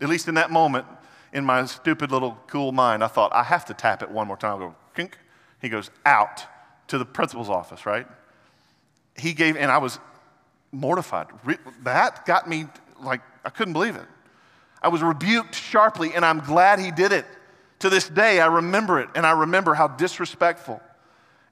At 0.00 0.08
least 0.08 0.28
in 0.28 0.36
that 0.36 0.52
moment, 0.52 0.86
in 1.32 1.44
my 1.44 1.66
stupid 1.66 2.12
little 2.12 2.38
cool 2.46 2.70
mind, 2.70 3.02
I 3.02 3.08
thought, 3.08 3.32
I 3.34 3.42
have 3.42 3.64
to 3.64 3.74
tap 3.74 4.00
it 4.00 4.12
one 4.12 4.28
more 4.28 4.36
time. 4.36 4.58
I 4.58 4.58
go, 4.60 4.76
kink. 4.94 5.18
He 5.60 5.68
goes, 5.68 5.90
out 6.06 6.44
to 6.86 6.98
the 6.98 7.04
principal's 7.04 7.50
office, 7.50 7.84
right? 7.84 8.06
He 9.16 9.32
gave, 9.32 9.56
and 9.56 9.72
I 9.72 9.78
was 9.78 9.98
mortified. 10.70 11.26
That 11.82 12.26
got 12.26 12.48
me 12.48 12.66
like, 13.02 13.22
I 13.44 13.50
couldn't 13.50 13.72
believe 13.72 13.96
it. 13.96 14.06
I 14.80 14.86
was 14.86 15.02
rebuked 15.02 15.56
sharply, 15.56 16.14
and 16.14 16.24
I'm 16.24 16.38
glad 16.38 16.78
he 16.78 16.92
did 16.92 17.10
it. 17.10 17.26
To 17.82 17.90
this 17.90 18.08
day, 18.08 18.38
I 18.38 18.46
remember 18.46 19.00
it 19.00 19.08
and 19.16 19.26
I 19.26 19.32
remember 19.32 19.74
how 19.74 19.88
disrespectful. 19.88 20.80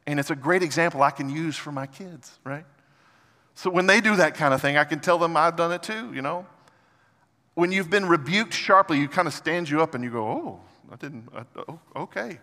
And 0.06 0.20
it's 0.20 0.30
a 0.30 0.36
great 0.36 0.62
example 0.62 1.02
I 1.02 1.10
can 1.10 1.28
use 1.28 1.56
for 1.56 1.72
my 1.72 1.88
kids, 1.88 2.38
right? 2.44 2.64
So 3.56 3.68
when 3.68 3.88
they 3.88 4.00
do 4.00 4.14
that 4.14 4.36
kind 4.36 4.54
of 4.54 4.62
thing, 4.62 4.76
I 4.76 4.84
can 4.84 5.00
tell 5.00 5.18
them 5.18 5.36
I've 5.36 5.56
done 5.56 5.72
it 5.72 5.82
too, 5.82 6.14
you 6.14 6.22
know? 6.22 6.46
When 7.54 7.72
you've 7.72 7.90
been 7.90 8.06
rebuked 8.06 8.54
sharply, 8.54 9.00
you 9.00 9.08
kind 9.08 9.26
of 9.26 9.34
stand 9.34 9.68
you 9.68 9.82
up 9.82 9.96
and 9.96 10.04
you 10.04 10.10
go, 10.10 10.24
oh, 10.24 10.60
I 10.92 10.94
didn't, 10.94 11.28
uh, 11.34 11.42
oh, 11.68 11.80
okay. 11.96 12.38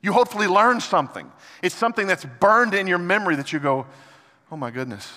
You 0.00 0.14
hopefully 0.14 0.46
learn 0.46 0.80
something. 0.80 1.30
It's 1.60 1.74
something 1.74 2.06
that's 2.06 2.24
burned 2.24 2.72
in 2.72 2.86
your 2.86 2.96
memory 2.96 3.36
that 3.36 3.52
you 3.52 3.58
go, 3.58 3.86
oh 4.50 4.56
my 4.56 4.70
goodness, 4.70 5.12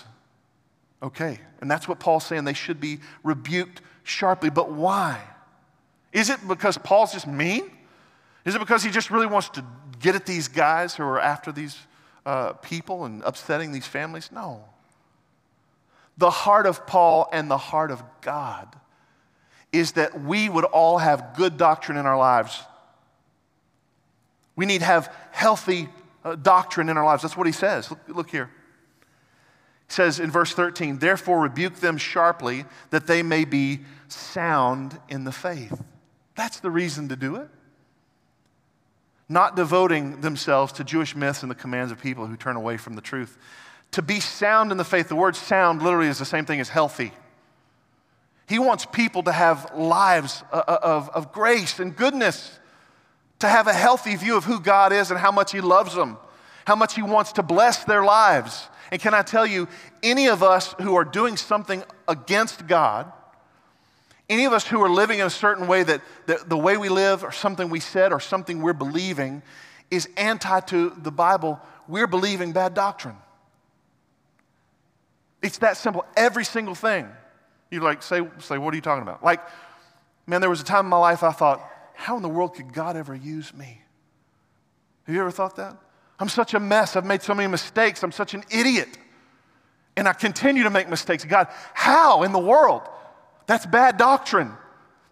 okay. 1.02 1.40
And 1.62 1.70
that's 1.70 1.88
what 1.88 1.98
Paul's 1.98 2.26
saying. 2.26 2.44
They 2.44 2.52
should 2.52 2.82
be 2.82 3.00
rebuked 3.24 3.80
sharply. 4.02 4.50
But 4.50 4.70
why? 4.70 5.22
Is 6.12 6.28
it 6.28 6.46
because 6.46 6.76
Paul's 6.76 7.14
just 7.14 7.26
mean? 7.26 7.78
Is 8.44 8.54
it 8.54 8.58
because 8.58 8.82
he 8.82 8.90
just 8.90 9.10
really 9.10 9.26
wants 9.26 9.50
to 9.50 9.64
get 10.00 10.14
at 10.14 10.26
these 10.26 10.48
guys 10.48 10.94
who 10.94 11.04
are 11.04 11.20
after 11.20 11.52
these 11.52 11.76
uh, 12.24 12.54
people 12.54 13.04
and 13.04 13.22
upsetting 13.24 13.72
these 13.72 13.86
families? 13.86 14.30
No. 14.32 14.64
The 16.16 16.30
heart 16.30 16.66
of 16.66 16.86
Paul 16.86 17.28
and 17.32 17.50
the 17.50 17.58
heart 17.58 17.90
of 17.90 18.02
God 18.20 18.74
is 19.72 19.92
that 19.92 20.20
we 20.22 20.48
would 20.48 20.64
all 20.64 20.98
have 20.98 21.34
good 21.36 21.56
doctrine 21.56 21.96
in 21.96 22.06
our 22.06 22.18
lives. 22.18 22.62
We 24.56 24.66
need 24.66 24.80
to 24.80 24.84
have 24.86 25.14
healthy 25.30 25.88
uh, 26.24 26.34
doctrine 26.34 26.88
in 26.88 26.96
our 26.96 27.04
lives. 27.04 27.22
That's 27.22 27.36
what 27.36 27.46
he 27.46 27.52
says. 27.52 27.90
Look, 27.90 28.00
look 28.08 28.30
here. 28.30 28.50
He 29.88 29.94
says 29.94 30.18
in 30.18 30.30
verse 30.30 30.52
13, 30.52 30.98
therefore 30.98 31.40
rebuke 31.40 31.76
them 31.76 31.98
sharply 31.98 32.64
that 32.90 33.06
they 33.06 33.22
may 33.22 33.44
be 33.44 33.80
sound 34.08 34.98
in 35.08 35.24
the 35.24 35.32
faith. 35.32 35.82
That's 36.36 36.60
the 36.60 36.70
reason 36.70 37.08
to 37.10 37.16
do 37.16 37.36
it 37.36 37.48
not 39.30 39.54
devoting 39.54 40.20
themselves 40.22 40.72
to 40.72 40.82
Jewish 40.82 41.14
myths 41.14 41.42
and 41.42 41.50
the 41.50 41.54
commands 41.54 41.92
of 41.92 42.00
people 42.00 42.26
who 42.26 42.36
turn 42.36 42.56
away 42.56 42.76
from 42.76 42.94
the 42.94 43.00
truth. 43.00 43.38
To 43.92 44.02
be 44.02 44.18
sound 44.18 44.72
in 44.72 44.76
the 44.76 44.84
faith, 44.84 45.08
the 45.08 45.14
word 45.14 45.36
sound 45.36 45.82
literally 45.82 46.08
is 46.08 46.18
the 46.18 46.24
same 46.24 46.44
thing 46.44 46.58
as 46.58 46.68
healthy. 46.68 47.12
He 48.48 48.58
wants 48.58 48.84
people 48.86 49.22
to 49.22 49.32
have 49.32 49.70
lives 49.76 50.42
uh, 50.52 50.62
uh, 50.66 50.78
of, 50.82 51.08
of 51.10 51.32
grace 51.32 51.78
and 51.78 51.94
goodness, 51.94 52.58
to 53.38 53.48
have 53.48 53.68
a 53.68 53.72
healthy 53.72 54.16
view 54.16 54.36
of 54.36 54.44
who 54.44 54.58
God 54.58 54.92
is 54.92 55.12
and 55.12 55.20
how 55.20 55.30
much 55.30 55.52
He 55.52 55.60
loves 55.60 55.94
them, 55.94 56.18
how 56.66 56.74
much 56.74 56.96
He 56.96 57.02
wants 57.02 57.32
to 57.34 57.44
bless 57.44 57.84
their 57.84 58.04
lives. 58.04 58.68
And 58.90 59.00
can 59.00 59.14
I 59.14 59.22
tell 59.22 59.46
you, 59.46 59.68
any 60.02 60.26
of 60.26 60.42
us 60.42 60.74
who 60.80 60.96
are 60.96 61.04
doing 61.04 61.36
something 61.36 61.84
against 62.08 62.66
God, 62.66 63.12
any 64.30 64.44
of 64.44 64.52
us 64.52 64.66
who 64.66 64.80
are 64.82 64.88
living 64.88 65.18
in 65.18 65.26
a 65.26 65.30
certain 65.30 65.66
way 65.66 65.82
that, 65.82 66.00
that 66.26 66.48
the 66.48 66.56
way 66.56 66.76
we 66.76 66.88
live 66.88 67.24
or 67.24 67.32
something 67.32 67.68
we 67.68 67.80
said 67.80 68.12
or 68.12 68.20
something 68.20 68.62
we're 68.62 68.72
believing 68.72 69.42
is 69.90 70.08
anti 70.16 70.60
to 70.60 70.90
the 70.90 71.10
Bible, 71.10 71.60
we're 71.88 72.06
believing 72.06 72.52
bad 72.52 72.72
doctrine. 72.72 73.16
It's 75.42 75.58
that 75.58 75.76
simple. 75.76 76.06
Every 76.16 76.44
single 76.44 76.76
thing. 76.76 77.08
You 77.70 77.80
like 77.80 78.02
say, 78.02 78.20
say, 78.38 78.56
what 78.56 78.72
are 78.72 78.76
you 78.76 78.82
talking 78.82 79.02
about? 79.02 79.24
Like, 79.24 79.40
man, 80.26 80.40
there 80.40 80.50
was 80.50 80.60
a 80.60 80.64
time 80.64 80.86
in 80.86 80.90
my 80.90 80.98
life 80.98 81.24
I 81.24 81.32
thought, 81.32 81.60
how 81.94 82.16
in 82.16 82.22
the 82.22 82.28
world 82.28 82.54
could 82.54 82.72
God 82.72 82.96
ever 82.96 83.14
use 83.14 83.52
me? 83.52 83.82
Have 85.04 85.14
you 85.14 85.20
ever 85.20 85.30
thought 85.32 85.56
that? 85.56 85.76
I'm 86.20 86.28
such 86.28 86.54
a 86.54 86.60
mess. 86.60 86.94
I've 86.94 87.04
made 87.04 87.22
so 87.22 87.34
many 87.34 87.48
mistakes. 87.48 88.04
I'm 88.04 88.12
such 88.12 88.34
an 88.34 88.44
idiot. 88.50 88.96
And 89.96 90.06
I 90.06 90.12
continue 90.12 90.62
to 90.62 90.70
make 90.70 90.88
mistakes. 90.88 91.24
God, 91.24 91.48
how 91.74 92.22
in 92.22 92.30
the 92.30 92.38
world? 92.38 92.82
That's 93.50 93.66
bad 93.66 93.96
doctrine 93.96 94.52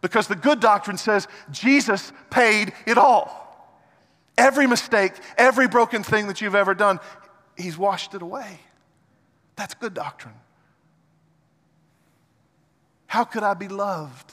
because 0.01 0.28
the 0.28 0.36
good 0.36 0.61
doctrine 0.61 0.97
says 0.97 1.26
Jesus 1.51 2.12
paid 2.30 2.72
it 2.86 2.97
all. 2.97 3.74
Every 4.39 4.68
mistake, 4.68 5.11
every 5.36 5.66
broken 5.66 6.05
thing 6.05 6.28
that 6.28 6.41
you've 6.41 6.55
ever 6.55 6.72
done, 6.72 7.01
He's 7.57 7.76
washed 7.76 8.14
it 8.14 8.22
away. 8.22 8.61
That's 9.57 9.74
good 9.74 9.93
doctrine. 9.93 10.36
How 13.09 13.24
could 13.24 13.43
I 13.43 13.55
be 13.55 13.66
loved? 13.66 14.32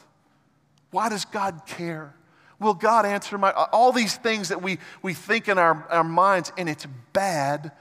Why 0.92 1.10
does 1.10 1.26
God 1.26 1.62
care? 1.66 2.14
Will 2.60 2.76
God 2.76 3.08
answer 3.08 3.40
my. 3.40 3.50
All 3.54 3.92
these 3.92 4.18
things 4.18 4.50
that 4.50 4.62
we, 4.62 4.78
we 5.02 5.16
think 5.16 5.48
in 5.48 5.58
our, 5.58 5.84
our 5.90 6.04
minds, 6.04 6.52
and 6.60 6.70
it's 6.70 6.86
bad 7.12 7.72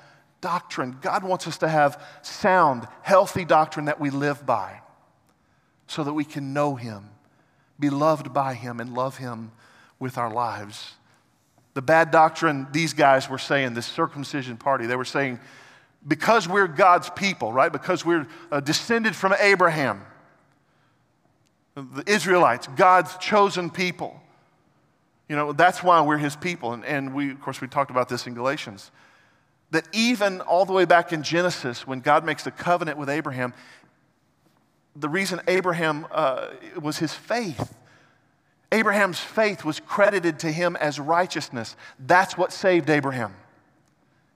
doctrine. 0.40 0.96
God 1.02 1.22
wants 1.22 1.46
us 1.46 1.58
to 1.58 1.68
have 1.68 2.02
sound, 2.22 2.88
healthy 3.02 3.44
doctrine 3.44 3.84
that 3.84 4.00
we 4.00 4.08
live 4.08 4.46
by 4.46 4.80
so 5.86 6.04
that 6.04 6.12
we 6.12 6.24
can 6.24 6.52
know 6.52 6.74
Him, 6.76 7.10
be 7.78 7.90
loved 7.90 8.32
by 8.32 8.54
Him, 8.54 8.80
and 8.80 8.94
love 8.94 9.18
Him 9.18 9.52
with 9.98 10.18
our 10.18 10.32
lives. 10.32 10.94
The 11.74 11.82
bad 11.82 12.10
doctrine 12.10 12.66
these 12.72 12.92
guys 12.92 13.28
were 13.28 13.38
saying, 13.38 13.74
this 13.74 13.86
circumcision 13.86 14.56
party, 14.56 14.86
they 14.86 14.96
were 14.96 15.04
saying, 15.04 15.40
because 16.06 16.48
we're 16.48 16.68
God's 16.68 17.10
people, 17.10 17.52
right? 17.52 17.72
Because 17.72 18.04
we're 18.04 18.26
uh, 18.52 18.60
descended 18.60 19.16
from 19.16 19.34
Abraham, 19.40 20.02
the 21.74 22.04
Israelites, 22.06 22.68
God's 22.76 23.16
chosen 23.16 23.70
people. 23.70 24.20
You 25.28 25.36
know, 25.36 25.52
that's 25.52 25.82
why 25.82 26.02
we're 26.02 26.18
his 26.18 26.36
people. 26.36 26.74
And, 26.74 26.84
and 26.84 27.14
we, 27.14 27.30
of 27.30 27.40
course, 27.40 27.60
we 27.60 27.68
talked 27.68 27.90
about 27.90 28.08
this 28.08 28.26
in 28.26 28.34
Galatians. 28.34 28.90
That 29.70 29.88
even 29.92 30.40
all 30.42 30.66
the 30.66 30.72
way 30.72 30.84
back 30.84 31.12
in 31.12 31.22
Genesis, 31.22 31.86
when 31.86 32.00
God 32.00 32.24
makes 32.24 32.44
the 32.44 32.50
covenant 32.50 32.98
with 32.98 33.08
Abraham, 33.08 33.54
the 34.96 35.08
reason 35.08 35.40
Abraham 35.48 36.06
uh, 36.10 36.48
was 36.80 36.98
his 36.98 37.12
faith. 37.12 37.74
Abraham's 38.72 39.20
faith 39.20 39.64
was 39.64 39.80
credited 39.80 40.40
to 40.40 40.50
him 40.50 40.76
as 40.76 40.98
righteousness. 40.98 41.76
That's 41.98 42.36
what 42.36 42.52
saved 42.52 42.90
Abraham. 42.90 43.34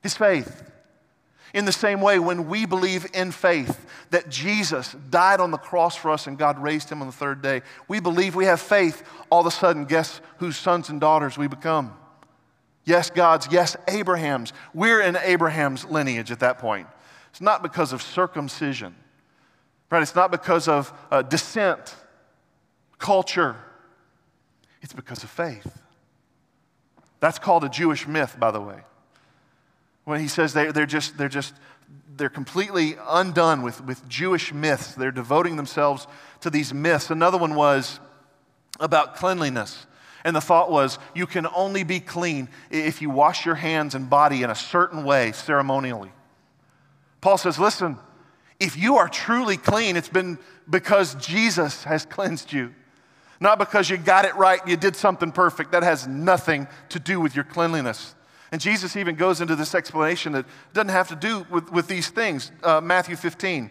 His 0.02 0.16
faith. 0.16 0.62
In 1.54 1.64
the 1.64 1.72
same 1.72 2.00
way, 2.00 2.18
when 2.18 2.46
we 2.48 2.66
believe 2.66 3.06
in 3.14 3.32
faith 3.32 3.86
that 4.10 4.28
Jesus 4.28 4.94
died 5.10 5.40
on 5.40 5.50
the 5.50 5.58
cross 5.58 5.96
for 5.96 6.10
us 6.10 6.26
and 6.26 6.36
God 6.36 6.62
raised 6.62 6.90
him 6.90 7.00
on 7.00 7.08
the 7.08 7.12
third 7.12 7.40
day, 7.40 7.62
we 7.88 8.00
believe 8.00 8.34
we 8.34 8.44
have 8.44 8.60
faith, 8.60 9.02
all 9.30 9.40
of 9.40 9.46
a 9.46 9.50
sudden, 9.50 9.86
guess 9.86 10.20
whose 10.38 10.56
sons 10.56 10.88
and 10.88 11.00
daughters 11.00 11.38
we 11.38 11.48
become? 11.48 11.96
Yes, 12.84 13.10
God's, 13.10 13.48
yes, 13.50 13.76
Abraham's. 13.88 14.52
We're 14.74 15.00
in 15.00 15.16
Abraham's 15.16 15.84
lineage 15.84 16.30
at 16.30 16.40
that 16.40 16.58
point. 16.58 16.86
It's 17.30 17.40
not 17.40 17.62
because 17.62 17.92
of 17.92 18.02
circumcision, 18.02 18.94
right? 19.90 20.02
It's 20.02 20.14
not 20.14 20.30
because 20.30 20.68
of 20.68 20.92
uh, 21.10 21.22
descent, 21.22 21.94
culture. 22.98 23.56
It's 24.82 24.92
because 24.92 25.22
of 25.22 25.30
faith. 25.30 25.66
That's 27.20 27.38
called 27.38 27.64
a 27.64 27.68
Jewish 27.68 28.06
myth, 28.06 28.36
by 28.38 28.50
the 28.50 28.60
way 28.60 28.82
when 30.08 30.20
he 30.20 30.28
says 30.28 30.54
they, 30.54 30.72
they're 30.72 30.86
just, 30.86 31.18
they're 31.18 31.28
just, 31.28 31.52
they're 32.16 32.30
completely 32.30 32.96
undone 33.08 33.60
with, 33.60 33.84
with 33.84 34.08
Jewish 34.08 34.54
myths. 34.54 34.94
They're 34.94 35.10
devoting 35.10 35.56
themselves 35.56 36.06
to 36.40 36.48
these 36.48 36.72
myths. 36.72 37.10
Another 37.10 37.36
one 37.36 37.54
was 37.54 38.00
about 38.80 39.16
cleanliness. 39.16 39.86
And 40.24 40.34
the 40.34 40.40
thought 40.40 40.70
was, 40.70 40.98
you 41.14 41.26
can 41.26 41.46
only 41.54 41.84
be 41.84 42.00
clean 42.00 42.48
if 42.70 43.02
you 43.02 43.10
wash 43.10 43.44
your 43.44 43.56
hands 43.56 43.94
and 43.94 44.08
body 44.08 44.42
in 44.42 44.48
a 44.48 44.54
certain 44.54 45.04
way 45.04 45.32
ceremonially. 45.32 46.10
Paul 47.20 47.36
says, 47.36 47.58
listen, 47.58 47.98
if 48.60 48.76
you 48.76 48.96
are 48.96 49.08
truly 49.08 49.56
clean, 49.56 49.96
it's 49.96 50.08
been 50.08 50.38
because 50.68 51.14
Jesus 51.14 51.84
has 51.84 52.04
cleansed 52.04 52.52
you. 52.52 52.74
Not 53.40 53.58
because 53.58 53.88
you 53.88 53.96
got 53.96 54.24
it 54.24 54.34
right, 54.34 54.60
you 54.66 54.76
did 54.76 54.96
something 54.96 55.30
perfect. 55.30 55.72
That 55.72 55.84
has 55.84 56.08
nothing 56.08 56.66
to 56.88 56.98
do 56.98 57.20
with 57.20 57.36
your 57.36 57.44
cleanliness. 57.44 58.14
And 58.50 58.60
Jesus 58.60 58.96
even 58.96 59.14
goes 59.14 59.40
into 59.40 59.54
this 59.54 59.74
explanation 59.74 60.32
that 60.32 60.46
doesn't 60.72 60.88
have 60.88 61.08
to 61.08 61.16
do 61.16 61.46
with, 61.50 61.70
with 61.70 61.86
these 61.86 62.08
things. 62.08 62.50
Uh, 62.62 62.80
Matthew 62.80 63.14
15, 63.14 63.70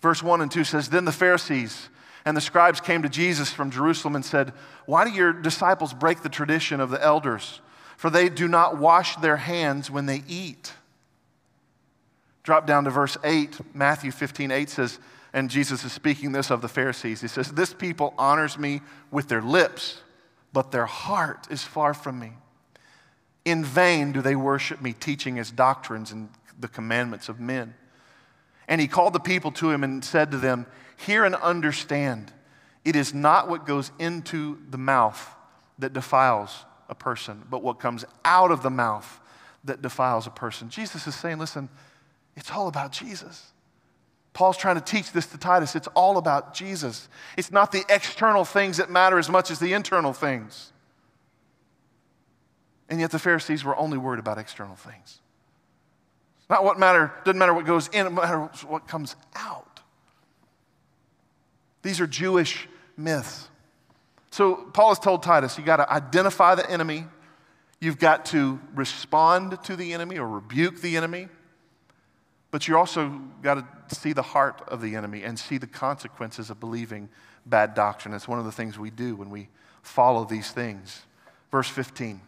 verse 0.00 0.22
1 0.22 0.40
and 0.40 0.50
2 0.50 0.64
says, 0.64 0.88
Then 0.88 1.04
the 1.04 1.12
Pharisees 1.12 1.88
and 2.24 2.36
the 2.36 2.40
scribes 2.40 2.80
came 2.80 3.02
to 3.02 3.08
Jesus 3.08 3.50
from 3.50 3.70
Jerusalem 3.70 4.14
and 4.14 4.24
said, 4.24 4.52
Why 4.86 5.04
do 5.04 5.10
your 5.10 5.32
disciples 5.32 5.92
break 5.92 6.22
the 6.22 6.28
tradition 6.28 6.80
of 6.80 6.90
the 6.90 7.02
elders? 7.02 7.60
For 7.96 8.08
they 8.08 8.28
do 8.30 8.48
not 8.48 8.78
wash 8.78 9.16
their 9.16 9.36
hands 9.36 9.90
when 9.90 10.06
they 10.06 10.22
eat. 10.26 10.72
Drop 12.42 12.66
down 12.66 12.84
to 12.84 12.90
verse 12.90 13.16
8. 13.22 13.74
Matthew 13.74 14.10
15, 14.10 14.50
8 14.50 14.70
says, 14.70 14.98
and 15.32 15.48
Jesus 15.48 15.84
is 15.84 15.92
speaking 15.92 16.32
this 16.32 16.50
of 16.50 16.60
the 16.60 16.68
Pharisees. 16.68 17.20
He 17.20 17.28
says, 17.28 17.52
This 17.52 17.72
people 17.72 18.14
honors 18.18 18.58
me 18.58 18.80
with 19.10 19.28
their 19.28 19.42
lips, 19.42 20.00
but 20.52 20.72
their 20.72 20.86
heart 20.86 21.46
is 21.50 21.62
far 21.62 21.94
from 21.94 22.18
me. 22.18 22.32
In 23.44 23.64
vain 23.64 24.12
do 24.12 24.22
they 24.22 24.36
worship 24.36 24.82
me, 24.82 24.92
teaching 24.92 25.38
as 25.38 25.50
doctrines 25.50 26.10
and 26.10 26.28
the 26.58 26.68
commandments 26.68 27.28
of 27.28 27.38
men. 27.40 27.74
And 28.68 28.80
he 28.80 28.88
called 28.88 29.12
the 29.12 29.20
people 29.20 29.52
to 29.52 29.70
him 29.70 29.84
and 29.84 30.04
said 30.04 30.30
to 30.32 30.36
them, 30.36 30.66
Hear 30.96 31.24
and 31.24 31.34
understand. 31.36 32.32
It 32.84 32.96
is 32.96 33.14
not 33.14 33.48
what 33.48 33.66
goes 33.66 33.92
into 33.98 34.58
the 34.68 34.78
mouth 34.78 35.34
that 35.78 35.92
defiles 35.92 36.64
a 36.88 36.94
person, 36.94 37.42
but 37.48 37.62
what 37.62 37.78
comes 37.78 38.04
out 38.24 38.50
of 38.50 38.62
the 38.62 38.70
mouth 38.70 39.20
that 39.64 39.80
defiles 39.80 40.26
a 40.26 40.30
person. 40.30 40.70
Jesus 40.70 41.06
is 41.06 41.14
saying, 41.14 41.38
Listen, 41.38 41.68
it's 42.40 42.50
all 42.50 42.68
about 42.68 42.90
Jesus. 42.90 43.52
Paul's 44.32 44.56
trying 44.56 44.76
to 44.76 44.80
teach 44.80 45.12
this 45.12 45.26
to 45.26 45.38
Titus. 45.38 45.76
It's 45.76 45.88
all 45.88 46.16
about 46.16 46.54
Jesus. 46.54 47.08
It's 47.36 47.52
not 47.52 47.70
the 47.70 47.84
external 47.90 48.46
things 48.46 48.78
that 48.78 48.90
matter 48.90 49.18
as 49.18 49.28
much 49.28 49.50
as 49.50 49.58
the 49.58 49.74
internal 49.74 50.14
things. 50.14 50.72
And 52.88 52.98
yet 52.98 53.10
the 53.10 53.18
Pharisees 53.18 53.62
were 53.62 53.76
only 53.76 53.98
worried 53.98 54.20
about 54.20 54.38
external 54.38 54.74
things. 54.74 55.20
Not 56.48 56.64
what 56.64 56.78
matter, 56.78 57.12
doesn't 57.24 57.38
matter 57.38 57.52
what 57.52 57.66
goes 57.66 57.88
in, 57.88 58.06
it 58.06 58.10
matters 58.10 58.64
what 58.64 58.88
comes 58.88 59.14
out. 59.36 59.80
These 61.82 62.00
are 62.00 62.06
Jewish 62.06 62.66
myths. 62.96 63.48
So 64.30 64.54
Paul 64.54 64.88
has 64.88 64.98
told 64.98 65.22
Titus, 65.22 65.58
you 65.58 65.64
got 65.64 65.76
to 65.76 65.92
identify 65.92 66.54
the 66.54 66.68
enemy, 66.68 67.04
you've 67.80 67.98
got 67.98 68.24
to 68.26 68.58
respond 68.74 69.62
to 69.64 69.76
the 69.76 69.92
enemy 69.92 70.18
or 70.18 70.26
rebuke 70.26 70.80
the 70.80 70.96
enemy, 70.96 71.28
but 72.50 72.66
you 72.66 72.76
also 72.76 73.08
got 73.42 73.88
to 73.88 73.94
see 73.94 74.12
the 74.12 74.22
heart 74.22 74.62
of 74.68 74.80
the 74.80 74.96
enemy 74.96 75.22
and 75.22 75.38
see 75.38 75.58
the 75.58 75.66
consequences 75.66 76.50
of 76.50 76.58
believing 76.58 77.08
bad 77.46 77.74
doctrine. 77.74 78.14
It's 78.14 78.28
one 78.28 78.38
of 78.38 78.44
the 78.44 78.52
things 78.52 78.78
we 78.78 78.90
do 78.90 79.14
when 79.14 79.30
we 79.30 79.48
follow 79.82 80.24
these 80.24 80.50
things. 80.50 81.02
Verse 81.50 81.68
15. 81.68 82.20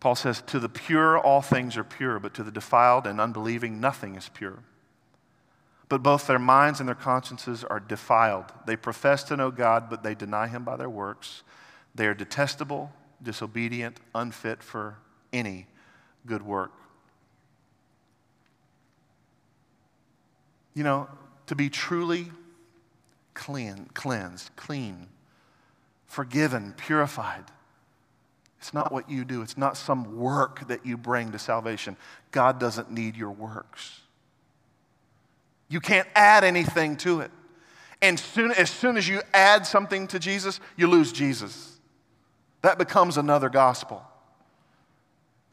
Paul 0.00 0.14
says, 0.14 0.42
To 0.48 0.58
the 0.58 0.68
pure, 0.68 1.18
all 1.18 1.42
things 1.42 1.76
are 1.76 1.84
pure, 1.84 2.18
but 2.18 2.34
to 2.34 2.42
the 2.42 2.50
defiled 2.50 3.06
and 3.06 3.20
unbelieving, 3.20 3.80
nothing 3.80 4.16
is 4.16 4.30
pure. 4.32 4.58
But 5.88 6.02
both 6.02 6.26
their 6.26 6.38
minds 6.38 6.80
and 6.80 6.88
their 6.88 6.94
consciences 6.94 7.64
are 7.64 7.80
defiled. 7.80 8.46
They 8.64 8.76
profess 8.76 9.24
to 9.24 9.36
know 9.36 9.50
God, 9.50 9.90
but 9.90 10.02
they 10.02 10.14
deny 10.14 10.46
him 10.46 10.64
by 10.64 10.76
their 10.76 10.88
works. 10.88 11.42
They 11.94 12.06
are 12.06 12.14
detestable, 12.14 12.92
disobedient, 13.22 13.98
unfit 14.14 14.62
for 14.62 14.96
any 15.32 15.66
good 16.26 16.42
work. 16.42 16.72
You 20.74 20.84
know, 20.84 21.08
to 21.46 21.54
be 21.54 21.68
truly 21.68 22.30
clean, 23.34 23.88
cleansed, 23.94 24.50
clean, 24.56 25.08
forgiven, 26.06 26.74
purified 26.76 27.44
it's 28.60 28.74
not 28.74 28.92
what 28.92 29.08
you 29.08 29.24
do, 29.24 29.40
it's 29.40 29.56
not 29.56 29.76
some 29.76 30.18
work 30.18 30.68
that 30.68 30.84
you 30.84 30.98
bring 30.98 31.32
to 31.32 31.38
salvation. 31.38 31.96
God 32.30 32.60
doesn't 32.60 32.90
need 32.90 33.16
your 33.16 33.30
works. 33.30 34.00
You 35.68 35.80
can't 35.80 36.06
add 36.14 36.44
anything 36.44 36.96
to 36.98 37.20
it. 37.20 37.30
And 38.02 38.20
soon, 38.20 38.52
as 38.52 38.70
soon 38.70 38.98
as 38.98 39.08
you 39.08 39.22
add 39.32 39.66
something 39.66 40.06
to 40.08 40.18
Jesus, 40.18 40.60
you 40.76 40.88
lose 40.88 41.10
Jesus. 41.10 41.80
That 42.60 42.76
becomes 42.76 43.16
another 43.16 43.48
gospel. 43.48 44.02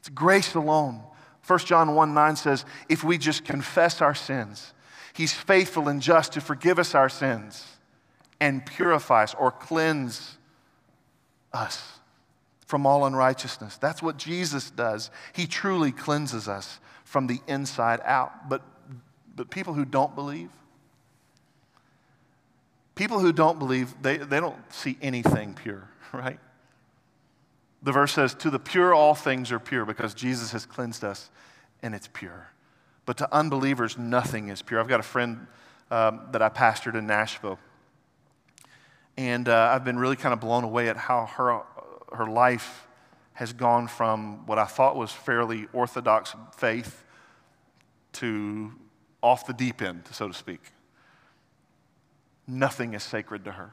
It's 0.00 0.10
grace 0.10 0.54
alone. 0.54 1.00
1 1.46 1.58
John 1.60 1.94
1 1.94 2.12
9 2.12 2.36
says, 2.36 2.66
if 2.90 3.02
we 3.02 3.16
just 3.16 3.42
confess 3.42 4.02
our 4.02 4.14
sins, 4.14 4.74
He's 5.18 5.32
faithful 5.32 5.88
and 5.88 6.00
just 6.00 6.34
to 6.34 6.40
forgive 6.40 6.78
us 6.78 6.94
our 6.94 7.08
sins 7.08 7.66
and 8.38 8.64
purify 8.64 9.24
us 9.24 9.34
or 9.34 9.50
cleanse 9.50 10.38
us 11.52 11.98
from 12.66 12.86
all 12.86 13.04
unrighteousness. 13.04 13.78
That's 13.78 14.00
what 14.00 14.16
Jesus 14.16 14.70
does. 14.70 15.10
He 15.32 15.48
truly 15.48 15.90
cleanses 15.90 16.46
us 16.46 16.78
from 17.02 17.26
the 17.26 17.40
inside 17.48 17.98
out. 18.04 18.48
But, 18.48 18.62
but 19.34 19.50
people 19.50 19.74
who 19.74 19.84
don't 19.84 20.14
believe, 20.14 20.50
people 22.94 23.18
who 23.18 23.32
don't 23.32 23.58
believe, 23.58 24.00
they, 24.00 24.18
they 24.18 24.38
don't 24.38 24.72
see 24.72 24.96
anything 25.02 25.52
pure, 25.52 25.88
right? 26.12 26.38
The 27.82 27.90
verse 27.90 28.12
says, 28.12 28.34
To 28.34 28.50
the 28.50 28.60
pure, 28.60 28.94
all 28.94 29.16
things 29.16 29.50
are 29.50 29.58
pure 29.58 29.84
because 29.84 30.14
Jesus 30.14 30.52
has 30.52 30.64
cleansed 30.64 31.02
us 31.02 31.28
and 31.82 31.92
it's 31.92 32.06
pure. 32.06 32.52
But 33.08 33.16
to 33.16 33.34
unbelievers, 33.34 33.96
nothing 33.96 34.50
is 34.50 34.60
pure. 34.60 34.78
I've 34.78 34.86
got 34.86 35.00
a 35.00 35.02
friend 35.02 35.46
um, 35.90 36.26
that 36.32 36.42
I 36.42 36.50
pastored 36.50 36.94
in 36.94 37.06
Nashville. 37.06 37.58
And 39.16 39.48
uh, 39.48 39.70
I've 39.72 39.82
been 39.82 39.98
really 39.98 40.14
kind 40.14 40.34
of 40.34 40.40
blown 40.40 40.62
away 40.62 40.90
at 40.90 40.98
how 40.98 41.24
her 41.24 41.62
her 42.12 42.26
life 42.26 42.86
has 43.32 43.54
gone 43.54 43.88
from 43.88 44.44
what 44.44 44.58
I 44.58 44.66
thought 44.66 44.94
was 44.94 45.10
fairly 45.10 45.68
orthodox 45.72 46.34
faith 46.58 47.02
to 48.12 48.72
off 49.22 49.46
the 49.46 49.54
deep 49.54 49.80
end, 49.80 50.02
so 50.10 50.28
to 50.28 50.34
speak. 50.34 50.60
Nothing 52.46 52.92
is 52.92 53.02
sacred 53.02 53.42
to 53.46 53.52
her. 53.52 53.72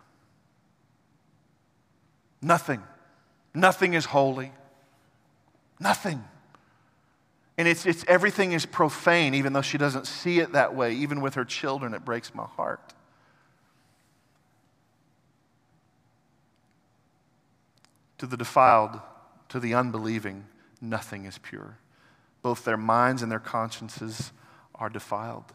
Nothing. 2.42 2.82
Nothing 3.54 3.96
is 3.96 4.06
holy. 4.06 4.54
Nothing. 5.78 6.24
And 7.58 7.68
it's, 7.68 7.86
it's 7.86 8.04
everything 8.08 8.52
is 8.52 8.66
profane, 8.66 9.34
even 9.34 9.54
though 9.54 9.62
she 9.62 9.78
doesn't 9.78 10.08
see 10.08 10.40
it 10.40 10.52
that 10.52 10.76
way. 10.76 10.94
Even 10.94 11.22
with 11.22 11.36
her 11.36 11.46
children, 11.46 11.94
it 11.94 12.04
breaks 12.04 12.36
my 12.36 12.44
heart. 12.44 12.94
To 18.18 18.26
the 18.26 18.38
defiled, 18.38 19.00
to 19.50 19.60
the 19.60 19.74
unbelieving, 19.74 20.46
nothing 20.82 21.26
is 21.26 21.38
pure. 21.38 21.78
Both 22.42 22.66
their 22.66 22.78
minds 22.78 23.22
and 23.22 23.32
their 23.32 23.40
consciences 23.40 24.32
are 24.76 24.90
defiled. 24.90 25.46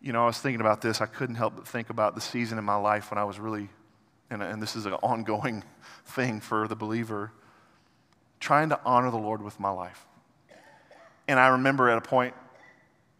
You 0.00 0.12
know, 0.12 0.22
I 0.22 0.26
was 0.26 0.38
thinking 0.38 0.60
about 0.60 0.80
this. 0.80 1.00
I 1.00 1.06
couldn't 1.06 1.36
help 1.36 1.56
but 1.56 1.68
think 1.68 1.90
about 1.90 2.14
the 2.14 2.20
season 2.20 2.58
in 2.58 2.64
my 2.64 2.76
life 2.76 3.10
when 3.10 3.18
I 3.18 3.24
was 3.24 3.38
really, 3.38 3.68
and, 4.30 4.42
and 4.42 4.62
this 4.62 4.76
is 4.76 4.86
an 4.86 4.94
ongoing 4.94 5.62
thing 6.06 6.40
for 6.40 6.68
the 6.68 6.76
believer, 6.76 7.32
trying 8.40 8.70
to 8.70 8.80
honor 8.84 9.10
the 9.10 9.18
Lord 9.18 9.42
with 9.42 9.60
my 9.60 9.70
life. 9.70 10.06
And 11.28 11.40
I 11.40 11.48
remember 11.48 11.88
at 11.90 11.98
a 11.98 12.02
point 12.02 12.34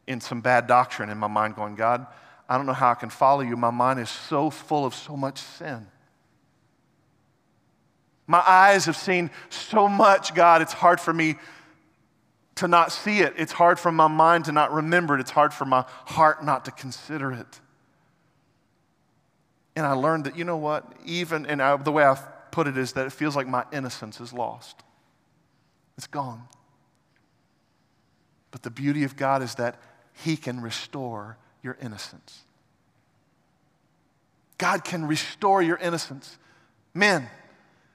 in 0.07 0.20
some 0.20 0.40
bad 0.40 0.66
doctrine 0.66 1.11
in 1.11 1.18
my 1.18 1.26
mind 1.26 1.57
going, 1.57 1.74
God, 1.74 2.07
I 2.48 2.57
don't 2.57 2.66
know 2.66 2.72
how 2.72 2.90
I 2.90 2.94
can 2.94 3.11
follow 3.11 3.40
you. 3.40 3.57
My 3.57 3.70
mind 3.70 3.98
is 3.98 4.09
so 4.09 4.50
full 4.50 4.84
of 4.84 4.94
so 4.94 5.16
much 5.16 5.38
sin. 5.38 5.86
My 8.26 8.42
eyes 8.46 8.86
have 8.86 8.96
seen 8.96 9.30
so 9.50 9.88
much, 9.88 10.34
God, 10.34 10.62
it's 10.62 10.72
hard 10.72 11.00
for 11.00 11.12
me 11.12 11.36
to 12.57 12.68
not 12.68 12.90
see 12.90 13.20
it. 13.20 13.34
It's 13.36 13.52
hard 13.52 13.78
for 13.78 13.92
my 13.92 14.09
mind 14.09 14.46
to 14.46 14.52
not 14.52 14.72
remember 14.72 15.16
it. 15.16 15.20
It's 15.20 15.30
hard 15.30 15.52
for 15.52 15.64
my 15.64 15.84
heart 16.07 16.44
not 16.44 16.64
to 16.64 16.70
consider 16.70 17.32
it. 17.32 17.61
And 19.76 19.84
I 19.84 19.92
learned 19.92 20.24
that, 20.24 20.36
you 20.36 20.44
know 20.44 20.57
what? 20.57 20.90
Even, 21.04 21.46
and 21.46 21.61
I, 21.61 21.76
the 21.76 21.92
way 21.92 22.04
I 22.04 22.16
put 22.50 22.66
it 22.66 22.78
is 22.78 22.92
that 22.94 23.07
it 23.07 23.12
feels 23.12 23.36
like 23.36 23.46
my 23.46 23.64
innocence 23.72 24.20
is 24.20 24.32
lost, 24.32 24.82
it's 25.96 26.07
gone. 26.07 26.48
But 28.57 28.62
the 28.62 28.70
beauty 28.70 29.04
of 29.04 29.16
God 29.16 29.42
is 29.42 29.57
that 29.57 29.78
He 30.24 30.34
can 30.34 30.62
restore 30.62 31.36
your 31.62 31.76
innocence. 31.78 32.40
God 34.57 34.82
can 34.82 35.07
restore 35.07 35.61
your 35.61 35.76
innocence. 35.76 36.38
Men, 36.94 37.28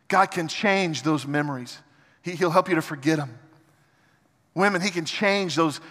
God 0.08 0.28
can 0.28 0.48
change 0.48 1.02
those 1.02 1.26
memories. 1.26 1.80
He, 2.22 2.36
will 2.36 2.52
help 2.52 2.70
you 2.70 2.76
to 2.76 2.82
forget 2.84 3.18
them. 3.18 3.40
Women, 4.54 4.82
He 4.82 4.92
can 4.92 5.04
change 5.04 5.56
those 5.56 5.82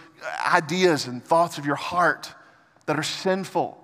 ideas 0.47 1.05
and 1.05 1.21
thoughts 1.21 1.57
of 1.57 1.65
your 1.65 1.75
heart 1.75 2.33
that 2.85 2.97
are 2.97 3.03
sinful. 3.03 3.77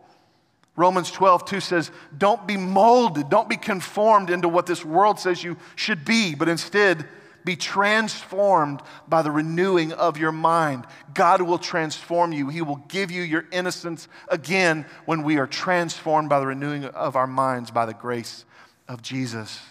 Romans 0.77 1.11
12, 1.11 1.43
2 1.43 1.59
says, 1.59 1.91
Don't 2.17 2.47
be 2.47 2.55
molded, 2.55 3.29
don't 3.29 3.49
be 3.49 3.57
conformed 3.57 4.29
into 4.29 4.47
what 4.47 4.65
this 4.65 4.85
world 4.85 5.19
says 5.19 5.43
you 5.43 5.57
should 5.75 6.05
be, 6.05 6.33
but 6.33 6.47
instead 6.47 7.05
be 7.47 7.55
transformed 7.55 8.81
by 9.07 9.21
the 9.21 9.31
renewing 9.31 9.93
of 9.93 10.17
your 10.17 10.33
mind. 10.33 10.85
God 11.13 11.41
will 11.41 11.57
transform 11.57 12.33
you. 12.33 12.49
He 12.49 12.61
will 12.61 12.83
give 12.89 13.09
you 13.09 13.23
your 13.23 13.45
innocence 13.53 14.09
again 14.27 14.85
when 15.05 15.23
we 15.23 15.37
are 15.37 15.47
transformed 15.47 16.27
by 16.27 16.41
the 16.41 16.45
renewing 16.45 16.83
of 16.83 17.15
our 17.15 17.25
minds 17.25 17.71
by 17.71 17.85
the 17.85 17.93
grace 17.93 18.43
of 18.89 19.01
Jesus. 19.01 19.61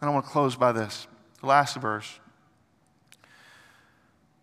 And 0.00 0.10
I 0.10 0.12
want 0.12 0.26
to 0.26 0.30
close 0.30 0.54
by 0.54 0.72
this. 0.72 1.06
The 1.40 1.46
last 1.46 1.76
verse. 1.76 2.20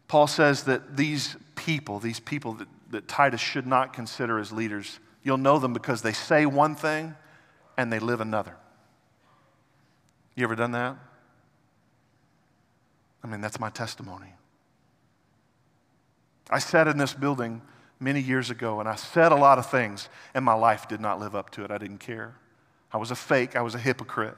Paul 0.07 0.25
says 0.25 0.63
that 0.63 0.97
these 0.97 1.37
people, 1.55 1.99
these 1.99 2.19
people 2.19 2.53
that, 2.53 2.67
that 2.89 3.07
Titus 3.07 3.39
should 3.39 3.67
not 3.67 3.93
consider 3.93 4.39
as 4.39 4.51
leaders, 4.51 4.99
you'll 5.21 5.37
know 5.37 5.59
them 5.59 5.73
because 5.73 6.01
they 6.01 6.13
say 6.13 6.47
one 6.47 6.73
thing 6.73 7.13
and 7.77 7.93
they 7.93 7.99
live 7.99 8.19
another. 8.19 8.55
You 10.33 10.43
ever 10.45 10.55
done 10.55 10.71
that? 10.71 10.97
I 13.23 13.27
mean, 13.27 13.41
that's 13.41 13.59
my 13.59 13.69
testimony. 13.69 14.33
I 16.49 16.59
sat 16.59 16.87
in 16.87 16.97
this 16.97 17.13
building 17.13 17.61
many 17.99 18.21
years 18.21 18.49
ago 18.49 18.79
and 18.79 18.87
I 18.87 18.95
said 18.95 19.31
a 19.31 19.35
lot 19.35 19.59
of 19.59 19.69
things, 19.69 20.09
and 20.33 20.43
my 20.43 20.53
life 20.53 20.87
did 20.87 21.01
not 21.01 21.19
live 21.19 21.35
up 21.35 21.49
to 21.51 21.63
it. 21.63 21.71
I 21.71 21.77
didn't 21.77 21.99
care. 21.99 22.35
I 22.91 22.97
was 22.97 23.11
a 23.11 23.15
fake, 23.15 23.55
I 23.55 23.61
was 23.61 23.75
a 23.75 23.79
hypocrite. 23.79 24.35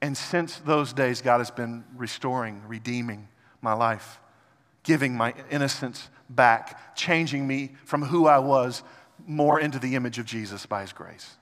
And 0.00 0.16
since 0.16 0.58
those 0.58 0.92
days, 0.92 1.22
God 1.22 1.38
has 1.38 1.50
been 1.50 1.84
restoring, 1.96 2.62
redeeming 2.66 3.28
my 3.60 3.72
life, 3.72 4.20
giving 4.82 5.14
my 5.14 5.32
innocence 5.50 6.08
back, 6.28 6.96
changing 6.96 7.46
me 7.46 7.72
from 7.84 8.02
who 8.02 8.26
I 8.26 8.38
was 8.38 8.82
more 9.26 9.60
into 9.60 9.78
the 9.78 9.94
image 9.94 10.18
of 10.18 10.26
Jesus 10.26 10.66
by 10.66 10.82
His 10.82 10.92
grace. 10.92 11.36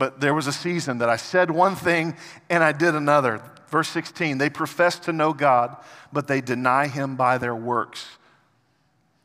But 0.00 0.18
there 0.18 0.32
was 0.32 0.46
a 0.46 0.52
season 0.52 0.96
that 0.98 1.10
I 1.10 1.16
said 1.16 1.50
one 1.50 1.76
thing 1.76 2.16
and 2.48 2.64
I 2.64 2.72
did 2.72 2.94
another. 2.94 3.42
Verse 3.68 3.86
16, 3.90 4.38
they 4.38 4.48
profess 4.48 4.98
to 5.00 5.12
know 5.12 5.34
God, 5.34 5.76
but 6.10 6.26
they 6.26 6.40
deny 6.40 6.86
Him 6.86 7.16
by 7.16 7.36
their 7.36 7.54
works. 7.54 8.08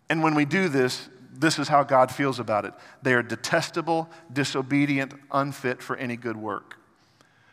And 0.09 0.21
when 0.21 0.35
we 0.35 0.43
do 0.43 0.67
this, 0.67 1.07
this 1.31 1.59
is 1.59 1.69
how 1.69 1.83
God 1.83 2.11
feels 2.11 2.39
about 2.39 2.65
it. 2.65 2.73
They 3.01 3.13
are 3.13 3.23
detestable, 3.23 4.09
disobedient, 4.33 5.13
unfit 5.31 5.81
for 5.81 5.95
any 5.95 6.17
good 6.17 6.35
work. 6.35 6.77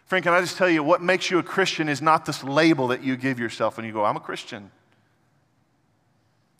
Friend, 0.06 0.24
can 0.24 0.32
I 0.34 0.40
just 0.40 0.56
tell 0.56 0.68
you 0.68 0.82
what 0.82 1.00
makes 1.00 1.30
you 1.30 1.38
a 1.38 1.44
Christian 1.44 1.88
is 1.88 2.02
not 2.02 2.26
this 2.26 2.42
label 2.42 2.88
that 2.88 3.04
you 3.04 3.16
give 3.16 3.38
yourself 3.38 3.76
when 3.76 3.86
you 3.86 3.92
go, 3.92 4.04
I'm 4.04 4.16
a 4.16 4.20
Christian. 4.20 4.72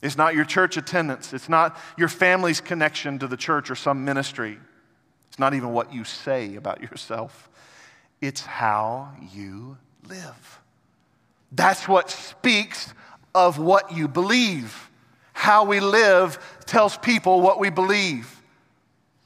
It's 0.01 0.17
not 0.17 0.37
your 0.37 0.45
church 0.45 0.77
attendance. 0.77 1.33
It's 1.33 1.49
not 1.49 1.77
your 1.99 2.09
family's 2.09 2.61
connection 2.61 3.19
to 3.19 3.27
the 3.27 3.37
church 3.37 3.69
or 3.69 3.75
some 3.75 4.05
ministry. 4.05 4.61
It's 5.33 5.39
not 5.39 5.55
even 5.55 5.72
what 5.72 5.95
you 5.95 6.05
say 6.05 6.57
about 6.57 6.83
yourself. 6.83 7.49
It's 8.20 8.43
how 8.43 9.12
you 9.33 9.78
live. 10.07 10.61
That's 11.51 11.89
what 11.89 12.11
speaks 12.11 12.93
of 13.35 13.59
what 13.59 13.97
you 13.97 14.09
believe. 14.09 14.91
How 15.33 15.64
we 15.64 15.80
live 15.80 16.39
tells 16.66 16.99
people 16.99 17.41
what 17.41 17.59
we 17.59 17.70
believe. 17.70 18.43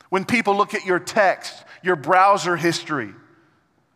When 0.09 0.25
people 0.25 0.57
look 0.57 0.75
at 0.75 0.87
your 0.87 1.01
text, 1.01 1.65
your 1.83 1.97
browser 1.97 2.55
history, 2.55 3.13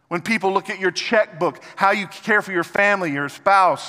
when 0.08 0.20
people 0.20 0.52
look 0.52 0.68
at 0.68 0.80
your 0.80 0.90
checkbook, 0.90 1.62
how 1.76 1.92
you 1.92 2.08
care 2.08 2.42
for 2.42 2.50
your 2.50 2.64
family, 2.64 3.12
your 3.12 3.28
spouse. 3.28 3.88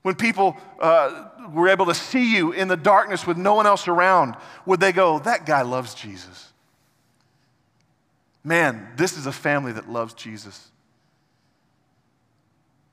When 0.00 0.14
people 0.14 0.56
uh, 0.80 1.28
were 1.52 1.68
able 1.68 1.84
to 1.84 1.94
see 1.94 2.34
you 2.34 2.52
in 2.52 2.68
the 2.68 2.76
darkness 2.78 3.26
with 3.26 3.36
no 3.36 3.54
one 3.54 3.66
else 3.66 3.86
around, 3.86 4.34
would 4.64 4.80
they 4.80 4.92
go, 4.92 5.18
That 5.18 5.44
guy 5.44 5.60
loves 5.60 5.92
Jesus? 5.92 6.54
Man, 8.46 8.92
this 8.94 9.18
is 9.18 9.26
a 9.26 9.32
family 9.32 9.72
that 9.72 9.90
loves 9.90 10.14
Jesus. 10.14 10.70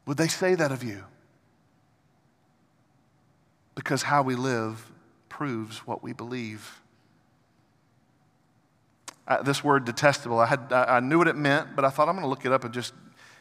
Would 0.07 0.17
they 0.17 0.27
say 0.27 0.55
that 0.55 0.71
of 0.71 0.83
you? 0.83 1.03
Because 3.75 4.01
how 4.01 4.23
we 4.23 4.33
live 4.33 4.91
proves 5.29 5.85
what 5.85 6.01
we 6.01 6.11
believe. 6.11 6.81
This 9.45 9.63
word 9.63 9.85
detestable, 9.85 10.39
I, 10.39 10.47
had, 10.47 10.73
I, 10.73 10.97
I 10.97 10.99
knew 11.01 11.19
what 11.19 11.27
it 11.27 11.35
meant, 11.35 11.75
but 11.75 11.85
I 11.85 11.91
thought 11.91 12.09
I'm 12.09 12.15
going 12.15 12.25
to 12.25 12.29
look 12.29 12.45
it 12.45 12.51
up 12.51 12.63
and 12.63 12.73
just 12.73 12.95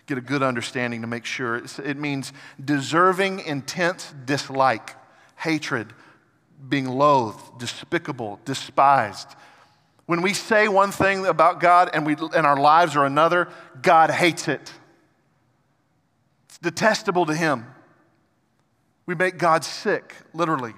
get 0.04 0.18
a 0.18 0.20
good 0.20 0.42
understanding 0.42 1.00
to 1.00 1.06
make 1.06 1.24
sure. 1.24 1.56
It's, 1.56 1.78
it 1.78 1.96
means 1.96 2.34
deserving 2.62 3.40
intense 3.40 4.14
dislike, 4.26 4.96
hatred, 5.36 5.94
being 6.68 6.88
loathed, 6.88 7.58
despicable, 7.58 8.38
despised. 8.44 9.28
When 10.12 10.20
we 10.20 10.34
say 10.34 10.68
one 10.68 10.90
thing 10.90 11.24
about 11.24 11.58
God 11.58 11.88
and, 11.94 12.04
we, 12.04 12.12
and 12.12 12.46
our 12.46 12.60
lives 12.60 12.96
are 12.96 13.06
another, 13.06 13.48
God 13.80 14.10
hates 14.10 14.46
it. 14.46 14.70
It's 16.44 16.58
detestable 16.58 17.24
to 17.24 17.34
Him. 17.34 17.64
We 19.06 19.14
make 19.14 19.38
God 19.38 19.64
sick, 19.64 20.14
literally. 20.34 20.74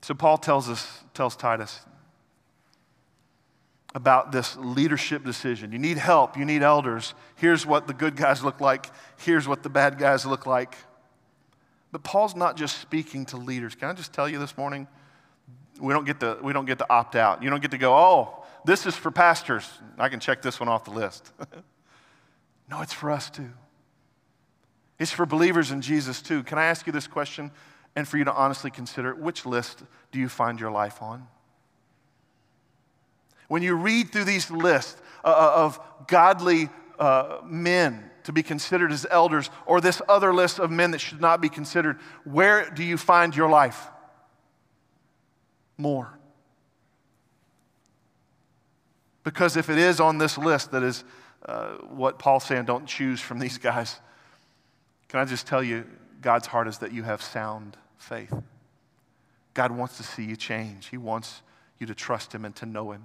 So 0.00 0.14
Paul 0.14 0.38
tells 0.38 0.70
us, 0.70 1.04
tells 1.12 1.36
Titus 1.36 1.80
about 3.94 4.32
this 4.32 4.56
leadership 4.56 5.26
decision. 5.26 5.72
You 5.72 5.78
need 5.78 5.98
help, 5.98 6.38
you 6.38 6.46
need 6.46 6.62
elders. 6.62 7.12
Here's 7.36 7.66
what 7.66 7.86
the 7.86 7.92
good 7.92 8.16
guys 8.16 8.42
look 8.42 8.62
like, 8.62 8.86
here's 9.18 9.46
what 9.46 9.62
the 9.62 9.68
bad 9.68 9.98
guys 9.98 10.24
look 10.24 10.46
like. 10.46 10.74
But 11.90 12.02
Paul's 12.02 12.34
not 12.34 12.56
just 12.56 12.78
speaking 12.80 13.26
to 13.26 13.36
leaders. 13.36 13.74
Can 13.74 13.90
I 13.90 13.92
just 13.92 14.14
tell 14.14 14.26
you 14.26 14.38
this 14.38 14.56
morning? 14.56 14.88
We 15.80 15.92
don't 15.92 16.04
get 16.04 16.20
to, 16.20 16.38
we 16.42 16.52
don't 16.52 16.66
get 16.66 16.78
to 16.78 16.86
opt 16.90 17.16
out. 17.16 17.42
You 17.42 17.50
don't 17.50 17.62
get 17.62 17.70
to 17.72 17.78
go, 17.78 17.94
oh, 17.94 18.44
this 18.64 18.86
is 18.86 18.94
for 18.94 19.10
pastors. 19.10 19.68
I 19.98 20.08
can 20.08 20.20
check 20.20 20.42
this 20.42 20.60
one 20.60 20.68
off 20.68 20.84
the 20.84 20.90
list. 20.90 21.32
no, 22.70 22.80
it's 22.82 22.92
for 22.92 23.10
us 23.10 23.30
too. 23.30 23.50
It's 24.98 25.10
for 25.10 25.26
believers 25.26 25.70
in 25.70 25.80
Jesus 25.80 26.22
too. 26.22 26.42
Can 26.42 26.58
I 26.58 26.66
ask 26.66 26.86
you 26.86 26.92
this 26.92 27.06
question? 27.06 27.50
and 27.94 28.08
for 28.08 28.16
you 28.16 28.24
to 28.24 28.32
honestly 28.32 28.70
consider 28.70 29.14
which 29.14 29.44
list 29.44 29.82
do 30.10 30.18
you 30.18 30.28
find 30.28 30.58
your 30.58 30.70
life 30.70 31.02
on? 31.02 31.26
When 33.48 33.62
you 33.62 33.74
read 33.74 34.12
through 34.12 34.24
these 34.24 34.50
lists 34.50 35.00
uh, 35.24 35.28
uh, 35.28 35.64
of 35.64 35.80
godly 36.06 36.70
uh, 36.98 37.38
men 37.44 38.10
to 38.24 38.32
be 38.32 38.42
considered 38.42 38.92
as 38.92 39.04
elders, 39.10 39.50
or 39.66 39.80
this 39.80 40.00
other 40.08 40.32
list 40.32 40.60
of 40.60 40.70
men 40.70 40.92
that 40.92 41.00
should 41.00 41.20
not 41.20 41.40
be 41.40 41.48
considered, 41.48 41.98
where 42.24 42.70
do 42.70 42.84
you 42.84 42.96
find 42.96 43.34
your 43.34 43.50
life? 43.50 43.88
More. 45.82 46.18
Because 49.24 49.56
if 49.56 49.68
it 49.68 49.78
is 49.78 50.00
on 50.00 50.18
this 50.18 50.38
list 50.38 50.70
that 50.72 50.82
is 50.82 51.04
uh, 51.44 51.74
what 51.90 52.18
Paul's 52.18 52.44
saying, 52.44 52.64
don't 52.64 52.86
choose 52.86 53.20
from 53.20 53.38
these 53.38 53.58
guys, 53.58 54.00
can 55.08 55.20
I 55.20 55.24
just 55.24 55.46
tell 55.46 55.62
you, 55.62 55.84
God's 56.20 56.46
heart 56.46 56.68
is 56.68 56.78
that 56.78 56.92
you 56.92 57.02
have 57.02 57.20
sound 57.20 57.76
faith. 57.98 58.32
God 59.54 59.72
wants 59.72 59.96
to 59.98 60.02
see 60.02 60.24
you 60.24 60.36
change, 60.36 60.88
He 60.88 60.96
wants 60.96 61.42
you 61.78 61.86
to 61.86 61.94
trust 61.94 62.34
Him 62.34 62.44
and 62.44 62.54
to 62.56 62.66
know 62.66 62.92
Him. 62.92 63.02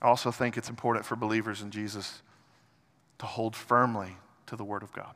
I 0.00 0.06
also 0.06 0.30
think 0.30 0.56
it's 0.56 0.68
important 0.68 1.04
for 1.04 1.16
believers 1.16 1.62
in 1.62 1.70
Jesus 1.70 2.22
to 3.18 3.26
hold 3.26 3.56
firmly 3.56 4.16
to 4.46 4.56
the 4.56 4.64
Word 4.64 4.82
of 4.82 4.92
God, 4.92 5.14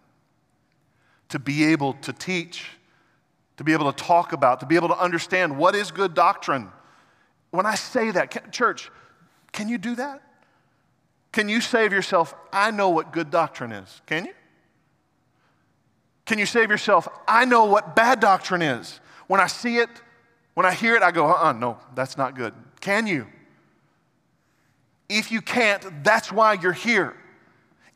to 1.29 1.39
be 1.39 1.65
able 1.65 1.93
to 1.95 2.13
teach, 2.13 2.71
to 3.57 3.65
be 3.65 3.73
able 3.73 3.93
to 3.93 4.05
talk 4.05 4.33
about, 4.33 4.61
to 4.61 4.67
be 4.67 4.77
able 4.77 4.89
to 4.89 4.99
understand 4.99 5.57
what 5.57 5.75
is 5.75 5.91
good 5.91 6.15
doctrine. 6.15 6.71
When 7.51 7.67
I 7.67 7.75
say 7.75 8.11
that, 8.11 8.53
church, 8.53 8.91
can 9.53 9.69
you 9.69 9.79
do 9.79 9.95
that? 9.97 10.23
Can 11.33 11.49
you 11.49 11.61
save 11.61 11.93
yourself, 11.93 12.35
I 12.53 12.71
know 12.71 12.91
what 12.91 13.13
good 13.13 13.31
doctrine 13.31 13.73
is? 13.73 14.01
Can 14.07 14.27
you? 14.27 14.35
Can 16.25 16.39
you 16.39 16.47
save 16.47 16.71
yourself, 16.71 17.09
I 17.27 17.45
know 17.45 17.65
what 17.65 17.97
bad 17.97 18.21
doctrine 18.21 18.63
is? 18.63 19.01
When 19.27 19.41
I 19.41 19.47
see 19.47 19.79
it, 19.79 19.91
when 20.55 20.67
I 20.67 20.73
hear 20.73 20.95
it, 20.95 21.03
I 21.03 21.11
go, 21.11 21.27
uh 21.27 21.31
uh-uh, 21.31 21.51
uh 21.51 21.53
no, 21.53 21.79
that's 21.95 22.17
not 22.17 22.37
good. 22.37 22.55
Can 22.81 23.07
you? 23.07 23.27
If 25.09 25.33
you 25.33 25.41
can't, 25.41 26.05
that's 26.05 26.31
why 26.31 26.55
you're 26.55 26.73
here. 26.73 27.17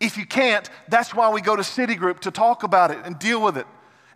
If 0.01 0.19
you 0.19 0.27
can't, 0.27 0.69
that's 0.89 1.15
why 1.15 1.31
we 1.31 1.41
go 1.41 1.57
to 1.57 1.65
City 1.65 1.95
Group 1.95 2.21
to 2.21 2.31
talk 2.31 2.63
about 2.63 2.91
it 2.91 2.99
and 3.05 3.19
deal 3.19 3.43
with 3.43 3.57
it. 3.57 3.67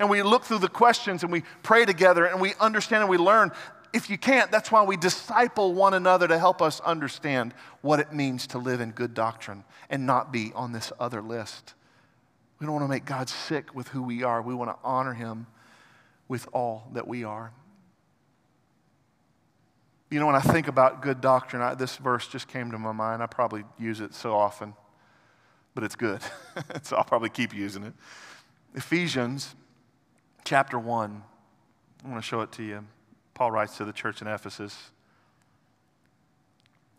And 0.01 0.09
we 0.09 0.22
look 0.22 0.44
through 0.44 0.61
the 0.61 0.68
questions 0.68 1.22
and 1.22 1.30
we 1.30 1.44
pray 1.62 1.84
together 1.84 2.24
and 2.24 2.40
we 2.40 2.55
understand 2.59 3.03
and 3.03 3.11
we 3.11 3.18
learn. 3.18 3.53
If 3.92 4.09
you 4.09 4.16
can't, 4.16 4.51
that's 4.51 4.72
why 4.72 4.82
we 4.82 4.96
disciple 4.96 5.74
one 5.74 5.92
another 5.92 6.26
to 6.26 6.38
help 6.38 6.62
us 6.62 6.80
understand 6.80 7.53
what 7.82 8.01
it 8.01 8.11
means 8.11 8.46
to 8.48 8.59
live 8.59 8.80
in 8.80 8.92
good 8.92 9.12
doctrine 9.12 9.62
and 9.90 10.07
not 10.07 10.32
be 10.32 10.53
on 10.55 10.72
this 10.72 10.90
other 10.98 11.20
list. 11.20 11.74
We 12.59 12.64
don't 12.64 12.74
want 12.74 12.84
to 12.84 12.88
make 12.88 13.05
God 13.05 13.28
sick 13.28 13.74
with 13.74 13.88
who 13.88 14.03
we 14.03 14.22
are. 14.22 14.40
We 14.40 14.55
want 14.55 14.70
to 14.70 14.76
honor 14.82 15.12
him 15.12 15.46
with 16.28 16.48
all 16.55 16.88
that 16.94 17.07
we 17.07 17.24
are. 17.24 17.53
You 20.11 20.18
know, 20.18 20.26
when 20.26 20.34
I 20.34 20.40
think 20.40 20.66
about 20.66 21.03
good 21.03 21.20
doctrine, 21.20 21.61
I, 21.61 21.74
this 21.74 21.96
verse 21.96 22.26
just 22.26 22.48
came 22.48 22.70
to 22.70 22.78
my 22.78 22.92
mind. 22.92 23.22
I 23.22 23.26
probably 23.26 23.64
use 23.78 24.01
it 24.01 24.14
so 24.14 24.34
often, 24.34 24.72
but 25.74 25.84
it's 25.84 25.94
good. 25.94 26.22
so 26.82 26.96
I'll 26.96 27.05
probably 27.05 27.28
keep 27.28 27.55
using 27.55 27.84
it. 27.84 27.92
Ephesians 28.74 29.55
chapter 30.45 30.78
1. 30.78 31.22
I 32.05 32.09
want 32.09 32.22
to 32.22 32.26
show 32.26 32.41
it 32.41 32.53
to 32.53 32.62
you. 32.62 32.84
Paul 33.34 33.51
writes 33.51 33.76
to 33.78 33.84
the 33.84 33.93
church 33.93 34.22
in 34.22 34.28
Ephesus 34.28 34.91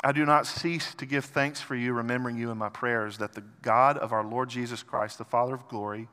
I 0.04 0.12
do 0.12 0.26
not 0.26 0.48
cease 0.48 0.96
to 0.96 1.06
give 1.06 1.26
thanks 1.26 1.62
for 1.62 1.76
you, 1.76 1.94
remembering 1.94 2.36
you 2.36 2.50
in 2.50 2.58
my 2.58 2.70
prayers, 2.70 3.20
that 3.20 3.34
the 3.34 3.44
God 3.62 4.00
of 4.00 4.12
our 4.12 4.24
Lord 4.24 4.50
Jesus 4.50 4.82
Christ, 4.82 5.20
the 5.20 5.26
Father 5.26 5.54
of 5.54 5.68
glory, 5.68 6.08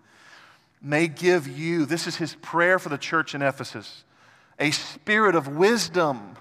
may 0.83 1.09
give 1.09 1.49
you, 1.49 1.87
this 1.87 2.07
is 2.07 2.17
his 2.17 2.35
prayer 2.43 2.79
for 2.79 2.91
the 2.91 2.99
church 2.99 3.35
in 3.35 3.41
Ephesus, 3.41 4.05
a 4.59 4.73
spirit 4.73 5.35
of 5.35 5.49
wisdom 5.49 6.37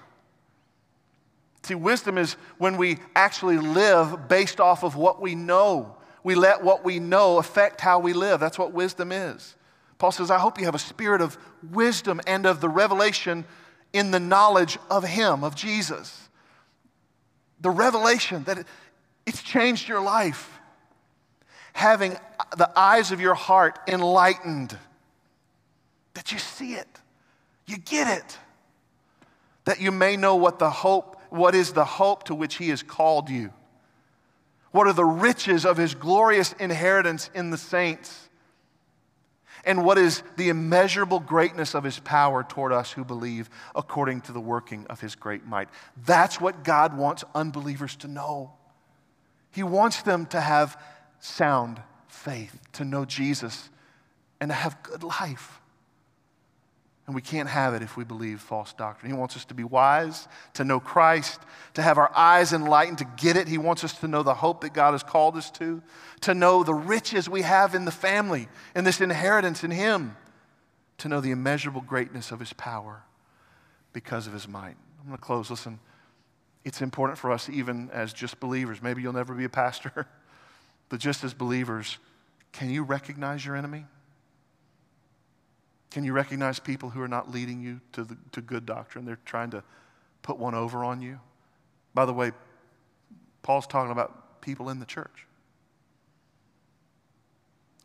See, 1.68 1.76
wisdom 1.76 2.18
is 2.18 2.38
when 2.58 2.78
we 2.78 2.98
actually 3.14 3.58
live 3.58 4.30
based 4.30 4.62
off 4.62 4.84
of 4.84 4.96
what 4.96 5.22
we 5.22 5.36
know. 5.36 5.98
We 6.24 6.34
let 6.34 6.64
what 6.64 6.86
we 6.86 6.98
know 6.98 7.40
affect 7.40 7.82
how 7.82 8.00
we 8.00 8.14
live. 8.14 8.40
That's 8.40 8.58
what 8.58 8.72
wisdom 8.72 9.12
is. 9.12 9.57
Paul 9.98 10.12
says, 10.12 10.30
I 10.30 10.38
hope 10.38 10.60
you 10.60 10.66
have 10.66 10.76
a 10.76 10.80
spirit 10.80 11.22
of 11.22 11.38
wisdom 11.72 12.22
and 12.28 12.46
of 12.46 12.62
the 12.62 12.70
revelation 12.70 13.46
in 13.94 14.12
the 14.12 14.20
knowledge 14.20 14.78
of 14.90 15.04
Him, 15.04 15.44
of 15.44 15.56
Jesus. 15.56 16.30
The 17.62 17.70
revelation 17.70 18.44
that 18.44 18.66
it's 19.26 19.42
changed 19.42 19.88
your 19.88 20.02
life. 20.02 20.60
Having 21.74 22.18
the 22.58 22.72
eyes 22.78 23.12
of 23.12 23.22
your 23.22 23.36
heart 23.36 23.80
enlightened, 23.88 24.78
that 26.14 26.32
you 26.32 26.40
see 26.40 26.74
it, 26.74 26.88
you 27.66 27.78
get 27.78 28.18
it, 28.18 28.38
that 29.66 29.80
you 29.80 29.92
may 29.92 30.18
know 30.18 30.36
what 30.36 30.60
the 30.60 30.70
hope 30.70 31.18
what 31.30 31.56
is 31.56 31.74
the 31.74 31.86
hope 31.86 32.24
to 32.26 32.36
which 32.36 32.56
He 32.56 32.70
has 32.70 32.84
called 32.84 33.30
you? 33.30 33.52
What 34.72 34.88
are 34.88 34.94
the 34.94 35.06
riches 35.06 35.66
of 35.66 35.78
His 35.78 35.96
glorious 35.96 36.54
inheritance 36.54 37.30
in 37.34 37.50
the 37.50 37.58
saints? 37.58 38.27
And 39.68 39.84
what 39.84 39.98
is 39.98 40.24
the 40.38 40.48
immeasurable 40.48 41.20
greatness 41.20 41.76
of 41.76 41.84
His 41.84 42.00
power 42.00 42.42
toward 42.42 42.72
us 42.72 42.94
who 42.94 43.04
believe 43.04 43.50
according 43.76 44.22
to 44.22 44.32
the 44.32 44.40
working 44.40 44.88
of 44.90 45.02
His 45.02 45.14
great 45.14 45.46
might? 45.46 45.68
That's 46.06 46.40
what 46.40 46.64
God 46.64 46.98
wants 46.98 47.26
unbelievers 47.36 47.98
to 47.98 48.08
know. 48.08 48.54
He 49.52 49.64
wants 49.64 50.04
them 50.04 50.26
to 50.28 50.40
have 50.40 50.82
sound 51.20 51.82
faith, 52.08 52.58
to 52.74 52.86
know 52.86 53.04
Jesus, 53.04 53.70
and 54.40 54.50
to 54.52 54.56
have 54.56 54.82
good 54.84 55.04
life. 55.04 55.60
And 57.08 57.16
we 57.16 57.22
can't 57.22 57.48
have 57.48 57.74
it 57.74 57.82
if 57.82 57.96
we 57.96 58.04
believe 58.04 58.42
false 58.42 58.74
doctrine. 58.74 59.10
He 59.10 59.18
wants 59.18 59.38
us 59.38 59.46
to 59.46 59.54
be 59.54 59.64
wise, 59.64 60.28
to 60.56 60.66
know 60.66 60.82
Christ, 60.82 61.40
to 61.76 61.82
have 61.82 61.98
our 61.98 62.12
eyes 62.14 62.52
enlightened, 62.52 62.98
to 62.98 63.08
get 63.16 63.38
it. 63.38 63.48
He 63.48 63.58
wants 63.58 63.86
us 63.86 63.94
to 64.00 64.10
know 64.10 64.24
the 64.24 64.34
hope 64.34 64.60
that 64.62 64.74
God 64.74 64.92
has 64.92 65.04
called 65.04 65.38
us 65.38 65.50
to, 65.52 65.82
to 66.22 66.34
know 66.34 66.64
the 66.64 66.74
riches 66.74 67.30
we 67.30 67.44
have 67.44 67.74
in 67.74 67.86
the 67.86 67.92
family 67.92 68.50
and 68.76 68.86
this 68.86 69.00
inheritance 69.00 69.64
in 69.64 69.72
Him, 69.72 70.18
to 70.98 71.08
know 71.08 71.22
the 71.22 71.32
immeasurable 71.32 71.80
greatness 71.80 72.32
of 72.32 72.42
His 72.42 72.52
power 72.52 73.04
because 73.94 74.28
of 74.28 74.34
His 74.34 74.46
might. 74.46 74.76
I'm 75.00 75.08
going 75.08 75.18
to 75.18 75.24
close. 75.24 75.50
Listen, 75.50 75.80
it's 76.66 76.82
important 76.82 77.18
for 77.18 77.32
us, 77.32 77.50
even 77.50 77.90
as 77.94 78.12
just 78.12 78.42
believers. 78.42 78.82
Maybe 78.82 79.02
you'll 79.02 79.14
never 79.14 79.34
be 79.34 79.46
a 79.46 79.50
pastor, 79.50 80.08
but 80.90 81.00
just 81.00 81.24
as 81.24 81.34
believers, 81.34 82.00
can 82.52 82.70
you 82.70 82.84
recognize 82.84 83.46
your 83.46 83.56
enemy? 83.56 83.86
Can 85.92 86.04
you 86.04 86.14
recognize 86.14 86.60
people 86.60 86.90
who 86.90 87.02
are 87.02 87.08
not 87.08 87.32
leading 87.32 87.62
you 87.62 87.80
to, 87.94 88.04
the, 88.04 88.18
to 88.34 88.42
good 88.42 88.66
doctrine? 88.66 89.06
They're 89.06 89.20
trying 89.26 89.52
to 89.52 89.64
put 90.22 90.38
one 90.38 90.54
over 90.54 90.84
on 90.84 91.02
you. 91.02 91.20
By 91.94 92.06
the 92.06 92.14
way, 92.14 92.32
Paul's 93.42 93.68
talking 93.68 93.92
about 93.92 94.42
people 94.42 94.70
in 94.70 94.80
the 94.80 94.86
church. 94.86 95.26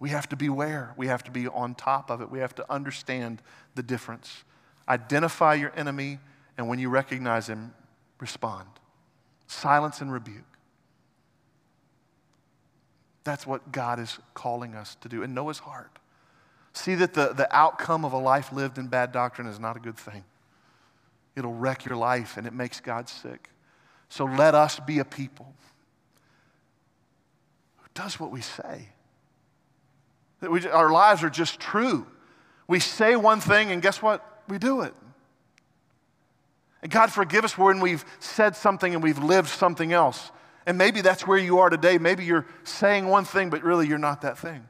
We 0.00 0.11
have 0.11 0.28
to 0.30 0.36
beware. 0.36 0.94
We 0.96 1.07
have 1.07 1.22
to 1.24 1.30
be 1.30 1.46
on 1.46 1.76
top 1.76 2.11
of 2.11 2.20
it. 2.20 2.30
We 2.30 2.40
have 2.40 2.55
to 2.57 2.70
understand 2.70 3.40
the 3.76 3.84
difference. 3.84 4.42
Identify 4.88 5.55
your 5.55 5.72
enemy, 5.76 6.18
and 6.59 6.68
when 6.68 6.80
you 6.80 6.88
recognize 6.88 7.48
him, 7.48 7.72
respond. 8.18 8.66
Silence 9.46 10.00
and 10.00 10.12
rebuke. 10.12 10.42
That's 13.22 13.46
what 13.46 13.70
God 13.70 14.00
is 14.00 14.18
calling 14.34 14.74
us 14.74 14.96
to 15.03 15.09
do. 15.09 15.22
And 15.22 15.34
know 15.34 15.46
his 15.46 15.61
heart. 15.61 16.00
See 16.72 16.94
that 16.96 17.14
the, 17.14 17.32
the 17.34 17.54
outcome 17.54 18.04
of 18.04 18.12
a 18.12 18.18
life 18.18 18.52
lived 18.52 18.78
in 18.78 18.88
bad 18.88 19.12
doctrine 19.12 19.46
is 19.46 19.60
not 19.60 19.76
a 19.76 19.80
good 19.80 19.96
thing. 19.96 20.24
It'll 21.36 21.54
wreck 21.54 21.84
your 21.84 21.96
life 21.96 22.36
and 22.36 22.46
it 22.46 22.52
makes 22.52 22.80
God 22.80 23.08
sick. 23.08 23.50
So 24.08 24.24
let 24.24 24.54
us 24.54 24.80
be 24.80 24.98
a 24.98 25.04
people 25.04 25.54
who 27.78 27.86
does 27.94 28.18
what 28.18 28.30
we 28.30 28.40
say. 28.40 28.88
That 30.40 30.50
we, 30.50 30.66
our 30.66 30.90
lives 30.90 31.22
are 31.22 31.30
just 31.30 31.60
true. 31.60 32.06
We 32.66 32.80
say 32.80 33.16
one 33.16 33.40
thing 33.40 33.70
and 33.70 33.82
guess 33.82 34.02
what? 34.02 34.26
We 34.48 34.58
do 34.58 34.82
it. 34.82 34.94
And 36.82 36.90
God 36.90 37.12
forgive 37.12 37.44
us 37.44 37.56
when 37.56 37.80
we've 37.80 38.04
said 38.18 38.56
something 38.56 38.92
and 38.92 39.02
we've 39.02 39.22
lived 39.22 39.48
something 39.48 39.92
else. 39.92 40.30
And 40.66 40.78
maybe 40.78 41.00
that's 41.00 41.26
where 41.26 41.38
you 41.38 41.58
are 41.58 41.70
today. 41.70 41.98
Maybe 41.98 42.24
you're 42.24 42.46
saying 42.64 43.06
one 43.06 43.24
thing, 43.24 43.50
but 43.50 43.62
really 43.62 43.86
you're 43.86 43.98
not 43.98 44.22
that 44.22 44.38
thing 44.38 44.66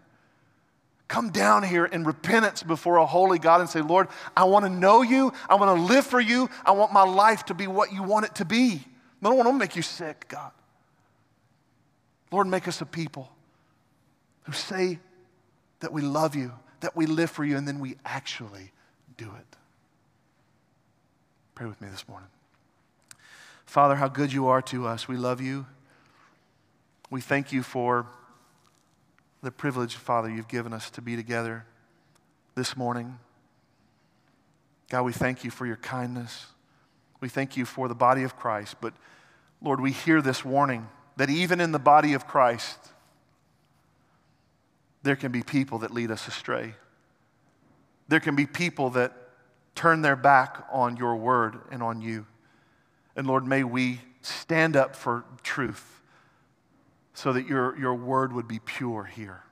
come 1.12 1.28
down 1.28 1.62
here 1.62 1.84
in 1.84 2.04
repentance 2.04 2.62
before 2.62 2.96
a 2.96 3.04
holy 3.04 3.38
God 3.38 3.60
and 3.60 3.68
say, 3.68 3.82
Lord, 3.82 4.08
I 4.34 4.44
want 4.44 4.64
to 4.64 4.70
know 4.70 5.02
you. 5.02 5.30
I 5.46 5.56
want 5.56 5.76
to 5.76 5.82
live 5.94 6.06
for 6.06 6.18
you. 6.18 6.48
I 6.64 6.70
want 6.70 6.90
my 6.90 7.02
life 7.02 7.44
to 7.46 7.54
be 7.54 7.66
what 7.66 7.92
you 7.92 8.02
want 8.02 8.24
it 8.24 8.34
to 8.36 8.46
be. 8.46 8.82
I 9.22 9.28
don't 9.28 9.36
want 9.36 9.46
to 9.46 9.52
make 9.52 9.76
you 9.76 9.82
sick, 9.82 10.24
God. 10.28 10.52
Lord, 12.30 12.46
make 12.46 12.66
us 12.66 12.80
a 12.80 12.86
people 12.86 13.30
who 14.44 14.52
say 14.52 15.00
that 15.80 15.92
we 15.92 16.00
love 16.00 16.34
you, 16.34 16.50
that 16.80 16.96
we 16.96 17.04
live 17.04 17.30
for 17.30 17.44
you, 17.44 17.58
and 17.58 17.68
then 17.68 17.78
we 17.78 17.96
actually 18.06 18.72
do 19.18 19.26
it. 19.26 19.56
Pray 21.54 21.66
with 21.66 21.78
me 21.82 21.88
this 21.90 22.08
morning. 22.08 22.30
Father, 23.66 23.96
how 23.96 24.08
good 24.08 24.32
you 24.32 24.46
are 24.46 24.62
to 24.62 24.86
us. 24.86 25.08
We 25.08 25.18
love 25.18 25.42
you. 25.42 25.66
We 27.10 27.20
thank 27.20 27.52
you 27.52 27.62
for 27.62 28.06
the 29.42 29.50
privilege, 29.50 29.96
Father, 29.96 30.30
you've 30.30 30.48
given 30.48 30.72
us 30.72 30.88
to 30.90 31.02
be 31.02 31.16
together 31.16 31.66
this 32.54 32.76
morning. 32.76 33.18
God, 34.88 35.02
we 35.02 35.12
thank 35.12 35.42
you 35.42 35.50
for 35.50 35.66
your 35.66 35.76
kindness. 35.76 36.46
We 37.20 37.28
thank 37.28 37.56
you 37.56 37.64
for 37.64 37.88
the 37.88 37.94
body 37.94 38.22
of 38.22 38.36
Christ. 38.36 38.76
But 38.80 38.94
Lord, 39.60 39.80
we 39.80 39.90
hear 39.90 40.22
this 40.22 40.44
warning 40.44 40.88
that 41.16 41.28
even 41.28 41.60
in 41.60 41.72
the 41.72 41.78
body 41.78 42.14
of 42.14 42.26
Christ, 42.26 42.78
there 45.02 45.16
can 45.16 45.32
be 45.32 45.42
people 45.42 45.78
that 45.78 45.90
lead 45.90 46.10
us 46.10 46.28
astray. 46.28 46.74
There 48.06 48.20
can 48.20 48.36
be 48.36 48.46
people 48.46 48.90
that 48.90 49.12
turn 49.74 50.02
their 50.02 50.16
back 50.16 50.66
on 50.70 50.96
your 50.96 51.16
word 51.16 51.58
and 51.70 51.82
on 51.82 52.00
you. 52.00 52.26
And 53.16 53.26
Lord, 53.26 53.46
may 53.46 53.64
we 53.64 54.00
stand 54.20 54.76
up 54.76 54.94
for 54.94 55.24
truth 55.42 56.01
so 57.14 57.32
that 57.32 57.46
your, 57.46 57.78
your 57.78 57.94
word 57.94 58.32
would 58.32 58.48
be 58.48 58.58
pure 58.58 59.04
here. 59.04 59.42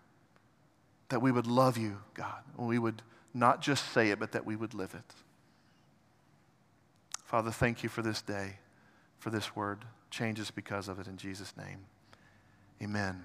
That 1.09 1.21
we 1.21 1.33
would 1.33 1.47
love 1.47 1.77
you, 1.77 1.99
God. 2.15 2.43
And 2.59 2.67
we 2.67 2.79
would 2.79 3.03
not 3.35 3.61
just 3.61 3.93
say 3.93 4.11
it, 4.11 4.19
but 4.19 4.33
that 4.33 4.47
we 4.47 4.57
would 4.57 4.75
live 4.75 4.95
it. 4.95 5.15
Father, 7.25 7.51
thank 7.51 7.83
you 7.83 7.89
for 7.89 8.03
this 8.03 8.23
day, 8.23 8.57
for 9.19 9.31
this 9.31 9.55
word. 9.55 9.85
Change 10.11 10.41
us 10.41 10.51
because 10.51 10.89
of 10.89 10.99
it 10.99 11.07
in 11.07 11.17
Jesus' 11.17 11.55
name. 11.57 11.87
Amen. 12.83 13.25